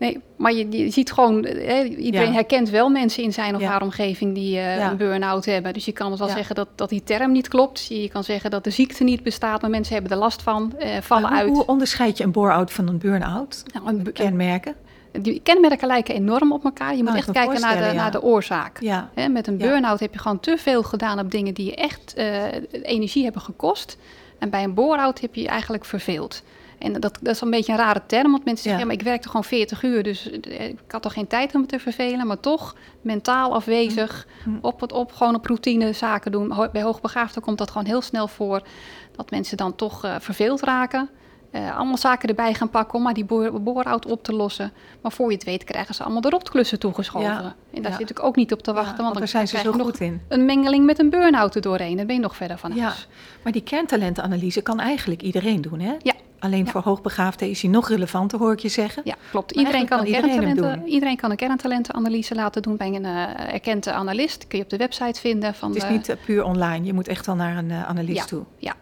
Nee, 0.00 0.20
maar 0.36 0.52
je, 0.52 0.70
je 0.70 0.90
ziet 0.90 1.12
gewoon, 1.12 1.44
hè, 1.44 1.82
iedereen 1.82 2.32
herkent 2.32 2.70
wel 2.70 2.88
mensen 2.88 3.22
in 3.22 3.32
zijn 3.32 3.54
of 3.56 3.62
haar 3.62 3.82
omgeving 3.82 4.34
die 4.34 4.56
uh, 4.56 4.76
een 4.76 4.96
burn-out 4.96 5.44
hebben. 5.44 5.72
Dus 5.72 5.84
je 5.84 5.92
kan 5.92 6.16
wel 6.16 6.28
zeggen 6.28 6.54
dat, 6.54 6.68
dat 6.74 6.88
die 6.88 7.02
term 7.04 7.32
niet 7.32 7.48
klopt. 7.48 7.86
Je 7.86 8.08
kan 8.08 8.24
zeggen 8.24 8.50
dat 8.50 8.64
de 8.64 8.70
ziekte 8.70 9.04
niet 9.04 9.22
bestaat, 9.22 9.60
maar 9.60 9.70
mensen 9.70 9.94
hebben 9.94 10.12
er 10.12 10.18
last 10.18 10.42
van, 10.42 10.72
uh, 10.78 10.88
vallen 11.00 11.28
hoe, 11.28 11.38
uit. 11.38 11.48
Hoe 11.48 11.66
onderscheid 11.66 12.18
je 12.18 12.24
een 12.24 12.30
bore-out 12.30 12.72
van 12.72 12.88
een 12.88 12.98
burn-out? 12.98 13.62
Nou, 13.72 13.88
een, 13.88 14.12
kenmerken? 14.12 14.74
Die 15.12 15.40
kenmerken 15.42 15.86
lijken 15.86 16.14
enorm 16.14 16.52
op 16.52 16.64
elkaar. 16.64 16.90
Je 16.90 16.96
moet 16.96 17.04
nou, 17.04 17.16
echt 17.16 17.30
kijken 17.30 17.60
naar 17.60 17.88
de, 17.88 17.94
naar 17.94 18.10
de 18.10 18.22
oorzaak. 18.22 18.80
Ja. 18.80 19.10
met 19.30 19.46
een 19.46 19.58
burn-out 19.58 20.00
heb 20.00 20.12
je 20.12 20.18
gewoon 20.18 20.40
te 20.40 20.56
veel 20.58 20.82
gedaan 20.82 21.18
op 21.18 21.30
dingen 21.30 21.54
die 21.54 21.66
je 21.66 21.74
echt 21.74 22.14
uh, 22.18 22.44
energie 22.82 23.24
hebben 23.24 23.42
gekost. 23.42 23.96
En 24.38 24.50
bij 24.50 24.64
een 24.64 24.74
bore-out 24.74 25.20
heb 25.20 25.34
je 25.34 25.40
je 25.40 25.48
eigenlijk 25.48 25.84
verveeld. 25.84 26.42
En 26.78 26.92
dat, 26.92 27.18
dat 27.20 27.34
is 27.34 27.40
een 27.40 27.50
beetje 27.50 27.72
een 27.72 27.78
rare 27.78 28.02
term, 28.06 28.30
want 28.30 28.44
mensen 28.44 28.62
zeggen, 28.64 28.80
ja. 28.80 28.86
maar 28.86 28.96
ik 28.96 29.02
werkte 29.02 29.28
gewoon 29.28 29.44
40 29.44 29.82
uur, 29.82 30.02
dus 30.02 30.30
eh, 30.30 30.68
ik 30.68 30.78
had 30.88 31.02
toch 31.02 31.12
geen 31.12 31.26
tijd 31.26 31.54
om 31.54 31.60
me 31.60 31.66
te 31.66 31.78
vervelen, 31.78 32.26
maar 32.26 32.40
toch 32.40 32.74
mentaal 33.00 33.54
afwezig, 33.54 34.26
mm. 34.44 34.58
op 34.62 34.80
het 34.80 34.92
op, 34.92 35.12
gewoon 35.12 35.34
op 35.34 35.46
routine 35.46 35.92
zaken 35.92 36.32
doen. 36.32 36.68
Bij 36.72 36.82
hoogbegaafden 36.82 37.42
komt 37.42 37.58
dat 37.58 37.70
gewoon 37.70 37.86
heel 37.86 38.02
snel 38.02 38.28
voor, 38.28 38.62
dat 39.16 39.30
mensen 39.30 39.56
dan 39.56 39.74
toch 39.74 40.04
uh, 40.04 40.14
verveeld 40.18 40.62
raken. 40.62 41.08
Uh, 41.52 41.76
allemaal 41.76 41.96
zaken 41.96 42.28
erbij 42.28 42.54
gaan 42.54 42.70
pakken 42.70 42.94
om 42.94 43.02
maar 43.02 43.14
die 43.14 43.24
boor, 43.24 43.62
boorhout 43.62 44.06
op 44.06 44.22
te 44.22 44.32
lossen. 44.32 44.72
Maar 45.02 45.12
voor 45.12 45.28
je 45.28 45.34
het 45.34 45.44
weet 45.44 45.64
krijgen 45.64 45.94
ze 45.94 46.02
allemaal 46.02 46.20
de 46.20 46.28
rotklussen 46.28 46.78
toegeschoven. 46.78 47.28
Ja, 47.28 47.54
en 47.74 47.82
daar 47.82 47.92
zit 47.92 48.10
ik 48.10 48.22
ook 48.22 48.36
niet 48.36 48.52
op 48.52 48.62
te 48.62 48.72
wachten. 48.72 49.04
want, 49.04 49.18
daar 49.18 49.28
zijn 49.28 49.48
ze 49.48 49.58
zo 49.58 49.72
goed 49.72 50.00
in. 50.00 50.20
Een 50.28 50.44
mengeling 50.44 50.84
met 50.84 50.98
een 50.98 51.10
burn-out 51.10 51.54
er 51.54 51.60
doorheen. 51.60 51.96
Dan 51.96 52.06
ben 52.06 52.14
je 52.14 52.20
nog 52.20 52.36
verder 52.36 52.58
van 52.58 52.78
huis. 52.78 53.08
Maar 53.42 53.52
die 53.52 53.62
kerntalentenanalyse 53.62 54.60
kan 54.60 54.80
eigenlijk 54.80 55.22
iedereen 55.22 55.60
doen, 55.60 55.80
hè? 55.80 55.94
Ja, 55.98 56.14
Alleen 56.40 56.68
voor 56.68 56.80
hoogbegaafden 56.80 57.50
is 57.50 57.62
hij 57.62 57.70
nog 57.70 57.88
relevanter, 57.88 58.38
hoor 58.38 58.52
ik 58.52 58.58
je 58.58 58.68
zeggen. 58.68 59.02
Ja, 59.04 59.14
klopt. 59.30 59.52
Iedereen 59.52 59.86
kan, 59.86 60.06
iedereen, 60.06 60.86
iedereen 60.86 61.16
kan 61.16 61.30
een 61.30 61.36
kerntalentenanalyse 61.36 62.34
laten 62.34 62.62
doen 62.62 62.76
bij 62.76 62.86
een 62.86 63.04
uh, 63.04 63.52
erkende 63.52 63.92
analist. 63.92 64.46
Kun 64.46 64.58
je 64.58 64.64
op 64.64 64.70
de 64.70 64.76
website 64.76 65.20
vinden. 65.20 65.54
Van 65.54 65.72
het 65.72 65.82
is 65.82 65.88
niet 65.88 66.08
uh, 66.08 66.16
puur 66.24 66.44
online, 66.44 66.86
je 66.86 66.92
moet 66.92 67.08
echt 67.08 67.26
wel 67.26 67.34
naar 67.34 67.56
een 67.56 67.72
analist 67.72 68.28
toe. 68.28 68.44
Ja, 68.56 68.74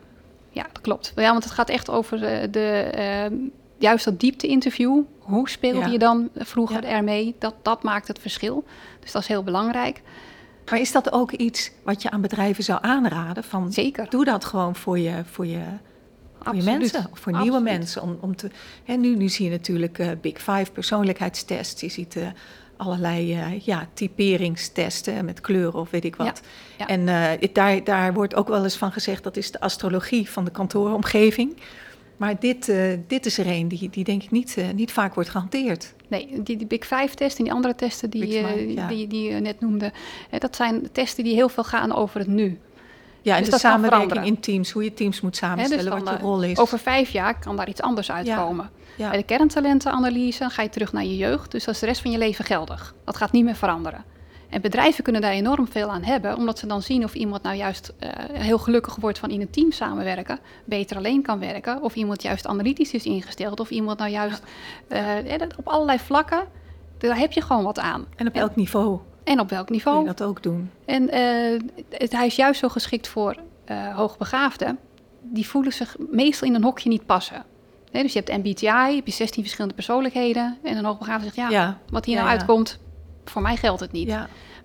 ja, 0.50 0.62
dat 0.62 0.80
klopt. 0.80 1.12
Ja, 1.16 1.30
want 1.30 1.44
het 1.44 1.52
gaat 1.52 1.68
echt 1.68 1.90
over 1.90 2.20
de, 2.50 2.90
ehm, 2.92 3.34
juist 3.78 4.04
dat 4.04 4.20
diepte-interview. 4.20 5.02
Hoe 5.18 5.48
speelde 5.48 5.90
je 5.90 5.98
dan 5.98 6.28
vroeger 6.34 6.84
ermee? 6.84 7.36
Dat, 7.38 7.54
dat 7.62 7.82
maakt 7.82 8.08
het 8.08 8.18
verschil. 8.18 8.64
Dus 9.00 9.12
dat 9.12 9.22
is 9.22 9.28
heel 9.28 9.42
belangrijk. 9.42 10.02
Maar 10.70 10.80
is 10.80 10.92
dat 10.92 11.12
ook 11.12 11.32
iets 11.32 11.70
wat 11.82 12.02
je 12.02 12.10
aan 12.10 12.20
bedrijven 12.20 12.64
zou 12.64 12.78
aanraden? 12.82 13.44
Van, 13.44 13.72
Zeker. 13.72 14.10
Doe 14.10 14.24
dat 14.24 14.44
gewoon 14.44 14.74
voor 14.74 14.98
je, 14.98 15.22
voor 15.24 15.46
je 15.46 15.62
voor 16.40 16.56
je 16.56 16.62
mensen, 16.62 17.06
of 17.12 17.18
voor 17.18 17.40
nieuwe 17.40 17.60
mensen. 17.60 18.02
Om, 18.02 18.18
om 18.20 18.36
te, 18.36 18.50
hè, 18.84 18.94
nu, 18.94 19.16
nu 19.16 19.28
zie 19.28 19.44
je 19.44 19.50
natuurlijk 19.50 19.98
uh, 19.98 20.10
Big 20.20 20.36
Five 20.36 20.72
persoonlijkheidstests. 20.72 21.80
Je 21.80 21.88
ziet 21.88 22.16
uh, 22.16 22.26
allerlei 22.78 23.34
uh, 23.34 23.60
ja, 23.60 23.88
typeringstesten 23.92 25.24
met 25.24 25.40
kleuren 25.40 25.80
of 25.80 25.90
weet 25.90 26.04
ik 26.04 26.16
wat. 26.16 26.40
En 26.86 27.06
daar, 27.52 27.84
daar 27.84 28.14
wordt 28.14 28.34
ook 28.34 28.48
wel 28.48 28.64
eens 28.64 28.76
van 28.76 28.92
gezegd... 28.92 29.22
dat 29.22 29.36
is 29.36 29.50
de 29.50 29.60
astrologie 29.60 30.30
van 30.30 30.44
de 30.44 30.50
kantooromgeving. 30.50 31.56
Maar 32.16 32.40
dit, 32.40 32.72
dit 33.06 33.26
is 33.26 33.38
er 33.38 33.46
een 33.46 33.68
die, 33.68 33.90
die 33.90 34.04
denk 34.04 34.22
ik 34.22 34.30
niet, 34.30 34.56
niet 34.74 34.92
vaak 34.92 35.14
wordt 35.14 35.30
gehanteerd. 35.30 35.94
Nee, 36.08 36.42
die, 36.42 36.56
die 36.56 36.66
Big 36.66 36.86
Five-test 36.86 37.38
en 37.38 37.44
die 37.44 37.52
andere 37.52 37.74
testen 37.74 38.10
die, 38.10 38.22
Five, 38.22 38.86
die, 38.88 39.06
die 39.06 39.30
je 39.30 39.40
net 39.40 39.60
noemde... 39.60 39.92
dat 40.38 40.56
zijn 40.56 40.88
testen 40.92 41.24
die 41.24 41.34
heel 41.34 41.48
veel 41.48 41.64
gaan 41.64 41.94
over 41.94 42.20
het 42.20 42.28
nu. 42.28 42.58
Ja, 43.28 43.36
en 43.36 43.42
dus 43.42 43.52
de 43.52 43.58
samenwerking 43.58 44.24
in 44.24 44.40
teams, 44.40 44.70
hoe 44.70 44.84
je 44.84 44.94
teams 44.94 45.20
moet 45.20 45.36
samenstellen, 45.36 45.84
dus 45.84 46.02
wat 46.02 46.18
je 46.18 46.24
rol 46.24 46.42
is. 46.42 46.58
Over 46.58 46.78
vijf 46.78 47.10
jaar 47.10 47.38
kan 47.38 47.56
daar 47.56 47.68
iets 47.68 47.80
anders 47.80 48.10
uitkomen. 48.10 48.70
Bij 48.96 49.16
de 49.16 49.22
kerntalentenanalyse 49.22 50.50
ga 50.50 50.62
je 50.62 50.68
terug 50.68 50.92
naar 50.92 51.04
je 51.04 51.16
jeugd, 51.16 51.50
dus 51.50 51.64
dat 51.64 51.74
is 51.74 51.80
de 51.80 51.86
rest 51.86 52.00
van 52.00 52.10
je 52.10 52.18
leven 52.18 52.44
geldig. 52.44 52.94
Dat 53.04 53.16
gaat 53.16 53.32
niet 53.32 53.44
meer 53.44 53.54
veranderen. 53.54 54.04
En 54.48 54.60
bedrijven 54.60 55.04
kunnen 55.04 55.22
daar 55.22 55.32
enorm 55.32 55.68
veel 55.68 55.90
aan 55.90 56.02
hebben, 56.02 56.36
omdat 56.36 56.58
ze 56.58 56.66
dan 56.66 56.82
zien 56.82 57.04
of 57.04 57.14
iemand 57.14 57.42
nou 57.42 57.56
juist 57.56 57.92
uh, 58.00 58.08
heel 58.32 58.58
gelukkig 58.58 58.96
wordt 58.96 59.18
van 59.18 59.30
in 59.30 59.40
een 59.40 59.50
team 59.50 59.72
samenwerken, 59.72 60.38
beter 60.64 60.96
alleen 60.96 61.22
kan 61.22 61.38
werken, 61.38 61.82
of 61.82 61.94
iemand 61.94 62.22
juist 62.22 62.46
analytisch 62.46 62.92
is 62.92 63.04
ingesteld, 63.04 63.60
of 63.60 63.70
iemand 63.70 63.98
nou 63.98 64.10
juist 64.10 64.42
uh, 64.88 65.00
op 65.56 65.68
allerlei 65.68 65.98
vlakken, 65.98 66.44
daar 66.98 67.18
heb 67.18 67.32
je 67.32 67.42
gewoon 67.42 67.64
wat 67.64 67.78
aan. 67.78 68.06
En 68.16 68.26
op 68.26 68.34
elk 68.34 68.56
niveau. 68.56 68.98
En 69.28 69.40
op 69.40 69.50
welk 69.50 69.70
niveau. 69.70 69.96
Kun 69.96 70.06
je 70.06 70.14
dat 70.14 70.28
ook 70.28 70.42
doen. 70.42 70.70
En 70.84 71.02
uh, 71.02 71.60
het, 71.90 72.12
hij 72.12 72.26
is 72.26 72.36
juist 72.36 72.60
zo 72.60 72.68
geschikt 72.68 73.08
voor 73.08 73.36
hoogbegaafden. 73.94 74.78
Die 75.20 75.46
voelen 75.46 75.72
zich 75.72 75.96
meestal 76.10 76.48
in 76.48 76.54
een 76.54 76.62
hokje 76.62 76.88
niet 76.88 77.06
passen. 77.06 77.44
Nee, 77.92 78.02
dus 78.02 78.12
je 78.12 78.22
hebt 78.24 78.44
MBTI, 78.44 78.94
heb 78.94 79.06
je 79.06 79.12
16 79.12 79.42
verschillende 79.42 79.74
persoonlijkheden. 79.74 80.58
En 80.62 80.76
een 80.76 80.84
hoogbegaafde 80.84 81.24
zegt, 81.24 81.36
ja, 81.36 81.48
ja. 81.48 81.78
wat 81.90 82.04
hier 82.04 82.16
nou 82.16 82.28
uitkomt, 82.28 82.78
voor 83.24 83.42
mij 83.42 83.56
geldt 83.56 83.80
het 83.80 83.92
niet. 83.92 84.16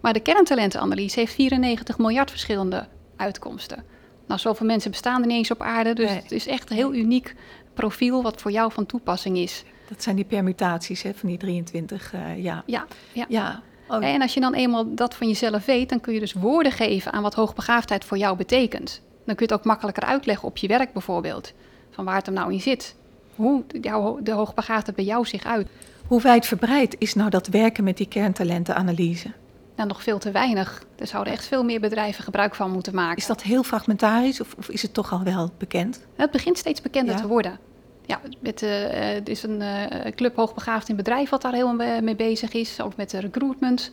Maar 0.01 0.13
de 0.13 0.19
kerntalentenanalyse 0.19 1.19
heeft 1.19 1.33
94 1.33 1.97
miljard 1.97 2.29
verschillende 2.29 2.87
uitkomsten. 3.15 3.83
Nou, 4.27 4.39
zoveel 4.39 4.65
mensen 4.65 4.91
bestaan 4.91 5.21
er 5.21 5.27
niet 5.27 5.37
eens 5.37 5.51
op 5.51 5.61
aarde. 5.61 5.93
Dus 5.93 6.11
het 6.11 6.31
is 6.31 6.47
echt 6.47 6.69
een 6.69 6.75
heel 6.75 6.93
uniek 6.93 7.35
profiel 7.73 8.23
wat 8.23 8.41
voor 8.41 8.51
jou 8.51 8.71
van 8.71 8.85
toepassing 8.85 9.37
is. 9.37 9.63
Dat 9.89 10.03
zijn 10.03 10.15
die 10.15 10.25
permutaties 10.25 11.01
hè, 11.01 11.13
van 11.13 11.29
die 11.29 11.37
23, 11.37 12.13
uh, 12.13 12.43
ja. 12.43 12.63
Ja, 12.65 12.85
ja. 13.11 13.25
ja. 13.29 13.61
Oh. 13.93 14.05
En 14.05 14.21
als 14.21 14.33
je 14.33 14.39
dan 14.39 14.53
eenmaal 14.53 14.95
dat 14.95 15.15
van 15.15 15.27
jezelf 15.27 15.65
weet, 15.65 15.89
dan 15.89 16.01
kun 16.01 16.13
je 16.13 16.19
dus 16.19 16.33
woorden 16.33 16.71
geven 16.71 17.11
aan 17.11 17.21
wat 17.21 17.33
hoogbegaafdheid 17.33 18.05
voor 18.05 18.17
jou 18.17 18.37
betekent. 18.37 19.01
Dan 19.25 19.35
kun 19.35 19.45
je 19.45 19.51
het 19.51 19.61
ook 19.61 19.65
makkelijker 19.65 20.03
uitleggen 20.03 20.47
op 20.47 20.57
je 20.57 20.67
werk 20.67 20.93
bijvoorbeeld. 20.93 21.53
Van 21.91 22.05
waar 22.05 22.15
het 22.15 22.27
er 22.27 22.33
nou 22.33 22.53
in 22.53 22.61
zit. 22.61 22.95
Hoe 23.35 23.63
de 24.21 24.31
hoogbegaafdheid 24.31 24.95
bij 24.95 25.05
jou 25.05 25.25
zich 25.25 25.43
uit. 25.43 25.67
Hoe 26.07 26.21
wijdverbreid 26.21 26.95
is 26.97 27.13
nou 27.13 27.29
dat 27.29 27.47
werken 27.47 27.83
met 27.83 27.97
die 27.97 28.07
kerntalentenanalyse? 28.07 29.31
Nou, 29.75 29.87
nog 29.87 30.03
veel 30.03 30.17
te 30.17 30.31
weinig. 30.31 30.83
Er 30.95 31.07
zouden 31.07 31.33
echt 31.33 31.45
veel 31.45 31.63
meer 31.63 31.79
bedrijven 31.79 32.23
gebruik 32.23 32.55
van 32.55 32.71
moeten 32.71 32.95
maken. 32.95 33.17
Is 33.17 33.25
dat 33.25 33.41
heel 33.41 33.63
fragmentarisch 33.63 34.41
of, 34.41 34.55
of 34.57 34.69
is 34.69 34.81
het 34.81 34.93
toch 34.93 35.11
al 35.11 35.23
wel 35.23 35.51
bekend? 35.57 36.05
Het 36.15 36.31
begint 36.31 36.57
steeds 36.57 36.81
bekender 36.81 37.15
te 37.15 37.27
worden. 37.27 37.59
Ja, 38.13 38.21
uh, 38.63 39.15
er 39.15 39.29
is 39.29 39.43
een 39.43 39.61
uh, 39.61 39.85
club 40.15 40.35
hoogbegaafd 40.35 40.89
in 40.89 40.95
bedrijf 40.95 41.29
wat 41.29 41.41
daar 41.41 41.53
heel 41.53 41.73
mee 42.01 42.15
bezig 42.15 42.53
is. 42.53 42.81
Ook 42.81 42.95
met 42.95 43.09
de 43.09 43.19
recruitment, 43.19 43.91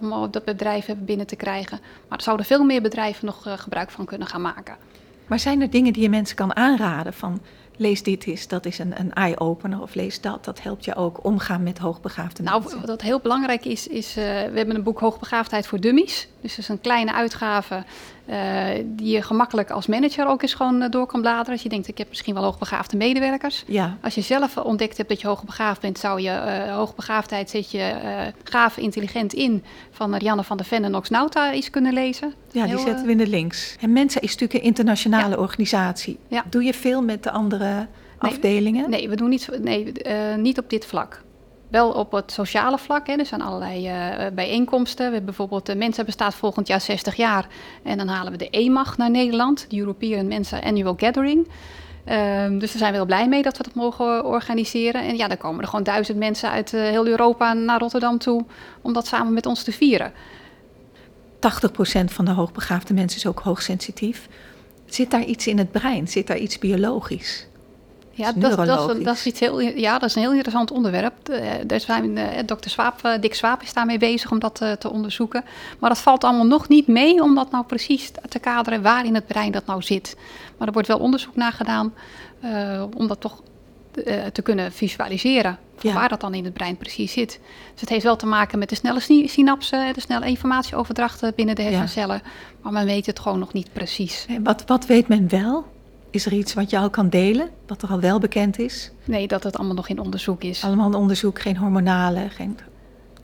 om 0.00 0.30
dat 0.30 0.44
bedrijven 0.44 1.04
binnen 1.04 1.26
te 1.26 1.36
krijgen. 1.36 1.78
Maar 2.08 2.18
er 2.18 2.24
zouden 2.24 2.46
veel 2.46 2.64
meer 2.64 2.82
bedrijven 2.82 3.26
nog 3.26 3.46
gebruik 3.56 3.90
van 3.90 4.04
kunnen 4.04 4.26
gaan 4.26 4.42
maken. 4.42 4.76
Maar 5.26 5.38
zijn 5.38 5.60
er 5.60 5.70
dingen 5.70 5.92
die 5.92 6.02
je 6.02 6.08
mensen 6.08 6.36
kan 6.36 6.56
aanraden 6.56 7.12
van 7.12 7.40
lees 7.76 8.02
dit 8.02 8.26
eens, 8.26 8.48
dat 8.48 8.66
is 8.66 8.78
een, 8.78 9.00
een 9.00 9.12
eye-opener. 9.12 9.82
Of 9.82 9.94
lees 9.94 10.20
dat, 10.20 10.44
dat 10.44 10.62
helpt 10.62 10.84
je 10.84 10.94
ook 10.94 11.24
omgaan 11.24 11.62
met 11.62 11.78
hoogbegaafde 11.78 12.42
nou, 12.42 12.60
mensen. 12.60 12.78
Nou, 12.78 12.90
wat 12.90 13.02
heel 13.02 13.20
belangrijk 13.20 13.64
is, 13.64 13.86
is 13.86 14.08
uh, 14.08 14.24
we 14.24 14.56
hebben 14.56 14.74
een 14.74 14.82
boek 14.82 15.00
Hoogbegaafdheid 15.00 15.66
voor 15.66 15.80
Dummies. 15.80 16.28
Dus 16.46 16.56
dat 16.56 16.64
is 16.64 16.68
een 16.68 16.80
kleine 16.80 17.12
uitgave 17.12 17.84
uh, 18.30 18.36
die 18.84 19.12
je 19.12 19.22
gemakkelijk 19.22 19.70
als 19.70 19.86
manager 19.86 20.26
ook 20.26 20.42
eens 20.42 20.54
gewoon 20.54 20.82
uh, 20.82 20.90
door 20.90 21.06
kan 21.06 21.20
bladeren. 21.20 21.52
Als 21.52 21.62
je 21.62 21.68
denkt, 21.68 21.88
ik 21.88 21.98
heb 21.98 22.08
misschien 22.08 22.34
wel 22.34 22.42
hoogbegaafde 22.42 22.96
medewerkers. 22.96 23.64
Ja. 23.66 23.98
Als 24.02 24.14
je 24.14 24.20
zelf 24.20 24.56
ontdekt 24.56 24.96
hebt 24.96 25.08
dat 25.08 25.20
je 25.20 25.26
hoogbegaafd 25.26 25.80
bent, 25.80 25.98
zou 25.98 26.20
je 26.20 26.30
hoogbegaafdheid 26.70 27.50
zet 27.50 27.70
je 27.70 27.94
gaaf 28.44 28.76
intelligent 28.76 29.32
in 29.32 29.64
van 29.90 30.14
Rianne 30.14 30.44
van 30.44 30.56
der 30.56 30.66
Ven 30.66 30.84
en 30.84 30.90
Nox 30.90 31.08
Nauta 31.08 31.52
eens 31.52 31.70
kunnen 31.70 31.92
lezen. 31.92 32.34
Ja, 32.50 32.66
die 32.66 32.78
zetten 32.78 33.04
we 33.04 33.10
in 33.10 33.18
de 33.18 33.26
links. 33.26 33.76
En 33.80 33.92
Mensa 33.92 34.20
is 34.20 34.30
natuurlijk 34.30 34.60
een 34.60 34.66
internationale 34.66 35.34
ja. 35.34 35.40
organisatie. 35.40 36.18
Ja. 36.28 36.44
Doe 36.50 36.62
je 36.62 36.74
veel 36.74 37.02
met 37.02 37.22
de 37.22 37.30
andere 37.30 37.86
afdelingen? 38.18 38.90
Nee, 38.90 39.08
we 39.08 39.16
doen 39.16 39.28
niet, 39.28 39.48
nee, 39.62 39.92
niet 40.36 40.58
op 40.58 40.70
dit 40.70 40.86
vlak 40.86 41.24
wel 41.68 41.90
op 41.90 42.12
het 42.12 42.32
sociale 42.32 42.78
vlak. 42.78 43.06
Hè. 43.06 43.12
Er 43.12 43.26
zijn 43.26 43.42
allerlei 43.42 43.88
uh, 43.88 44.26
bijeenkomsten. 44.34 45.12
We 45.12 45.20
bijvoorbeeld 45.20 45.66
de 45.66 45.76
Mensa 45.76 46.04
bestaat 46.04 46.34
volgend 46.34 46.66
jaar 46.66 46.80
60 46.80 47.14
jaar. 47.14 47.46
En 47.82 47.98
dan 47.98 48.08
halen 48.08 48.32
we 48.32 48.38
de 48.38 48.50
EMAG 48.50 48.96
naar 48.96 49.10
Nederland, 49.10 49.70
de 49.70 49.78
European 49.78 50.26
Mensa 50.26 50.58
Annual 50.58 50.94
Gathering. 50.96 51.48
Um, 52.08 52.58
dus 52.58 52.70
daar 52.70 52.78
zijn 52.78 52.90
we 52.90 52.96
heel 52.96 53.06
blij 53.06 53.28
mee 53.28 53.42
dat 53.42 53.56
we 53.56 53.62
dat 53.62 53.74
mogen 53.74 54.24
organiseren. 54.24 55.02
En 55.02 55.16
ja, 55.16 55.28
dan 55.28 55.36
komen 55.36 55.60
er 55.60 55.68
gewoon 55.68 55.84
duizend 55.84 56.18
mensen 56.18 56.50
uit 56.50 56.72
uh, 56.72 56.80
heel 56.80 57.06
Europa 57.06 57.52
naar 57.52 57.78
Rotterdam 57.78 58.18
toe 58.18 58.44
om 58.82 58.92
dat 58.92 59.06
samen 59.06 59.32
met 59.32 59.46
ons 59.46 59.62
te 59.62 59.72
vieren. 59.72 60.12
80% 60.12 62.04
van 62.04 62.24
de 62.24 62.30
hoogbegaafde 62.30 62.94
mensen 62.94 63.18
is 63.18 63.26
ook 63.26 63.40
hoogsensitief. 63.40 64.28
Zit 64.84 65.10
daar 65.10 65.24
iets 65.24 65.46
in 65.46 65.58
het 65.58 65.70
brein? 65.70 66.08
Zit 66.08 66.26
daar 66.26 66.38
iets 66.38 66.58
biologisch? 66.58 67.46
Ja, 68.16 68.32
dat, 68.32 68.56
dat, 68.56 69.04
dat, 69.04 69.14
is 69.14 69.26
iets 69.26 69.40
heel, 69.40 69.60
ja, 69.60 69.98
dat 69.98 70.08
is 70.08 70.14
een 70.14 70.20
heel 70.20 70.32
interessant 70.32 70.70
onderwerp. 70.70 71.14
Uh, 71.30 71.38
daar 71.66 71.80
zijn, 71.80 72.16
uh, 72.16 72.24
dokter 72.46 72.70
Swaap, 72.70 73.00
uh, 73.04 73.12
Dick 73.20 73.34
Swaap 73.34 73.62
is 73.62 73.72
daarmee 73.72 73.98
bezig 73.98 74.30
om 74.30 74.38
dat 74.38 74.54
te 74.78 74.90
onderzoeken. 74.90 75.44
Maar 75.78 75.90
dat 75.90 75.98
valt 75.98 76.24
allemaal 76.24 76.46
nog 76.46 76.68
niet 76.68 76.86
mee 76.86 77.22
om 77.22 77.34
dat 77.34 77.50
nou 77.50 77.64
precies 77.64 78.10
te 78.28 78.38
kaderen 78.38 78.82
waar 78.82 79.06
in 79.06 79.14
het 79.14 79.26
brein 79.26 79.52
dat 79.52 79.66
nou 79.66 79.82
zit. 79.82 80.16
Maar 80.58 80.66
er 80.66 80.72
wordt 80.72 80.88
wel 80.88 80.98
onderzoek 80.98 81.36
naar 81.36 81.52
gedaan 81.52 81.94
om 82.96 83.06
dat 83.06 83.20
toch 83.20 83.42
te 84.32 84.42
kunnen 84.42 84.72
visualiseren. 84.72 85.58
Waar 85.82 86.08
dat 86.08 86.20
dan 86.20 86.34
in 86.34 86.44
het 86.44 86.52
brein 86.52 86.76
precies 86.76 87.12
zit. 87.12 87.40
Dus 87.72 87.80
het 87.80 87.88
heeft 87.88 88.04
wel 88.04 88.16
te 88.16 88.26
maken 88.26 88.58
met 88.58 88.68
de 88.68 88.74
snelle 88.74 89.00
synapsen, 89.26 89.94
de 89.94 90.00
snelle 90.00 90.26
informatieoverdracht 90.26 91.34
binnen 91.34 91.54
de 91.54 91.62
hersencellen. 91.62 92.20
Ja. 92.24 92.30
Maar 92.60 92.72
men 92.72 92.86
weet 92.86 93.06
het 93.06 93.18
gewoon 93.20 93.38
nog 93.38 93.52
niet 93.52 93.72
precies. 93.72 94.26
Wat, 94.42 94.62
wat 94.66 94.86
weet 94.86 95.08
men 95.08 95.28
wel? 95.28 95.66
Is 96.10 96.26
er 96.26 96.32
iets 96.32 96.54
wat 96.54 96.70
je 96.70 96.78
al 96.78 96.90
kan 96.90 97.08
delen, 97.08 97.50
wat 97.66 97.82
er 97.82 97.88
al 97.88 98.00
wel 98.00 98.18
bekend 98.18 98.58
is? 98.58 98.90
Nee, 99.04 99.26
dat 99.26 99.42
het 99.42 99.56
allemaal 99.56 99.76
nog 99.76 99.88
in 99.88 99.98
onderzoek 99.98 100.42
is. 100.42 100.64
Allemaal 100.64 100.86
in 100.86 100.94
onderzoek, 100.94 101.40
geen 101.40 101.56
hormonale, 101.56 102.28
geen 102.28 102.58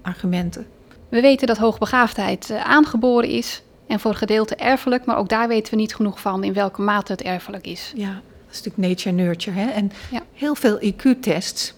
argumenten. 0.03 0.67
We 1.09 1.21
weten 1.21 1.47
dat 1.47 1.59
hoogbegaafdheid 1.59 2.51
uh, 2.51 2.65
aangeboren 2.65 3.29
is 3.29 3.63
en 3.87 4.01
voor 4.01 4.15
gedeelte 4.15 4.57
erfelijk, 4.57 5.05
maar 5.05 5.17
ook 5.17 5.29
daar 5.29 5.49
weten 5.49 5.73
we 5.73 5.81
niet 5.81 5.95
genoeg 5.95 6.21
van 6.21 6.45
in 6.45 6.53
welke 6.53 6.83
mate 6.83 7.13
het 7.13 7.23
erfelijk 7.23 7.67
is. 7.67 7.93
Ja, 7.97 8.13
dat 8.13 8.51
is 8.51 8.63
natuurlijk 8.63 8.89
nature-nurture. 8.89 9.59
Hè? 9.59 9.71
En 9.71 9.93
ja. 10.11 10.23
heel 10.33 10.55
veel 10.55 10.79
IQ-tests 10.83 11.75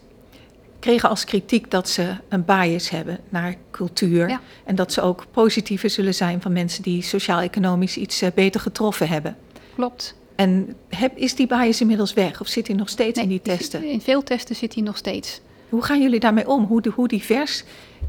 kregen 0.79 1.09
als 1.09 1.25
kritiek 1.25 1.71
dat 1.71 1.88
ze 1.88 2.17
een 2.29 2.45
bias 2.45 2.90
hebben 2.90 3.19
naar 3.29 3.55
cultuur. 3.71 4.29
Ja. 4.29 4.40
En 4.64 4.75
dat 4.75 4.93
ze 4.93 5.01
ook 5.01 5.27
positiever 5.31 5.90
zullen 5.90 6.14
zijn 6.14 6.43
van 6.43 6.53
mensen 6.53 6.83
die 6.83 7.03
sociaal-economisch 7.03 7.97
iets 7.97 8.23
uh, 8.23 8.29
beter 8.35 8.61
getroffen 8.61 9.09
hebben. 9.09 9.37
Klopt. 9.75 10.14
En 10.35 10.75
heb, 10.88 11.16
is 11.16 11.35
die 11.35 11.47
bias 11.47 11.81
inmiddels 11.81 12.14
weg 12.14 12.40
of 12.40 12.49
zit 12.49 12.66
hij 12.66 12.77
nog 12.77 12.88
steeds 12.88 13.20
in 13.20 13.29
die 13.29 13.42
testen? 13.42 13.85
In 13.85 14.01
veel 14.01 14.23
testen 14.23 14.57
zit 14.57 14.75
hij 14.75 14.83
nog 14.83 14.97
steeds. 14.97 15.40
Hoe 15.68 15.83
gaan 15.83 16.03
jullie 16.03 16.20
daarmee 16.20 16.49
om? 16.49 16.64
Hoe, 16.64 16.83
hoe 16.94 17.09
divers 17.09 17.64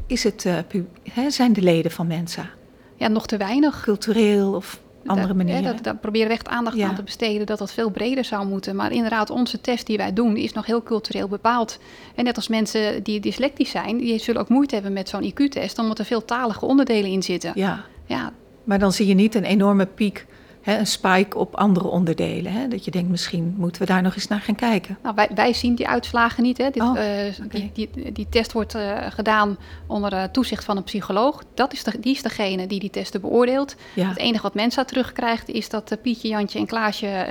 is 0.06 0.24
het, 0.24 0.44
uh, 0.44 1.28
zijn 1.28 1.52
de 1.52 1.62
leden 1.62 1.90
van 1.90 2.06
Mensa? 2.06 2.50
Ja, 2.96 3.08
nog 3.08 3.26
te 3.26 3.36
weinig. 3.36 3.82
Cultureel 3.82 4.54
of 4.54 4.80
andere 5.06 5.34
manieren? 5.34 5.62
Daar, 5.62 5.82
daar 5.82 5.96
proberen 5.96 6.28
we 6.28 6.34
echt 6.34 6.48
aandacht 6.48 6.76
ja. 6.76 6.88
aan 6.88 6.94
te 6.94 7.02
besteden 7.02 7.46
dat 7.46 7.58
dat 7.58 7.72
veel 7.72 7.90
breder 7.90 8.24
zou 8.24 8.46
moeten. 8.46 8.76
Maar 8.76 8.92
inderdaad, 8.92 9.30
onze 9.30 9.60
test 9.60 9.86
die 9.86 9.96
wij 9.96 10.12
doen 10.12 10.36
is 10.36 10.52
nog 10.52 10.66
heel 10.66 10.82
cultureel 10.82 11.28
bepaald. 11.28 11.78
En 12.14 12.24
net 12.24 12.36
als 12.36 12.48
mensen 12.48 13.02
die 13.02 13.20
dyslectisch 13.20 13.70
zijn, 13.70 13.96
die 13.96 14.18
zullen 14.18 14.40
ook 14.40 14.48
moeite 14.48 14.74
hebben 14.74 14.92
met 14.92 15.08
zo'n 15.08 15.32
IQ-test, 15.32 15.78
omdat 15.78 15.98
er 15.98 16.04
veel 16.04 16.24
talige 16.24 16.64
onderdelen 16.64 17.10
in 17.10 17.22
zitten. 17.22 17.52
Ja. 17.54 17.84
ja. 18.06 18.32
Maar 18.64 18.78
dan 18.78 18.92
zie 18.92 19.06
je 19.06 19.14
niet 19.14 19.34
een 19.34 19.44
enorme 19.44 19.86
piek 19.86 20.26
hè, 20.66 20.78
een 20.78 20.86
spike 20.86 21.38
op 21.38 21.54
andere 21.54 21.88
onderdelen. 21.88 22.52
Hè? 22.52 22.68
Dat 22.68 22.84
je 22.84 22.90
denkt, 22.90 23.10
misschien 23.10 23.54
moeten 23.56 23.80
we 23.80 23.86
daar 23.86 24.02
nog 24.02 24.14
eens 24.14 24.28
naar 24.28 24.40
gaan 24.40 24.54
kijken. 24.54 24.98
Nou, 25.02 25.14
wij, 25.14 25.28
wij 25.34 25.52
zien 25.52 25.74
die 25.74 25.88
uitslagen 25.88 26.42
niet. 26.42 26.58
Hè? 26.58 26.70
Dit, 26.70 26.82
oh, 26.82 26.96
uh, 26.96 27.48
die, 27.50 27.70
die, 27.72 28.12
die, 28.12 28.26
test 28.28 28.52
wordt 28.52 28.74
uh, 28.74 29.06
gedaan 29.08 29.58
onder 29.86 30.12
uh, 30.12 30.22
toezicht 30.22 30.64
van 30.64 30.76
een 30.76 30.82
psycholoog. 30.84 31.42
Dat 31.54 31.72
is 31.72 31.84
de, 31.84 32.00
die 32.00 32.14
is 32.14 32.22
degene 32.22 32.66
die 32.66 32.80
die 32.80 32.90
testen 32.90 33.20
beoordeelt. 33.20 33.76
Ja. 33.94 34.08
Het 34.08 34.18
enige 34.18 34.42
wat 34.42 34.54
Mensa 34.54 34.84
terugkrijgt 34.84 35.48
is 35.48 35.68
dat 35.68 35.96
Pietje, 36.02 36.28
Jantje 36.28 36.58
en 36.58 36.66
Klaasje 36.66 37.26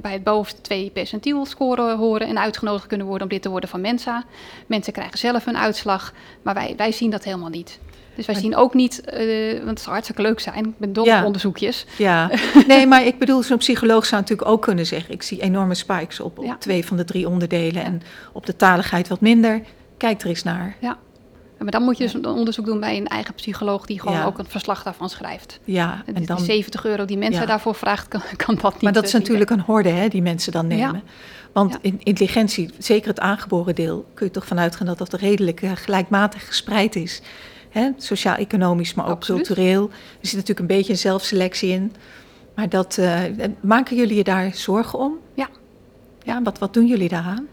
bij 0.00 0.12
het 0.12 0.24
bovenste 0.24 0.60
twee 0.60 0.90
percentiel 0.90 1.46
scoren 1.46 1.96
horen 1.96 2.26
en 2.26 2.38
uitgenodigd 2.38 2.86
kunnen 2.86 3.06
worden 3.06 3.26
om 3.26 3.32
dit 3.32 3.42
te 3.42 3.48
worden 3.48 3.68
van 3.68 3.80
Mensa. 3.80 4.24
Mensen 4.66 4.92
krijgen 4.92 5.18
zelf 5.18 5.44
hun 5.44 5.56
uitslag, 5.56 6.12
maar 6.42 6.54
wij, 6.54 6.74
wij 6.76 6.92
zien 6.92 7.10
dat 7.10 7.24
helemaal 7.24 7.48
niet. 7.48 7.78
Dus 8.16 8.26
wij 8.26 8.34
zien 8.34 8.56
ook 8.56 8.74
niet, 8.74 9.02
uh, 9.14 9.52
want 9.52 9.68
het 9.68 9.80
zou 9.80 9.90
hartstikke 9.90 10.22
leuk 10.22 10.40
zijn, 10.40 10.64
ik 10.66 10.78
ben 10.78 10.92
dol 10.92 11.04
ja. 11.04 11.18
op 11.18 11.26
onderzoekjes. 11.26 11.86
Ja, 11.98 12.30
nee, 12.68 12.86
maar 12.86 13.06
ik 13.06 13.18
bedoel, 13.18 13.42
zo'n 13.42 13.58
psycholoog 13.58 14.06
zou 14.06 14.20
natuurlijk 14.20 14.48
ook 14.48 14.62
kunnen 14.62 14.86
zeggen... 14.86 15.14
ik 15.14 15.22
zie 15.22 15.40
enorme 15.40 15.74
spikes 15.74 16.20
op, 16.20 16.38
op 16.38 16.44
ja. 16.44 16.56
twee 16.56 16.86
van 16.86 16.96
de 16.96 17.04
drie 17.04 17.28
onderdelen... 17.28 17.84
en 17.84 18.02
op 18.32 18.46
de 18.46 18.56
taligheid 18.56 19.08
wat 19.08 19.20
minder. 19.20 19.62
Kijk 19.96 20.22
er 20.22 20.28
eens 20.28 20.42
naar. 20.42 20.76
Ja, 20.80 20.98
maar 21.58 21.70
dan 21.70 21.82
moet 21.82 21.96
je 21.98 22.04
dus 22.04 22.14
een 22.14 22.26
onderzoek 22.26 22.64
doen 22.66 22.80
bij 22.80 22.96
een 22.96 23.06
eigen 23.06 23.34
psycholoog... 23.34 23.86
die 23.86 24.00
gewoon 24.00 24.22
ook 24.22 24.38
een 24.38 24.46
verslag 24.48 24.82
daarvan 24.82 25.08
schrijft. 25.08 25.60
Ja, 25.64 26.02
en 26.06 26.24
dan... 26.24 26.36
Die 26.36 26.44
70 26.44 26.84
euro 26.84 27.04
die 27.04 27.18
mensen 27.18 27.46
daarvoor 27.46 27.74
vraagt, 27.74 28.08
kan, 28.08 28.20
kan 28.36 28.54
dat 28.54 28.72
niet. 28.72 28.82
Maar 28.82 28.92
dat 28.92 29.04
is 29.04 29.12
natuurlijk 29.12 29.50
een 29.50 29.60
horde 29.60 29.88
hè, 29.88 30.08
die 30.08 30.22
mensen 30.22 30.52
dan 30.52 30.66
nemen. 30.66 31.02
Want 31.52 31.78
in 31.80 32.00
intelligentie, 32.02 32.70
zeker 32.78 33.08
het 33.08 33.20
aangeboren 33.20 33.74
deel... 33.74 34.06
kun 34.14 34.26
je 34.26 34.32
toch 34.32 34.46
vanuit 34.46 34.76
gaan 34.76 34.86
dat 34.86 34.98
dat 34.98 35.12
redelijk 35.12 35.62
uh, 35.62 35.70
gelijkmatig 35.74 36.46
gespreid 36.46 36.96
is... 36.96 37.22
Sociaal-economisch, 37.96 38.94
maar 38.94 39.06
ook 39.06 39.12
Absoluut. 39.12 39.46
cultureel. 39.46 39.82
Er 40.20 40.26
zit 40.26 40.32
natuurlijk 40.32 40.60
een 40.60 40.76
beetje 40.76 40.92
een 40.92 40.98
zelfselectie 40.98 41.70
in. 41.70 41.92
Maar 42.54 42.68
dat, 42.68 42.96
uh, 43.00 43.20
maken 43.60 43.96
jullie 43.96 44.16
je 44.16 44.24
daar 44.24 44.54
zorgen 44.54 44.98
om? 44.98 45.18
Ja. 45.34 45.48
ja 46.22 46.42
wat, 46.42 46.58
wat 46.58 46.74
doen 46.74 46.86
jullie 46.86 47.08
daaraan? 47.08 47.46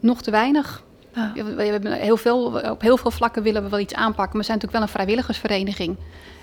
Nog 0.00 0.22
te 0.22 0.30
weinig. 0.30 0.82
Ah. 1.14 1.32
We, 1.34 1.62
hebben 1.62 1.92
heel 1.92 2.16
veel, 2.16 2.60
op 2.70 2.80
heel 2.80 2.96
veel 2.96 3.10
vlakken 3.10 3.42
willen 3.42 3.62
we 3.62 3.68
wel 3.68 3.78
iets 3.78 3.94
aanpakken. 3.94 4.36
Maar 4.36 4.40
we 4.40 4.44
zijn 4.44 4.58
natuurlijk 4.58 4.72
wel 4.72 4.82
een 4.82 4.88
vrijwilligersvereniging. 4.88 5.96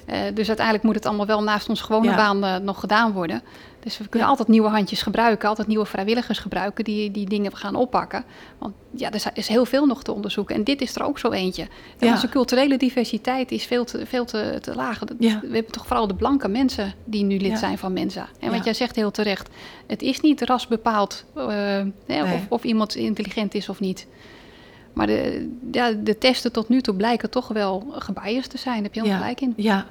Uh, 0.09 0.15
dus 0.33 0.47
uiteindelijk 0.47 0.85
moet 0.85 0.95
het 0.95 1.05
allemaal 1.05 1.25
wel 1.25 1.43
naast 1.43 1.69
onze 1.69 1.83
gewone 1.83 2.15
baan 2.15 2.43
uh, 2.43 2.55
nog 2.55 2.79
gedaan 2.79 3.11
worden. 3.11 3.41
Dus 3.87 3.97
we 3.97 4.07
kunnen 4.07 4.29
altijd 4.29 4.47
nieuwe 4.47 4.67
handjes 4.67 5.01
gebruiken, 5.01 5.49
altijd 5.49 5.67
nieuwe 5.67 5.85
vrijwilligers 5.85 6.39
gebruiken 6.39 6.83
die 6.83 7.11
die 7.11 7.29
dingen 7.29 7.55
gaan 7.55 7.75
oppakken. 7.75 8.23
Want 8.57 8.73
ja, 8.95 9.11
er 9.11 9.31
is 9.33 9.47
heel 9.47 9.65
veel 9.65 9.85
nog 9.85 10.03
te 10.03 10.11
onderzoeken. 10.11 10.55
En 10.55 10.63
dit 10.63 10.81
is 10.81 10.95
er 10.95 11.03
ook 11.03 11.19
zo 11.19 11.31
eentje. 11.31 11.67
Ja. 11.97 12.11
Onze 12.11 12.29
culturele 12.29 12.77
diversiteit 12.77 13.51
is 13.51 13.65
veel 13.65 13.85
te, 13.85 14.05
veel 14.05 14.25
te, 14.25 14.57
te 14.61 14.75
laag. 14.75 14.99
We 15.17 15.27
hebben 15.41 15.71
toch 15.71 15.87
vooral 15.87 16.07
de 16.07 16.15
blanke 16.15 16.47
mensen 16.47 16.93
die 17.05 17.23
nu 17.23 17.37
lid 17.37 17.59
zijn 17.59 17.77
van 17.77 17.93
Mensa. 17.93 18.27
En 18.39 18.51
wat 18.51 18.63
jij 18.63 18.73
zegt 18.73 18.95
heel 18.95 19.11
terecht, 19.11 19.49
het 19.87 20.01
is 20.01 20.21
niet 20.21 20.41
ras 20.41 20.67
bepaald 20.67 21.25
uh, 21.37 21.45
nee. 22.05 22.23
of, 22.23 22.45
of 22.49 22.63
iemand 22.63 22.95
intelligent 22.95 23.53
is 23.53 23.69
of 23.69 23.79
niet. 23.79 24.07
Maar 24.97 25.07
de, 25.07 25.49
ja, 25.71 25.91
de 25.91 26.17
testen 26.17 26.51
tot 26.51 26.69
nu 26.69 26.81
toe 26.81 26.95
blijken 26.95 27.29
toch 27.29 27.47
wel 27.47 27.93
gebiased 27.97 28.49
te 28.49 28.57
zijn. 28.57 28.75
Daar 28.75 28.83
heb 28.83 28.93
je 28.93 28.99
helemaal 28.99 29.21
gelijk 29.21 29.41
in. 29.41 29.53
Ja. 29.55 29.85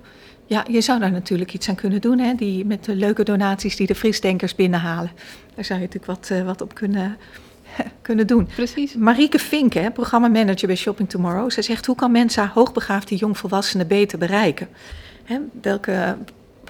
ja, 0.47 0.65
je 0.71 0.81
zou 0.81 1.01
daar 1.01 1.11
natuurlijk 1.11 1.53
iets 1.53 1.69
aan 1.69 1.75
kunnen 1.75 2.01
doen. 2.01 2.19
Hè? 2.19 2.35
Die, 2.35 2.65
met 2.65 2.85
de 2.85 2.97
leuke 2.97 3.25
donaties 3.25 3.77
die 3.77 3.87
de 3.87 3.95
frisdenkers 3.95 4.55
binnenhalen. 4.55 5.11
Daar 5.55 5.65
zou 5.65 5.81
je 5.81 5.87
natuurlijk 5.87 6.19
wat, 6.19 6.31
uh, 6.33 6.45
wat 6.45 6.61
op 6.61 6.75
kunnen, 6.75 7.17
kunnen 8.03 8.27
doen. 8.27 8.49
Precies. 8.55 8.95
Marieke 8.95 9.39
Vink, 9.39 9.73
hè, 9.73 9.91
programmamanager 9.91 10.67
bij 10.67 10.77
Shopping 10.77 11.09
Tomorrow. 11.09 11.51
Zij 11.51 11.63
zegt, 11.63 11.87
hoe 11.87 11.97
kan 11.97 12.11
mensen 12.13 12.49
hoogbegaafde 12.49 13.17
jongvolwassenen 13.17 13.87
beter 13.87 14.19
bereiken? 14.19 14.69
Hè, 15.25 15.39
welke 15.63 16.17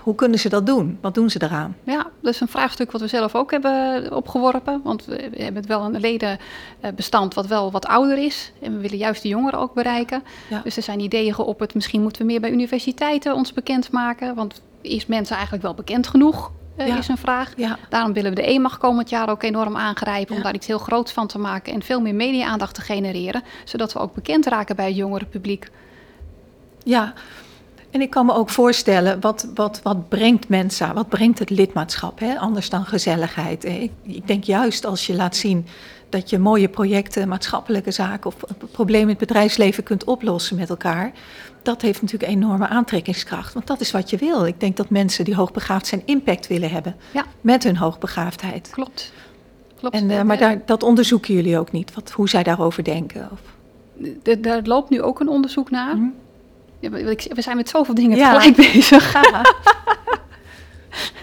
hoe 0.07 0.15
kunnen 0.15 0.39
ze 0.39 0.49
dat 0.49 0.67
doen? 0.67 0.99
Wat 1.01 1.15
doen 1.15 1.31
ze 1.31 1.39
daaraan? 1.39 1.77
Ja, 1.85 2.07
dat 2.23 2.35
is 2.35 2.41
een 2.41 2.49
vraagstuk 2.49 2.91
wat 2.91 3.01
we 3.01 3.07
zelf 3.07 3.35
ook 3.35 3.51
hebben 3.51 4.13
opgeworpen. 4.13 4.81
Want 4.85 5.05
we 5.05 5.31
hebben 5.37 5.55
het 5.55 5.67
wel 5.67 5.85
een 5.85 6.01
ledenbestand 6.01 7.35
wat 7.35 7.47
wel 7.47 7.71
wat 7.71 7.87
ouder 7.87 8.19
is. 8.19 8.53
En 8.63 8.73
we 8.73 8.81
willen 8.81 8.97
juist 8.97 9.23
de 9.23 9.29
jongeren 9.29 9.59
ook 9.59 9.75
bereiken. 9.75 10.23
Dus 10.65 10.77
er 10.77 10.83
zijn 10.83 11.01
ideeën 11.01 11.35
geopperd. 11.35 11.75
Misschien 11.75 12.03
moeten 12.03 12.23
we 12.23 12.27
meer 12.27 12.41
bij 12.41 12.51
universiteiten 12.51 13.35
ons 13.35 13.53
bekendmaken. 13.53 14.35
Want 14.35 14.63
is 14.81 15.07
mensen 15.07 15.35
eigenlijk 15.35 15.65
wel 15.65 15.75
bekend 15.75 16.07
genoeg? 16.07 16.51
Uh, 16.79 16.97
is 16.99 17.09
een 17.09 17.17
vraag. 17.17 17.53
Ja. 17.57 17.79
Daarom 17.89 18.13
willen 18.13 18.31
we 18.31 18.37
de 18.37 18.47
EMAG 18.47 18.79
komend 18.79 19.11
jaar 19.11 19.31
ook 19.31 19.43
enorm 19.43 19.77
aangrijpen 19.77 20.37
om 20.37 20.43
daar 20.43 20.55
iets 20.55 20.67
heel 20.67 20.79
groots 20.79 21.13
van 21.13 21.27
te 21.27 21.39
maken 21.39 21.73
en 21.73 21.83
veel 21.83 22.01
meer 22.01 22.15
media-aandacht 22.15 22.75
te 22.75 22.81
genereren, 22.81 23.43
zodat 23.65 23.93
we 23.93 23.99
ook 23.99 24.15
bekend 24.15 24.47
raken 24.47 24.77
bij 24.77 24.87
het 24.87 24.97
jongere 24.97 25.25
publiek. 25.25 25.71
Ja, 26.83 27.15
en 27.97 28.03
ik 28.03 28.11
kan 28.11 28.27
me 28.27 28.35
ook 28.35 28.51
voorstellen, 28.51 29.21
wat, 29.21 29.49
wat, 29.55 29.81
wat 29.83 30.09
brengt 30.09 30.49
Mensa, 30.49 30.95
wat 30.95 31.09
brengt 31.09 31.39
het 31.39 31.51
lidmaatschap, 31.51 32.19
hè? 32.19 32.39
anders 32.39 32.71
dan 32.71 32.85
gezelligheid. 32.85 33.65
Ik, 33.65 33.91
ik, 34.03 34.27
denk 34.27 34.45
juist 34.45 34.87
als 34.87 35.07
je 35.07 35.15
laat 35.15 35.37
zien 35.37 35.67
dat 36.09 36.31
je 36.31 36.39
mooie 36.39 36.69
projecten, 36.69 37.29
maatschappelijke 37.29 37.91
zaken 37.91 38.27
of 38.27 38.37
problemen 38.73 39.03
in 39.03 39.09
het 39.09 39.19
bedrijfsleven 39.19 39.83
kunt 39.83 40.05
oplossen 40.05 40.57
met 40.57 40.71
elkaar. 40.71 41.13
Dat 41.63 41.83
heeft 41.83 42.03
natuurlijk 42.03 42.33
enorme 42.33 42.69
aantrekkingskracht, 42.69 43.55
want 43.55 43.67
dat 43.67 43.81
is 43.81 43.91
wat 43.91 44.11
je 44.11 44.17
wil. 44.17 44.47
Ik 44.47 44.61
denk 44.61 44.77
dat 44.77 44.91
mensen 44.91 45.25
die 45.25 45.35
hoogbegaafd 45.35 45.87
zijn 45.87 46.03
impact 46.05 46.47
willen 46.47 46.71
hebben 46.71 46.97
ja. 47.13 47.25
met 47.41 47.65
hun 47.65 47.77
hoogbegaafdheid. 47.77 48.71
Klopt. 48.71 49.13
Klopt. 49.79 49.95
En, 49.95 50.11
uh, 50.11 50.23
maar 50.23 50.39
daar, 50.39 50.63
dat 50.67 50.83
onderzoeken 50.83 51.35
jullie 51.35 51.59
ook 51.59 51.73
niet, 51.73 51.95
wat, 51.95 52.11
hoe 52.11 52.29
zij 52.29 52.43
daarover 52.43 52.85
denken? 52.85 53.29
Of? 53.33 53.41
Daar 54.39 54.63
loopt 54.63 54.91
nu 54.91 55.03
ook 55.03 55.21
een 55.21 55.29
onderzoek 55.29 55.71
naar. 55.71 55.97
Mm 55.97 56.15
we 56.81 57.43
zijn 57.43 57.57
met 57.57 57.69
zoveel 57.69 57.95
dingen 57.95 58.19
tegelijk 58.19 58.57
bezig. 58.73 59.15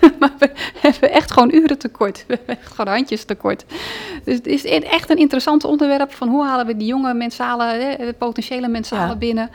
maar 0.19 0.31
we 0.39 0.51
hebben 0.79 1.11
echt 1.11 1.31
gewoon 1.31 1.53
uren 1.53 1.77
tekort. 1.77 2.23
We 2.27 2.35
hebben 2.35 2.57
echt 2.59 2.73
gewoon 2.73 2.93
handjes 2.93 3.23
tekort. 3.23 3.65
Dus 4.23 4.35
het 4.35 4.47
is 4.47 4.63
echt 4.65 5.09
een 5.09 5.17
interessant 5.17 5.63
onderwerp 5.63 6.13
van 6.13 6.27
hoe 6.27 6.43
halen 6.43 6.65
we 6.65 6.77
die 6.77 6.87
jonge 6.87 7.13
mensalen, 7.13 7.97
de 7.97 8.15
potentiële 8.17 8.67
mensalen 8.67 9.17
binnen. 9.17 9.49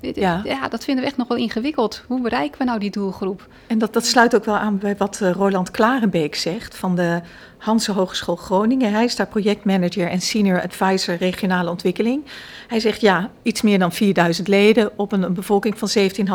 Ja. 0.00 0.40
ja, 0.44 0.68
dat 0.68 0.84
vinden 0.84 1.04
we 1.04 1.10
echt 1.10 1.18
nog 1.18 1.28
wel 1.28 1.36
ingewikkeld. 1.36 2.04
Hoe 2.06 2.20
bereiken 2.20 2.58
we 2.58 2.64
nou 2.64 2.78
die 2.78 2.90
doelgroep? 2.90 3.46
En 3.66 3.78
dat, 3.78 3.92
dat 3.92 4.06
sluit 4.06 4.34
ook 4.34 4.44
wel 4.44 4.56
aan 4.56 4.78
bij 4.78 4.96
wat 4.96 5.20
uh, 5.22 5.30
Roland 5.30 5.70
Klarenbeek 5.70 6.34
zegt 6.34 6.76
van 6.76 6.96
de 6.96 7.20
Hanse 7.58 7.92
Hogeschool 7.92 8.36
Groningen. 8.36 8.92
Hij 8.92 9.04
is 9.04 9.16
daar 9.16 9.26
projectmanager 9.26 10.08
en 10.08 10.20
senior 10.20 10.62
advisor 10.62 11.14
regionale 11.14 11.70
ontwikkeling. 11.70 12.24
Hij 12.68 12.80
zegt 12.80 13.00
ja, 13.00 13.30
iets 13.42 13.62
meer 13.62 13.78
dan 13.78 13.92
4000 13.92 14.48
leden 14.48 14.98
op 14.98 15.12
een, 15.12 15.22
een 15.22 15.34
bevolking 15.34 15.78
van 15.78 15.88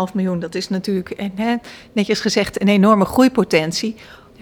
17,5 0.10 0.14
miljoen. 0.14 0.40
Dat 0.40 0.56
is 0.56 0.70
natuurlijk, 0.70 1.10
en, 1.10 1.32
hè, 1.36 1.56
netjes 1.92 2.20
gezegd, 2.20 2.62
een 2.62 2.68
enorme 2.68 3.06
groeipotentie. 3.06 3.96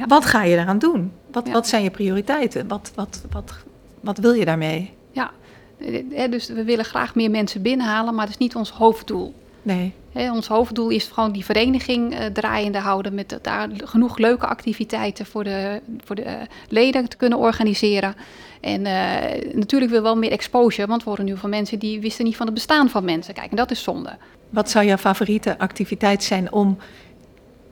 Wat 0.07 0.25
ga 0.25 0.43
je 0.43 0.55
daaraan 0.55 0.79
doen? 0.79 1.11
Wat, 1.31 1.49
wat 1.49 1.67
zijn 1.67 1.83
je 1.83 1.89
prioriteiten? 1.89 2.67
Wat, 2.67 2.91
wat, 2.95 3.21
wat, 3.31 3.53
wat 3.99 4.17
wil 4.17 4.33
je 4.33 4.45
daarmee? 4.45 4.93
Ja, 5.11 5.31
dus 6.29 6.47
we 6.47 6.63
willen 6.63 6.85
graag 6.85 7.15
meer 7.15 7.29
mensen 7.29 7.61
binnenhalen, 7.61 8.15
maar 8.15 8.25
dat 8.25 8.33
is 8.33 8.39
niet 8.39 8.55
ons 8.55 8.71
hoofddoel. 8.71 9.33
Nee. 9.61 9.93
ons 10.13 10.47
hoofddoel 10.47 10.89
is 10.89 11.07
gewoon 11.07 11.31
die 11.31 11.45
vereniging 11.45 12.13
uh, 12.13 12.25
draaiende 12.25 12.77
houden. 12.77 13.13
Met 13.13 13.39
daar 13.41 13.69
genoeg 13.83 14.17
leuke 14.17 14.45
activiteiten 14.45 15.25
voor 15.25 15.43
de, 15.43 15.81
voor 16.03 16.15
de 16.15 16.37
leden 16.69 17.09
te 17.09 17.17
kunnen 17.17 17.37
organiseren. 17.37 18.15
En 18.61 18.85
uh, 18.85 19.53
natuurlijk 19.53 19.91
wil 19.91 20.01
wel 20.01 20.17
meer 20.17 20.31
exposure, 20.31 20.87
want 20.87 21.03
we 21.03 21.09
horen 21.09 21.25
nu 21.25 21.37
van 21.37 21.49
mensen 21.49 21.79
die 21.79 22.01
wisten 22.01 22.25
niet 22.25 22.35
van 22.35 22.45
het 22.45 22.55
bestaan 22.55 22.89
van 22.89 23.05
mensen. 23.05 23.33
Kijk, 23.33 23.49
en 23.49 23.55
dat 23.55 23.71
is 23.71 23.83
zonde. 23.83 24.17
Wat 24.49 24.69
zou 24.69 24.85
jouw 24.85 24.97
favoriete 24.97 25.57
activiteit 25.57 26.23
zijn 26.23 26.51
om 26.51 26.77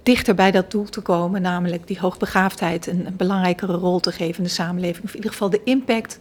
dichter 0.04 0.36
bij 0.36 0.52
dat 0.52 0.72
doel 0.72 0.86
te 0.86 1.02
komen, 1.02 1.42
namelijk 1.42 1.88
die 1.88 2.00
hoogbegaafdheid 2.00 2.88
een, 2.88 3.06
een 3.06 3.16
belangrijkere 3.16 3.74
rol 3.74 4.00
te 4.00 4.12
geven 4.12 4.38
in 4.38 4.44
de 4.44 4.50
samenleving? 4.50 5.04
Of 5.04 5.10
in 5.10 5.16
ieder 5.16 5.32
geval 5.32 5.50
de 5.50 5.62
impact 5.64 6.20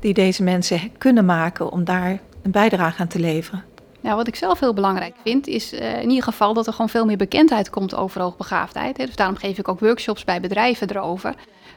die 0.00 0.14
deze 0.14 0.42
mensen 0.42 0.80
kunnen 0.98 1.24
maken 1.24 1.70
om 1.70 1.84
daar 1.84 2.20
een 2.42 2.50
bijdrage 2.50 3.00
aan 3.00 3.08
te 3.08 3.18
leveren? 3.18 3.64
Nou, 4.06 4.18
wat 4.18 4.26
ik 4.26 4.36
zelf 4.36 4.60
heel 4.60 4.74
belangrijk 4.74 5.14
vind, 5.22 5.46
is 5.46 5.72
uh, 5.72 6.02
in 6.02 6.08
ieder 6.08 6.24
geval 6.24 6.54
dat 6.54 6.66
er 6.66 6.72
gewoon 6.72 6.88
veel 6.88 7.04
meer 7.04 7.16
bekendheid 7.16 7.70
komt 7.70 7.94
over 7.94 8.20
hoogbegaafdheid. 8.20 8.96
Hè. 8.96 9.06
Dus 9.06 9.16
daarom 9.16 9.36
geef 9.36 9.58
ik 9.58 9.68
ook 9.68 9.80
workshops 9.80 10.24
bij 10.24 10.40
bedrijven 10.40 10.90
erover. 10.90 11.34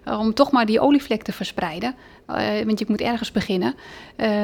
Uh, 0.08 0.20
om 0.20 0.34
toch 0.34 0.52
maar 0.52 0.66
die 0.66 0.80
olievlek 0.80 1.24
te 1.24 1.32
verspreiden. 1.32 1.96
Uh, 2.30 2.36
want 2.66 2.80
je 2.80 2.86
moet 2.88 3.02
ergens 3.02 3.32
beginnen. 3.32 3.76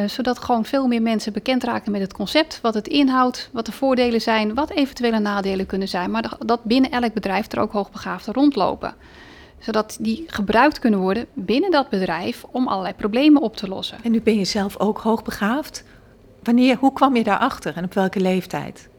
zodat 0.06 0.40
gewoon 0.40 0.66
veel 0.66 0.88
meer 0.88 1.02
mensen 1.02 1.34
bekend 1.34 1.64
raken 1.64 1.92
met 1.92 2.02
het 2.02 2.14
concept. 2.14 2.60
Wat 2.62 2.74
het 2.74 2.88
inhoudt, 2.88 3.50
wat 3.54 3.66
de 3.66 3.72
voordelen 3.72 4.22
zijn, 4.22 4.54
wat 4.54 4.70
eventuele 4.70 5.20
nadelen 5.20 5.66
kunnen 5.66 5.88
zijn. 5.88 6.12
Maar 6.12 6.32
dat 6.40 6.64
binnen 6.64 6.92
elk 6.92 7.14
bedrijf 7.14 7.52
er 7.52 7.60
ook 7.60 7.72
hoogbegaafden 7.72 8.34
rondlopen 8.34 8.96
zodat 9.66 9.98
die 10.00 10.24
gebruikt 10.28 10.80
kunnen 10.80 11.00
worden 11.00 11.26
binnen 11.34 11.72
dat 11.72 11.90
bedrijf 11.90 12.44
om 12.52 12.68
allerlei 12.68 12.94
problemen 12.94 13.42
op 13.42 13.56
te 13.56 13.68
lossen. 13.68 13.98
En 14.04 14.12
nu 14.12 14.22
ben 14.22 14.38
je 14.38 14.46
zelf 14.46 14.78
ook 14.80 14.98
hoogbegaafd. 14.98 15.84
Wanneer, 16.44 16.76
hoe 16.76 16.94
kwam 16.94 17.16
je 17.16 17.24
daarachter 17.24 17.76
en 17.76 17.84
op 17.84 17.94
welke 17.94 18.20
leeftijd? 18.20 18.90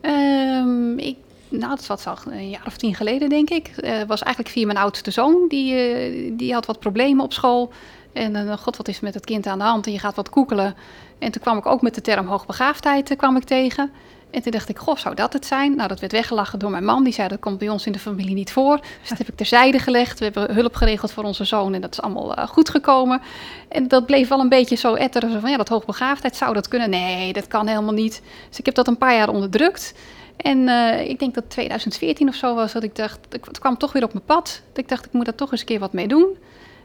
Um, 0.00 0.98
ik, 0.98 1.16
nou, 1.48 1.68
dat 1.68 1.86
was 1.86 2.06
al 2.06 2.16
een 2.26 2.50
jaar 2.50 2.66
of 2.66 2.76
tien 2.76 2.94
geleden, 2.94 3.28
denk 3.28 3.50
ik. 3.50 3.72
Het 3.74 3.84
uh, 3.84 4.02
was 4.06 4.22
eigenlijk 4.22 4.54
via 4.54 4.66
mijn 4.66 4.78
oudste 4.78 5.10
zoon. 5.10 5.44
Die, 5.48 5.72
uh, 5.74 6.32
die 6.36 6.52
had 6.52 6.66
wat 6.66 6.78
problemen 6.78 7.24
op 7.24 7.32
school. 7.32 7.72
En 8.12 8.34
uh, 8.34 8.52
god, 8.52 8.76
wat 8.76 8.88
is 8.88 8.96
er 8.96 9.04
met 9.04 9.14
het 9.14 9.24
kind 9.24 9.46
aan 9.46 9.58
de 9.58 9.64
hand? 9.64 9.86
En 9.86 9.92
je 9.92 9.98
gaat 9.98 10.14
wat 10.14 10.30
koekelen. 10.30 10.74
En 11.18 11.30
toen 11.30 11.42
kwam 11.42 11.58
ik 11.58 11.66
ook 11.66 11.82
met 11.82 11.94
de 11.94 12.00
term 12.00 12.26
hoogbegaafdheid 12.26 13.16
kwam 13.16 13.36
ik 13.36 13.44
tegen. 13.44 13.90
En 14.34 14.42
toen 14.42 14.52
dacht 14.52 14.68
ik, 14.68 14.78
goh, 14.78 14.96
zou 14.96 15.14
dat 15.14 15.32
het 15.32 15.46
zijn? 15.46 15.76
Nou, 15.76 15.88
dat 15.88 16.00
werd 16.00 16.12
weggelachen 16.12 16.58
door 16.58 16.70
mijn 16.70 16.84
man. 16.84 17.04
Die 17.04 17.12
zei, 17.12 17.28
dat 17.28 17.40
komt 17.40 17.58
bij 17.58 17.68
ons 17.68 17.86
in 17.86 17.92
de 17.92 17.98
familie 17.98 18.34
niet 18.34 18.52
voor. 18.52 18.80
Dus 19.00 19.08
dat 19.08 19.18
heb 19.18 19.28
ik 19.28 19.36
terzijde 19.36 19.78
gelegd. 19.78 20.18
We 20.18 20.24
hebben 20.24 20.54
hulp 20.54 20.74
geregeld 20.74 21.12
voor 21.12 21.24
onze 21.24 21.44
zoon 21.44 21.74
en 21.74 21.80
dat 21.80 21.92
is 21.92 22.00
allemaal 22.00 22.38
uh, 22.38 22.46
goed 22.46 22.68
gekomen. 22.68 23.20
En 23.68 23.88
dat 23.88 24.06
bleef 24.06 24.28
wel 24.28 24.40
een 24.40 24.48
beetje 24.48 24.76
zo 24.76 24.94
etteren. 24.94 25.40
van, 25.40 25.50
ja, 25.50 25.56
dat 25.56 25.68
hoogbegaafdheid, 25.68 26.36
zou 26.36 26.54
dat 26.54 26.68
kunnen? 26.68 26.90
Nee, 26.90 27.32
dat 27.32 27.46
kan 27.46 27.66
helemaal 27.66 27.92
niet. 27.92 28.22
Dus 28.48 28.58
ik 28.58 28.66
heb 28.66 28.74
dat 28.74 28.86
een 28.86 28.98
paar 28.98 29.14
jaar 29.14 29.28
onderdrukt. 29.28 29.94
En 30.36 30.58
uh, 30.58 31.08
ik 31.08 31.18
denk 31.18 31.34
dat 31.34 31.50
2014 31.50 32.28
of 32.28 32.34
zo 32.34 32.54
was 32.54 32.72
dat 32.72 32.82
ik 32.82 32.96
dacht, 32.96 33.18
het 33.30 33.58
kwam 33.58 33.78
toch 33.78 33.92
weer 33.92 34.04
op 34.04 34.12
mijn 34.12 34.24
pad. 34.24 34.62
Dat 34.68 34.78
ik 34.78 34.88
dacht, 34.88 35.06
ik 35.06 35.12
moet 35.12 35.24
daar 35.24 35.34
toch 35.34 35.50
eens 35.50 35.60
een 35.60 35.66
keer 35.66 35.78
wat 35.78 35.92
mee 35.92 36.08
doen. 36.08 36.36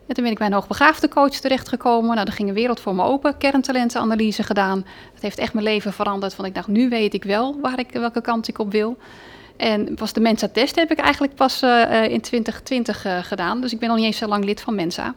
En 0.10 0.16
toen 0.16 0.24
ben 0.24 0.34
ik 0.34 0.38
bij 0.38 0.48
een 0.48 0.54
hoogbegaafde 0.54 1.08
coach 1.08 1.34
terechtgekomen. 1.34 2.16
Nou, 2.16 2.28
er 2.28 2.34
ging 2.34 2.50
een 2.50 2.56
wereld 2.56 2.80
voor 2.80 2.96
me 2.96 3.04
open. 3.04 3.38
Kerntalentenanalyse 3.38 4.44
gedaan. 4.44 4.86
Dat 5.14 5.22
heeft 5.22 5.38
echt 5.38 5.54
mijn 5.54 5.66
leven 5.66 5.94
veranderd. 5.94 6.36
Want 6.36 6.48
ik 6.48 6.56
dacht, 6.56 6.68
nu 6.68 6.90
weet 6.90 7.14
ik 7.14 7.24
wel 7.24 7.60
waar 7.62 7.80
ik, 7.80 7.92
welke 7.92 8.22
kant 8.22 8.48
ik 8.48 8.60
op 8.60 8.72
wil. 8.72 8.98
En 9.58 9.96
was 9.96 10.14
de 10.14 10.20
Mensa-test 10.20 10.76
heb 10.76 10.92
ik 10.92 11.00
eigenlijk 11.00 11.36
pas 11.36 11.64
uh, 11.64 12.04
in 12.04 12.22
2020 12.22 13.06
uh, 13.06 13.18
gedaan. 13.24 13.62
Dus 13.62 13.74
ik 13.74 13.80
ben 13.80 13.88
nog 13.88 13.98
niet 13.98 14.06
eens 14.06 14.18
zo 14.18 14.28
lang 14.28 14.46
lid 14.46 14.62
van 14.62 14.76
Mensa. 14.76 15.16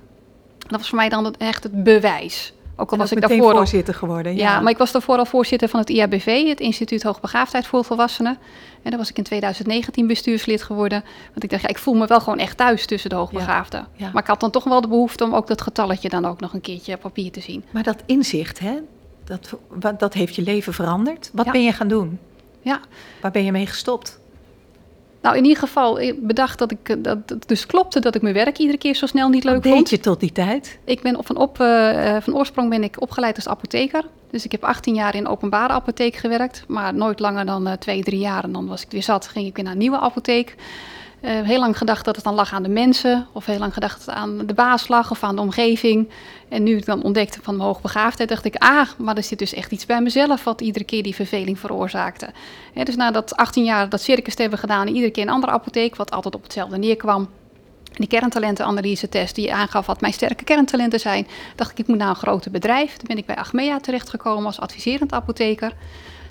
Dat 0.59 0.79
was 0.79 0.89
voor 0.89 0.99
mij 0.99 1.09
dan 1.09 1.35
echt 1.35 1.63
het 1.63 1.85
bewijs. 1.85 2.53
Ook 2.83 2.93
al 2.93 2.99
was 2.99 3.13
ik 3.13 3.21
daarvoor 3.21 3.53
voorzitter 3.53 3.95
geworden. 3.95 4.37
Ja. 4.37 4.43
ja. 4.43 4.61
maar 4.61 4.73
ik 4.73 4.79
was 4.79 4.93
daarvoor 4.93 5.17
al 5.17 5.25
voorzitter 5.25 5.69
van 5.69 5.81
het 5.81 5.91
IABV, 5.91 6.47
het 6.47 6.61
Instituut 6.61 7.03
Hoogbegaafdheid 7.03 7.67
voor 7.67 7.85
Volwassenen. 7.85 8.39
En 8.83 8.91
daar 8.91 8.99
was 8.99 9.11
ik 9.11 9.19
in 9.19 9.25
2019 9.25 10.07
bestuurslid 10.07 10.63
geworden. 10.63 11.05
Want 11.31 11.43
ik 11.43 11.51
dacht, 11.51 11.63
ja, 11.63 11.69
ik 11.69 11.79
voel 11.79 11.95
me 11.95 12.07
wel 12.07 12.21
gewoon 12.21 12.39
echt 12.39 12.57
thuis 12.57 12.87
tussen 12.87 13.11
de 13.11 13.17
hoogbegaafden. 13.17 13.87
Ja, 13.97 14.11
Maar 14.13 14.23
ik 14.23 14.29
had 14.29 14.41
dan 14.41 14.51
toch 14.51 14.65
wel 14.65 14.81
de 14.81 14.89
behoefte 14.89 15.25
om 15.25 15.35
ook 15.35 15.47
dat 15.47 15.63
getalletje 15.63 16.09
dan 16.09 16.25
ook 16.25 16.41
nog 16.41 16.53
een 16.53 16.61
keertje 16.61 16.95
op 16.95 17.01
papier 17.01 17.31
te 17.31 17.41
zien. 17.41 17.65
Maar 17.71 17.83
dat 17.83 18.03
inzicht, 18.07 18.59
hè, 18.59 18.75
dat, 19.25 19.55
dat 19.99 20.15
heeft 20.15 20.35
je 20.35 20.43
leven 20.43 20.73
veranderd. 20.73 21.31
Wat 21.33 21.53
ben 21.53 21.65
je 21.65 21.73
gaan 21.73 21.89
doen? 21.89 22.19
Ja. 22.61 22.81
Waar 23.21 23.31
ben 23.31 23.45
je 23.45 23.53
mee 23.53 23.67
gestopt? 23.67 24.21
Nou, 25.23 25.37
in 25.37 25.43
ieder 25.43 25.59
geval 25.59 26.01
ik 26.01 26.27
bedacht 26.27 26.59
dat 26.59 26.71
ik 26.71 27.05
dat 27.05 27.19
het 27.27 27.49
dus 27.49 27.67
klopte 27.67 28.01
dat 28.01 28.15
ik 28.15 28.23
mijn 28.23 28.35
werk 28.35 28.59
iedere 28.59 28.79
keer 28.79 28.95
zo 28.95 29.07
snel 29.07 29.29
niet 29.29 29.45
leuk 29.45 29.55
Wat 29.55 29.63
deed 29.63 29.73
vond. 29.73 29.91
je 29.91 30.01
tot 30.01 30.21
die 30.21 30.33
tijd? 30.33 30.79
Ik 30.85 31.01
ben 31.01 31.25
van, 31.25 31.37
op, 31.37 31.61
eh, 31.61 32.17
eh, 32.17 32.23
van 32.23 32.35
oorsprong 32.35 32.71
ben 32.71 32.83
ik 32.83 33.01
opgeleid 33.01 33.37
als 33.37 33.49
apotheker. 33.49 34.05
Dus 34.31 34.45
ik 34.45 34.53
heb 34.53 34.65
18 34.65 34.95
jaar 34.95 35.15
in 35.15 35.27
openbare 35.27 35.73
apotheek 35.73 36.17
gewerkt, 36.17 36.65
maar 36.69 36.95
nooit 36.95 37.21
langer 37.21 37.47
dan 37.47 37.67
eh, 37.67 37.73
twee, 37.73 38.03
drie 38.03 38.19
jaar. 38.19 38.45
En 38.45 38.53
dan 38.53 38.67
was 38.67 38.83
ik 38.83 38.91
weer 38.91 39.03
zat, 39.03 39.29
ging 39.29 39.47
ik 39.47 39.55
weer 39.55 39.65
naar 39.65 39.73
een 39.73 39.79
nieuwe 39.79 39.99
apotheek. 39.99 40.57
Eh, 41.23 41.41
heel 41.41 41.59
lang 41.59 41.79
gedacht 41.79 42.05
dat 42.05 42.15
het 42.17 42.25
dan 42.25 42.35
lag 42.35 42.53
aan 42.53 42.63
de 42.63 42.69
mensen, 42.69 43.27
of 43.33 43.47
heel 43.47 43.59
lang 43.59 43.75
gedacht 43.75 43.99
dat 43.99 44.07
het 44.07 44.25
aan 44.25 44.47
de 44.47 44.55
baas 44.55 44.89
lag 44.89 45.11
of 45.11 45.23
aan 45.23 45.37
de 45.37 45.43
omgeving. 45.43 46.11
En 46.49 46.63
nu 46.63 46.77
ik 46.77 46.87
dan 46.87 47.03
ontdekte 47.03 47.39
van 47.43 47.57
mijn 47.57 47.69
hoogbegaafdheid, 47.69 48.29
dacht 48.29 48.45
ik, 48.45 48.55
ah, 48.57 48.89
maar 48.99 49.17
er 49.17 49.23
zit 49.23 49.39
dus 49.39 49.55
echt 49.55 49.73
iets 49.73 49.87
bij 49.87 50.01
mezelf 50.01 50.45
wat 50.45 50.61
iedere 50.61 50.85
keer 50.85 51.03
die 51.03 51.15
verveling 51.15 51.59
veroorzaakte. 51.59 52.29
Dus 52.85 52.97
na 52.97 53.11
dat 53.11 53.37
18 53.37 53.65
jaar 53.65 53.89
dat 53.89 54.01
circus 54.01 54.35
te 54.35 54.41
hebben 54.41 54.59
gedaan, 54.59 54.87
iedere 54.87 55.11
keer 55.11 55.23
een 55.23 55.33
andere 55.33 55.53
apotheek, 55.53 55.97
wat 55.97 56.11
altijd 56.11 56.35
op 56.35 56.43
hetzelfde 56.43 56.79
neerkwam. 56.79 57.29
En 57.85 57.99
die 57.99 58.09
kerntalentenanalyse-test 58.09 59.35
die 59.35 59.55
aangaf 59.55 59.87
wat 59.87 60.01
mijn 60.01 60.13
sterke 60.13 60.45
kerntalenten 60.45 61.01
zijn, 61.01 61.27
dacht 61.57 61.71
ik, 61.71 61.79
ik 61.79 61.87
moet 61.87 61.99
naar 61.99 62.09
een 62.09 62.15
groter 62.15 62.51
bedrijf. 62.51 62.97
Toen 62.97 63.09
ben 63.09 63.17
ik 63.19 63.27
bij 63.27 63.37
Achmea 63.37 63.81
terechtgekomen 63.81 64.47
als 64.47 64.61
adviserend 64.61 65.13
apotheker. 65.13 65.73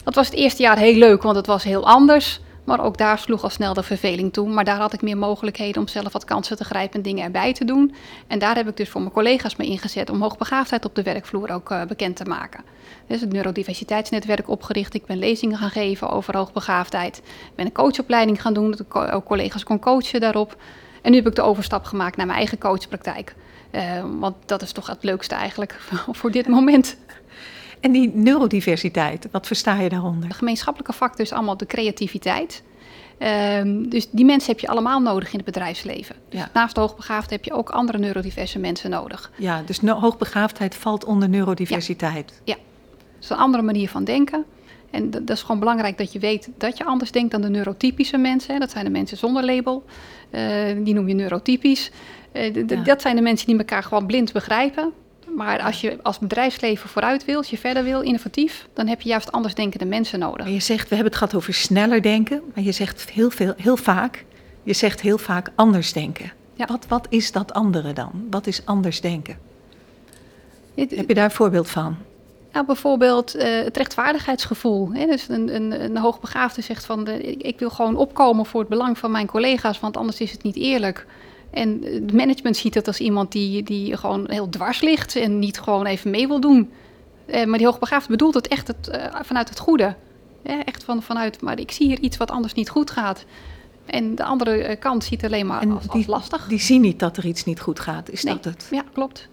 Dat 0.03 0.15
was 0.15 0.25
het 0.25 0.35
eerste 0.35 0.61
jaar 0.61 0.77
heel 0.77 0.97
leuk, 0.97 1.21
want 1.21 1.35
het 1.35 1.47
was 1.47 1.63
heel 1.63 1.87
anders. 1.87 2.39
Maar 2.63 2.83
ook 2.83 2.97
daar 2.97 3.19
sloeg 3.19 3.43
al 3.43 3.49
snel 3.49 3.73
de 3.73 3.83
verveling 3.83 4.33
toe. 4.33 4.49
Maar 4.49 4.63
daar 4.63 4.77
had 4.77 4.93
ik 4.93 5.01
meer 5.01 5.17
mogelijkheden 5.17 5.81
om 5.81 5.87
zelf 5.87 6.13
wat 6.13 6.25
kansen 6.25 6.57
te 6.57 6.63
grijpen 6.63 6.95
en 6.95 7.01
dingen 7.01 7.23
erbij 7.23 7.53
te 7.53 7.65
doen. 7.65 7.95
En 8.27 8.39
daar 8.39 8.55
heb 8.55 8.67
ik 8.67 8.77
dus 8.77 8.89
voor 8.89 9.01
mijn 9.01 9.13
collega's 9.13 9.55
mee 9.55 9.67
ingezet 9.67 10.09
om 10.09 10.21
hoogbegaafdheid 10.21 10.85
op 10.85 10.95
de 10.95 11.03
werkvloer 11.03 11.51
ook 11.51 11.71
uh, 11.71 11.83
bekend 11.83 12.15
te 12.15 12.25
maken. 12.25 12.63
Dus 13.07 13.21
het 13.21 13.31
neurodiversiteitsnetwerk 13.31 14.49
opgericht. 14.49 14.93
Ik 14.93 15.05
ben 15.05 15.17
lezingen 15.17 15.57
gaan 15.57 15.69
geven 15.69 16.09
over 16.09 16.37
hoogbegaafdheid. 16.37 17.17
Ik 17.17 17.55
ben 17.55 17.65
een 17.65 17.71
coachopleiding 17.71 18.41
gaan 18.41 18.53
doen, 18.53 18.71
dat 18.71 18.79
ik 18.79 18.95
ook 18.95 19.25
collega's 19.25 19.63
kon 19.63 19.79
coachen 19.79 20.19
daarop. 20.19 20.55
En 21.01 21.11
nu 21.11 21.17
heb 21.17 21.27
ik 21.27 21.35
de 21.35 21.41
overstap 21.41 21.85
gemaakt 21.85 22.17
naar 22.17 22.25
mijn 22.25 22.37
eigen 22.37 22.57
coachpraktijk. 22.57 23.35
Uh, 23.71 23.81
want 24.19 24.35
dat 24.45 24.61
is 24.61 24.71
toch 24.71 24.87
het 24.87 25.03
leukste 25.03 25.35
eigenlijk 25.35 25.79
voor 26.19 26.31
dit 26.31 26.47
moment. 26.47 26.97
En 27.81 27.91
die 27.91 28.11
neurodiversiteit, 28.13 29.27
wat 29.31 29.47
versta 29.47 29.79
je 29.79 29.89
daaronder? 29.89 30.29
De 30.29 30.35
gemeenschappelijke 30.35 30.93
factor 30.93 31.25
is 31.25 31.31
allemaal 31.31 31.57
de 31.57 31.65
creativiteit. 31.65 32.63
Um, 33.57 33.89
dus 33.89 34.09
die 34.09 34.25
mensen 34.25 34.51
heb 34.51 34.59
je 34.59 34.67
allemaal 34.67 34.99
nodig 34.99 35.31
in 35.31 35.35
het 35.35 35.45
bedrijfsleven. 35.45 36.15
Dus 36.29 36.39
ja. 36.39 36.49
naast 36.53 36.75
de 36.75 36.81
hoogbegaafdheid 36.81 37.29
heb 37.29 37.43
je 37.43 37.59
ook 37.59 37.69
andere 37.69 37.97
neurodiverse 37.97 38.59
mensen 38.59 38.89
nodig. 38.89 39.31
Ja, 39.37 39.61
dus 39.65 39.79
hoogbegaafdheid 39.79 40.75
valt 40.75 41.05
onder 41.05 41.29
neurodiversiteit. 41.29 42.41
Ja, 42.43 42.53
ja. 42.53 42.59
dat 43.13 43.23
is 43.23 43.29
een 43.29 43.37
andere 43.37 43.63
manier 43.63 43.89
van 43.89 44.03
denken. 44.03 44.45
En 44.91 45.11
dat 45.11 45.29
is 45.29 45.41
gewoon 45.41 45.59
belangrijk 45.59 45.97
dat 45.97 46.11
je 46.11 46.19
weet 46.19 46.49
dat 46.57 46.77
je 46.77 46.85
anders 46.85 47.11
denkt 47.11 47.31
dan 47.31 47.41
de 47.41 47.49
neurotypische 47.49 48.17
mensen. 48.17 48.59
Dat 48.59 48.71
zijn 48.71 48.85
de 48.85 48.91
mensen 48.91 49.17
zonder 49.17 49.45
label. 49.45 49.83
Uh, 50.31 50.41
die 50.83 50.93
noem 50.93 51.07
je 51.07 51.13
neurotypisch. 51.13 51.91
Uh, 52.33 52.55
ja. 52.55 52.83
Dat 52.83 53.01
zijn 53.01 53.15
de 53.15 53.21
mensen 53.21 53.47
die 53.47 53.57
elkaar 53.57 53.83
gewoon 53.83 54.05
blind 54.05 54.33
begrijpen. 54.33 54.91
Maar 55.35 55.59
als 55.59 55.81
je 55.81 55.97
als 56.01 56.19
bedrijfsleven 56.19 56.89
vooruit 56.89 57.25
wil, 57.25 57.37
als 57.37 57.49
je 57.49 57.57
verder 57.57 57.83
wil, 57.83 58.01
innovatief, 58.01 58.67
dan 58.73 58.87
heb 58.87 59.01
je 59.01 59.09
juist 59.09 59.31
anders 59.31 59.55
denkende 59.55 59.85
mensen 59.85 60.19
nodig. 60.19 60.45
Maar 60.45 60.53
je 60.53 60.59
zegt, 60.59 60.89
we 60.89 60.95
hebben 60.95 61.13
het 61.13 61.21
gehad 61.21 61.35
over 61.35 61.53
sneller 61.53 62.01
denken, 62.01 62.41
maar 62.53 62.63
je 62.63 62.71
zegt 62.71 63.09
heel, 63.09 63.29
veel, 63.29 63.53
heel 63.57 63.77
vaak, 63.77 64.25
je 64.63 64.73
zegt 64.73 65.01
heel 65.01 65.17
vaak 65.17 65.49
anders 65.55 65.93
denken. 65.93 66.31
Ja. 66.53 66.65
Wat, 66.65 66.85
wat 66.87 67.07
is 67.09 67.31
dat 67.31 67.53
andere 67.53 67.93
dan? 67.93 68.27
Wat 68.29 68.47
is 68.47 68.61
anders 68.65 69.01
denken? 69.01 69.37
Het, 70.75 70.95
heb 70.95 71.07
je 71.07 71.13
daar 71.13 71.25
een 71.25 71.31
voorbeeld 71.31 71.69
van? 71.69 71.95
Nou, 72.51 72.65
bijvoorbeeld 72.65 73.35
uh, 73.35 73.43
het 73.43 73.77
rechtvaardigheidsgevoel. 73.77 74.93
Hè? 74.93 75.05
Dus 75.05 75.29
een, 75.29 75.55
een, 75.55 75.83
een 75.83 75.97
hoogbegaafde 75.97 76.61
zegt 76.61 76.85
van, 76.85 77.03
de, 77.03 77.23
ik, 77.23 77.41
ik 77.41 77.59
wil 77.59 77.69
gewoon 77.69 77.95
opkomen 77.95 78.45
voor 78.45 78.59
het 78.59 78.69
belang 78.69 78.97
van 78.97 79.11
mijn 79.11 79.27
collega's, 79.27 79.79
want 79.79 79.97
anders 79.97 80.19
is 80.19 80.31
het 80.31 80.43
niet 80.43 80.55
eerlijk. 80.55 81.05
En 81.51 81.81
het 81.83 82.13
management 82.13 82.57
ziet 82.57 82.73
het 82.73 82.87
als 82.87 82.99
iemand 82.99 83.31
die, 83.31 83.63
die 83.63 83.97
gewoon 83.97 84.25
heel 84.29 84.49
dwars 84.49 84.81
ligt 84.81 85.15
en 85.15 85.39
niet 85.39 85.59
gewoon 85.59 85.85
even 85.85 86.11
mee 86.11 86.27
wil 86.27 86.39
doen. 86.39 86.71
Uh, 87.27 87.45
maar 87.45 87.57
die 87.57 87.67
hoogbegaafde 87.67 88.09
bedoelt 88.09 88.33
het 88.33 88.47
echt 88.47 88.67
het, 88.67 88.91
uh, 88.93 89.05
vanuit 89.21 89.49
het 89.49 89.59
goede. 89.59 89.95
Ja, 90.43 90.63
echt 90.63 90.83
van, 90.83 91.03
vanuit, 91.03 91.41
maar 91.41 91.59
ik 91.59 91.71
zie 91.71 91.87
hier 91.87 91.99
iets 91.99 92.17
wat 92.17 92.31
anders 92.31 92.53
niet 92.53 92.69
goed 92.69 92.91
gaat. 92.91 93.25
En 93.85 94.15
de 94.15 94.23
andere 94.23 94.69
uh, 94.69 94.79
kant 94.79 95.03
ziet 95.03 95.25
alleen 95.25 95.45
maar 95.45 95.67
als, 95.67 95.87
die, 95.87 96.03
lastig. 96.07 96.47
Die 96.47 96.59
zien 96.59 96.81
niet 96.81 96.99
dat 96.99 97.17
er 97.17 97.25
iets 97.25 97.43
niet 97.43 97.59
goed 97.59 97.79
gaat, 97.79 98.09
is 98.09 98.23
nee. 98.23 98.33
dat 98.33 98.43
het? 98.43 98.67
Ja, 98.71 98.83
klopt. 98.93 99.29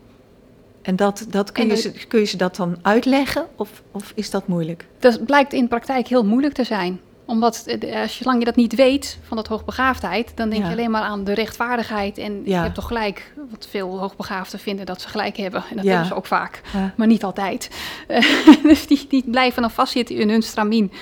En 0.82 0.96
dat, 0.96 1.26
dat 1.30 1.52
kun, 1.52 1.66
je 1.66 1.76
ze, 1.76 1.92
kun 2.08 2.20
je 2.20 2.26
ze 2.26 2.36
dat 2.36 2.56
dan 2.56 2.76
uitleggen 2.82 3.46
of, 3.56 3.82
of 3.90 4.12
is 4.14 4.30
dat 4.30 4.46
moeilijk? 4.46 4.86
Dat 4.98 5.24
blijkt 5.24 5.52
in 5.52 5.68
praktijk 5.68 6.06
heel 6.06 6.24
moeilijk 6.24 6.54
te 6.54 6.64
zijn 6.64 7.00
omdat 7.28 7.78
als 7.94 8.16
zolang 8.16 8.38
je 8.38 8.44
dat 8.44 8.56
niet 8.56 8.74
weet 8.74 9.18
van 9.22 9.36
dat 9.36 9.46
hoogbegaafdheid, 9.46 10.32
dan 10.34 10.48
denk 10.48 10.62
ja. 10.62 10.68
je 10.68 10.74
alleen 10.74 10.90
maar 10.90 11.02
aan 11.02 11.24
de 11.24 11.32
rechtvaardigheid. 11.32 12.18
En 12.18 12.32
ja. 12.32 12.56
je 12.56 12.62
hebt 12.62 12.74
toch 12.74 12.86
gelijk, 12.86 13.32
wat 13.50 13.66
veel 13.70 13.98
hoogbegaafden 13.98 14.58
vinden 14.58 14.86
dat 14.86 15.00
ze 15.00 15.08
gelijk 15.08 15.36
hebben. 15.36 15.64
En 15.70 15.76
dat 15.76 15.84
ja. 15.84 15.90
hebben 15.90 16.08
ze 16.08 16.14
ook 16.14 16.26
vaak, 16.26 16.60
maar 16.96 17.06
niet 17.06 17.24
altijd. 17.24 17.70
Uh, 18.08 18.20
dus 18.62 18.86
die, 18.86 19.06
die 19.08 19.24
blijven 19.26 19.62
dan 19.62 19.70
vastzitten 19.70 20.16
in 20.16 20.30
hun 20.30 20.42
stramien. 20.42 20.92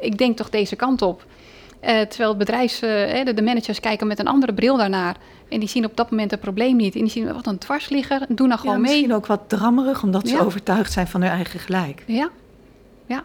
Ik 0.00 0.18
denk 0.18 0.36
toch 0.36 0.50
deze 0.50 0.76
kant 0.76 1.02
op. 1.02 1.24
Uh, 1.82 2.00
terwijl 2.00 2.28
het 2.28 2.38
bedrijfs, 2.38 2.82
uh, 2.82 3.24
de, 3.24 3.34
de, 3.34 3.42
managers 3.42 3.80
kijken 3.80 4.06
met 4.06 4.18
een 4.18 4.26
andere 4.26 4.54
bril 4.54 4.76
daarnaar. 4.76 5.16
En 5.48 5.60
die 5.60 5.68
zien 5.68 5.84
op 5.84 5.96
dat 5.96 6.10
moment 6.10 6.30
het 6.30 6.40
probleem 6.40 6.76
niet. 6.76 6.94
En 6.94 7.00
die 7.00 7.10
zien 7.10 7.32
wat 7.32 7.46
een 7.46 7.58
dwarsligger. 7.58 8.22
En 8.28 8.34
doen 8.34 8.48
nou 8.48 8.60
gewoon 8.60 8.80
mee. 8.80 8.90
Misschien 8.90 9.14
ook 9.14 9.26
wat 9.26 9.40
drammerig, 9.46 10.02
omdat 10.02 10.28
ze 10.28 10.40
overtuigd 10.40 10.92
zijn 10.92 11.06
van 11.06 11.22
hun 11.22 11.30
eigen 11.30 11.60
gelijk. 11.60 12.02
Ja, 12.06 12.28
ja. 13.06 13.24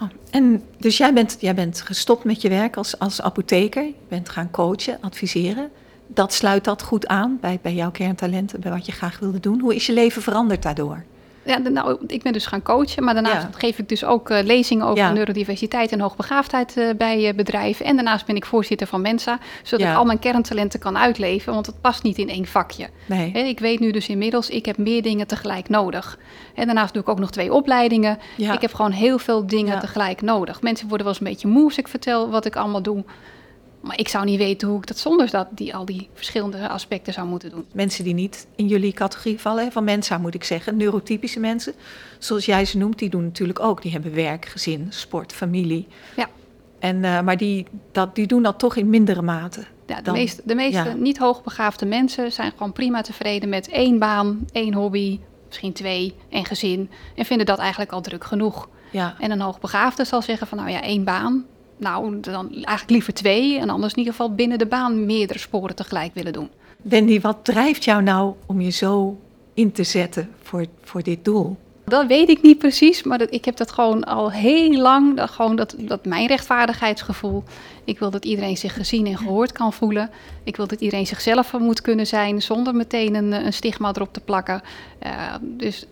Oh, 0.00 0.08
en 0.30 0.62
dus 0.78 0.96
jij 0.96 1.12
bent, 1.12 1.36
jij 1.40 1.54
bent 1.54 1.80
gestopt 1.80 2.24
met 2.24 2.42
je 2.42 2.48
werk 2.48 2.76
als, 2.76 2.98
als 2.98 3.22
apotheker. 3.22 3.82
Je 3.82 3.94
bent 4.08 4.28
gaan 4.28 4.50
coachen, 4.50 4.98
adviseren. 5.00 5.70
Dat 6.06 6.32
sluit 6.32 6.64
dat 6.64 6.82
goed 6.82 7.06
aan 7.06 7.38
bij, 7.40 7.58
bij 7.62 7.74
jouw 7.74 7.90
kerntalenten, 7.90 8.60
bij 8.60 8.70
wat 8.70 8.86
je 8.86 8.92
graag 8.92 9.18
wilde 9.18 9.40
doen. 9.40 9.60
Hoe 9.60 9.74
is 9.74 9.86
je 9.86 9.92
leven 9.92 10.22
veranderd 10.22 10.62
daardoor? 10.62 11.04
Ja, 11.42 11.58
nou, 11.58 11.98
ik 12.06 12.22
ben 12.22 12.32
dus 12.32 12.46
gaan 12.46 12.62
coachen, 12.62 13.04
maar 13.04 13.14
daarnaast 13.14 13.42
ja. 13.42 13.58
geef 13.58 13.78
ik 13.78 13.88
dus 13.88 14.04
ook 14.04 14.30
uh, 14.30 14.38
lezingen 14.42 14.86
over 14.86 15.04
ja. 15.04 15.12
neurodiversiteit 15.12 15.92
en 15.92 16.00
hoogbegaafdheid 16.00 16.76
uh, 16.76 16.90
bij 16.96 17.28
uh, 17.28 17.34
bedrijven. 17.34 17.86
En 17.86 17.94
daarnaast 17.94 18.26
ben 18.26 18.36
ik 18.36 18.44
voorzitter 18.46 18.86
van 18.86 19.00
Mensa, 19.00 19.38
zodat 19.62 19.86
ja. 19.86 19.92
ik 19.92 19.98
al 19.98 20.04
mijn 20.04 20.18
kerntalenten 20.18 20.80
kan 20.80 20.98
uitleven, 20.98 21.52
want 21.52 21.66
het 21.66 21.80
past 21.80 22.02
niet 22.02 22.18
in 22.18 22.28
één 22.28 22.46
vakje. 22.46 22.88
Nee. 23.06 23.30
He, 23.32 23.38
ik 23.38 23.58
weet 23.60 23.80
nu 23.80 23.90
dus 23.90 24.08
inmiddels, 24.08 24.48
ik 24.50 24.66
heb 24.66 24.76
meer 24.76 25.02
dingen 25.02 25.26
tegelijk 25.26 25.68
nodig. 25.68 26.18
En 26.54 26.66
daarnaast 26.66 26.92
doe 26.92 27.02
ik 27.02 27.08
ook 27.08 27.18
nog 27.18 27.30
twee 27.30 27.52
opleidingen. 27.52 28.18
Ik 28.36 28.60
heb 28.60 28.74
gewoon 28.74 28.92
heel 28.92 29.18
veel 29.18 29.46
dingen 29.46 29.80
tegelijk 29.80 30.22
nodig. 30.22 30.62
Mensen 30.62 30.88
worden 30.88 31.06
wel 31.06 31.14
eens 31.14 31.24
een 31.24 31.32
beetje 31.32 31.48
moe 31.48 31.64
als 31.64 31.78
ik 31.78 31.88
vertel 31.88 32.30
wat 32.30 32.44
ik 32.44 32.56
allemaal 32.56 32.82
doe. 32.82 33.04
Maar 33.80 33.98
ik 33.98 34.08
zou 34.08 34.24
niet 34.24 34.38
weten 34.38 34.68
hoe 34.68 34.78
ik 34.78 34.86
dat 34.86 34.98
zonder 34.98 35.30
dat 35.30 35.48
die 35.50 35.74
al 35.74 35.84
die 35.84 36.08
verschillende 36.14 36.68
aspecten 36.68 37.12
zou 37.12 37.28
moeten 37.28 37.50
doen. 37.50 37.64
Mensen 37.72 38.04
die 38.04 38.14
niet 38.14 38.46
in 38.56 38.66
jullie 38.66 38.92
categorie 38.92 39.40
vallen, 39.40 39.72
van 39.72 39.84
mensen 39.84 40.20
moet 40.20 40.34
ik 40.34 40.44
zeggen, 40.44 40.76
neurotypische 40.76 41.40
mensen, 41.40 41.74
zoals 42.18 42.44
jij 42.44 42.64
ze 42.64 42.78
noemt, 42.78 42.98
die 42.98 43.10
doen 43.10 43.24
natuurlijk 43.24 43.60
ook. 43.60 43.82
Die 43.82 43.92
hebben 43.92 44.14
werk, 44.14 44.46
gezin, 44.46 44.86
sport, 44.90 45.32
familie. 45.32 45.86
Ja. 46.16 46.28
En, 46.78 46.96
uh, 46.96 47.20
maar 47.20 47.36
die, 47.36 47.66
dat, 47.92 48.14
die 48.14 48.26
doen 48.26 48.42
dat 48.42 48.58
toch 48.58 48.76
in 48.76 48.90
mindere 48.90 49.22
mate. 49.22 49.64
Ja, 49.86 49.96
de, 49.96 50.02
dan, 50.02 50.14
meeste, 50.14 50.42
de 50.44 50.54
meeste 50.54 50.88
ja. 50.88 50.94
niet 50.94 51.18
hoogbegaafde 51.18 51.86
mensen 51.86 52.32
zijn 52.32 52.50
gewoon 52.50 52.72
prima 52.72 53.00
tevreden 53.00 53.48
met 53.48 53.68
één 53.68 53.98
baan, 53.98 54.46
één 54.52 54.74
hobby, 54.74 55.20
misschien 55.46 55.72
twee, 55.72 56.14
en 56.28 56.44
gezin. 56.44 56.90
En 57.14 57.24
vinden 57.24 57.46
dat 57.46 57.58
eigenlijk 57.58 57.92
al 57.92 58.00
druk 58.00 58.24
genoeg. 58.24 58.68
Ja. 58.92 59.14
En 59.18 59.30
een 59.30 59.40
hoogbegaafde 59.40 60.04
zal 60.04 60.22
zeggen 60.22 60.46
van 60.46 60.58
nou 60.58 60.70
ja, 60.70 60.82
één 60.82 61.04
baan, 61.04 61.44
nou, 61.80 62.20
dan 62.20 62.52
eigenlijk 62.52 62.90
liever 62.90 63.14
twee. 63.14 63.58
En 63.58 63.70
anders 63.70 63.92
in 63.92 63.98
ieder 63.98 64.14
geval 64.14 64.34
binnen 64.34 64.58
de 64.58 64.66
baan 64.66 65.06
meerdere 65.06 65.38
sporen 65.38 65.76
tegelijk 65.76 66.14
willen 66.14 66.32
doen. 66.32 66.48
Wendy, 66.82 67.20
wat 67.20 67.44
drijft 67.44 67.84
jou 67.84 68.02
nou 68.02 68.34
om 68.46 68.60
je 68.60 68.70
zo 68.70 69.18
in 69.54 69.72
te 69.72 69.82
zetten 69.82 70.30
voor, 70.42 70.66
voor 70.82 71.02
dit 71.02 71.24
doel? 71.24 71.56
Dat 71.84 72.06
weet 72.06 72.28
ik 72.28 72.42
niet 72.42 72.58
precies, 72.58 73.02
maar 73.02 73.18
dat, 73.18 73.32
ik 73.32 73.44
heb 73.44 73.56
dat 73.56 73.72
gewoon 73.72 74.04
al 74.04 74.32
heel 74.32 74.80
lang. 74.80 75.16
Dat, 75.16 75.30
gewoon 75.30 75.56
dat, 75.56 75.74
dat 75.78 76.04
mijn 76.04 76.26
rechtvaardigheidsgevoel. 76.26 77.44
Ik 77.84 77.98
wil 77.98 78.10
dat 78.10 78.24
iedereen 78.24 78.56
zich 78.56 78.74
gezien 78.74 79.06
en 79.06 79.16
gehoord 79.16 79.52
kan 79.52 79.72
voelen. 79.72 80.10
Ik 80.44 80.56
wil 80.56 80.66
dat 80.66 80.80
iedereen 80.80 81.06
zichzelf 81.06 81.58
moet 81.58 81.80
kunnen 81.80 82.06
zijn 82.06 82.42
zonder 82.42 82.74
meteen 82.74 83.14
een, 83.14 83.32
een 83.32 83.52
stigma 83.52 83.88
erop 83.88 84.12
te 84.12 84.20
plakken. 84.20 84.62
Uh, 85.06 85.34
dus 85.40 85.86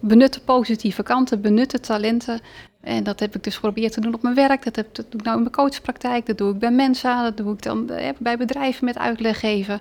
benut 0.00 0.34
de 0.34 0.40
positieve 0.40 1.02
kanten, 1.02 1.40
benut 1.40 1.70
de 1.70 1.80
talenten. 1.80 2.40
En 2.86 3.04
dat 3.04 3.20
heb 3.20 3.34
ik 3.34 3.42
dus 3.42 3.54
geprobeerd 3.54 3.92
te 3.92 4.00
doen 4.00 4.14
op 4.14 4.22
mijn 4.22 4.34
werk. 4.34 4.64
Dat, 4.64 4.76
heb, 4.76 4.94
dat 4.94 5.06
doe 5.10 5.20
ik 5.20 5.26
nou 5.26 5.36
in 5.36 5.42
mijn 5.42 5.54
coachpraktijk. 5.54 6.26
Dat 6.26 6.38
doe 6.38 6.52
ik 6.52 6.58
bij 6.58 6.70
Mensa. 6.70 7.22
Dat 7.22 7.36
doe 7.36 7.52
ik 7.52 7.62
dan 7.62 7.90
bij 8.18 8.36
bedrijven 8.36 8.84
met 8.84 8.98
uitleg 8.98 9.40
geven. 9.40 9.80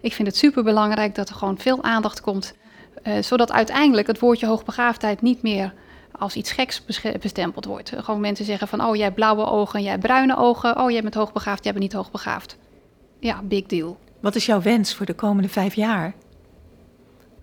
Ik 0.00 0.12
vind 0.12 0.28
het 0.28 0.36
super 0.36 0.62
belangrijk 0.62 1.14
dat 1.14 1.28
er 1.28 1.34
gewoon 1.34 1.58
veel 1.58 1.82
aandacht 1.82 2.20
komt. 2.20 2.54
Uh, 3.02 3.22
zodat 3.22 3.52
uiteindelijk 3.52 4.06
het 4.06 4.18
woordje 4.18 4.46
hoogbegaafdheid 4.46 5.22
niet 5.22 5.42
meer 5.42 5.74
als 6.18 6.34
iets 6.34 6.52
geks 6.52 6.84
bestempeld 7.20 7.64
wordt. 7.64 7.92
Gewoon 7.96 8.20
mensen 8.20 8.44
zeggen 8.44 8.68
van, 8.68 8.84
oh 8.84 8.94
jij 8.94 9.04
hebt 9.04 9.16
blauwe 9.16 9.46
ogen, 9.46 9.82
jij 9.82 9.90
hebt 9.90 10.02
bruine 10.02 10.36
ogen. 10.36 10.80
Oh 10.80 10.90
jij 10.90 11.02
bent 11.02 11.14
hoogbegaafd, 11.14 11.64
jij 11.64 11.72
bent 11.72 11.84
niet 11.84 11.94
hoogbegaafd. 11.94 12.56
Ja, 13.18 13.42
big 13.42 13.66
deal. 13.66 13.98
Wat 14.20 14.34
is 14.34 14.46
jouw 14.46 14.62
wens 14.62 14.94
voor 14.94 15.06
de 15.06 15.14
komende 15.14 15.48
vijf 15.48 15.74
jaar? 15.74 16.14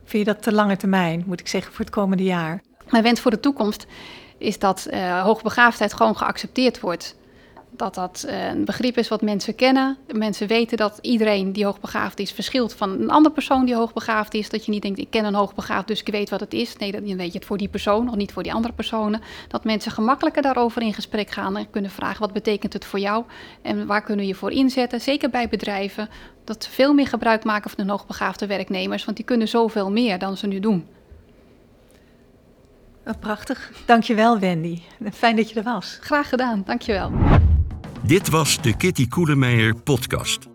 Vind 0.03 0.26
je 0.26 0.34
dat 0.34 0.43
te 0.43 0.53
lange 0.53 0.78
termijn, 0.78 1.24
moet 1.26 1.39
ik 1.39 1.47
zeggen, 1.47 1.74
voor 1.74 1.86
het 1.86 1.93
komende 1.93 2.24
jaar? 2.24 2.62
Mijn 2.89 3.03
wens 3.03 3.20
voor 3.20 3.32
de 3.32 3.39
toekomst 3.39 3.88
is 4.41 4.59
dat 4.59 4.87
uh, 4.91 5.21
hoogbegaafdheid 5.23 5.93
gewoon 5.93 6.17
geaccepteerd 6.17 6.79
wordt. 6.79 7.15
dat 7.69 7.95
dat 7.95 8.25
eh, 8.27 8.47
een 8.47 8.65
begrip 8.65 8.97
is 8.97 9.07
wat 9.07 9.21
mensen 9.21 9.55
kennen. 9.55 9.97
Mensen 10.13 10.47
weten 10.47 10.77
dat 10.77 10.99
iedereen 11.01 11.53
die 11.53 11.65
hoogbegaafd 11.65 12.19
is 12.19 12.31
verschilt 12.31 12.73
van 12.73 12.89
een 12.89 13.09
andere 13.09 13.35
persoon 13.35 13.65
die 13.65 13.75
hoogbegaafd 13.75 14.33
is. 14.33 14.49
Dat 14.49 14.65
je 14.65 14.71
niet 14.71 14.81
denkt, 14.81 14.99
ik 14.99 15.09
ken 15.09 15.25
een 15.25 15.33
hoogbegaafd, 15.33 15.87
dus 15.87 15.99
ik 15.99 16.07
weet 16.07 16.29
wat 16.29 16.39
het 16.39 16.53
is. 16.53 16.77
Nee, 16.77 16.91
dan 16.91 17.17
weet 17.17 17.31
je 17.31 17.37
het 17.37 17.47
voor 17.47 17.57
die 17.57 17.67
persoon, 17.67 18.09
of 18.09 18.15
niet 18.15 18.31
voor 18.31 18.43
die 18.43 18.53
andere 18.53 18.73
personen. 18.73 19.21
Dat 19.47 19.63
mensen 19.63 19.91
gemakkelijker 19.91 20.41
daarover 20.41 20.81
in 20.81 20.93
gesprek 20.93 21.29
gaan 21.29 21.57
en 21.57 21.69
kunnen 21.69 21.91
vragen, 21.91 22.19
wat 22.19 22.33
betekent 22.33 22.73
het 22.73 22.85
voor 22.85 22.99
jou? 22.99 23.23
En 23.61 23.85
waar 23.85 24.03
kunnen 24.03 24.25
we 24.25 24.31
je 24.31 24.37
voor 24.37 24.51
inzetten? 24.51 25.01
Zeker 25.01 25.29
bij 25.29 25.47
bedrijven, 25.49 26.09
dat 26.43 26.63
ze 26.63 26.69
veel 26.69 26.93
meer 26.93 27.07
gebruik 27.07 27.43
maken 27.43 27.69
van 27.69 27.79
hun 27.79 27.89
hoogbegaafde 27.89 28.47
werknemers. 28.47 29.05
Want 29.05 29.17
die 29.17 29.25
kunnen 29.25 29.47
zoveel 29.47 29.91
meer 29.91 30.19
dan 30.19 30.37
ze 30.37 30.47
nu 30.47 30.59
doen. 30.59 30.87
Oh, 33.06 33.20
prachtig. 33.20 33.72
Dankjewel 33.86 34.39
Wendy. 34.39 34.82
Fijn 35.14 35.36
dat 35.36 35.49
je 35.49 35.56
er 35.56 35.64
was. 35.64 35.97
Graag 36.02 36.30
gedaan, 36.30 36.64
dankjewel. 36.66 37.12
Dit 38.04 38.30
was 38.30 38.62
de 38.62 38.78
Kitty 38.78 39.08
Koelemeijer 39.08 39.76
podcast. 39.76 40.47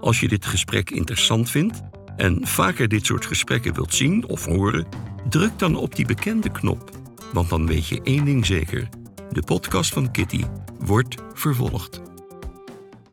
Als 0.00 0.20
je 0.20 0.28
dit 0.28 0.46
gesprek 0.46 0.90
interessant 0.90 1.50
vindt 1.50 1.80
en 2.16 2.46
vaker 2.46 2.88
dit 2.88 3.06
soort 3.06 3.26
gesprekken 3.26 3.74
wilt 3.74 3.94
zien 3.94 4.28
of 4.28 4.44
horen, 4.44 4.86
druk 5.28 5.58
dan 5.58 5.76
op 5.76 5.96
die 5.96 6.06
bekende 6.06 6.50
knop. 6.50 6.90
Want 7.32 7.48
dan 7.48 7.66
weet 7.66 7.86
je 7.86 8.00
één 8.02 8.24
ding 8.24 8.46
zeker: 8.46 8.88
de 9.30 9.42
podcast 9.42 9.92
van 9.92 10.10
Kitty 10.10 10.44
wordt 10.78 11.14
vervolgd. 11.34 12.07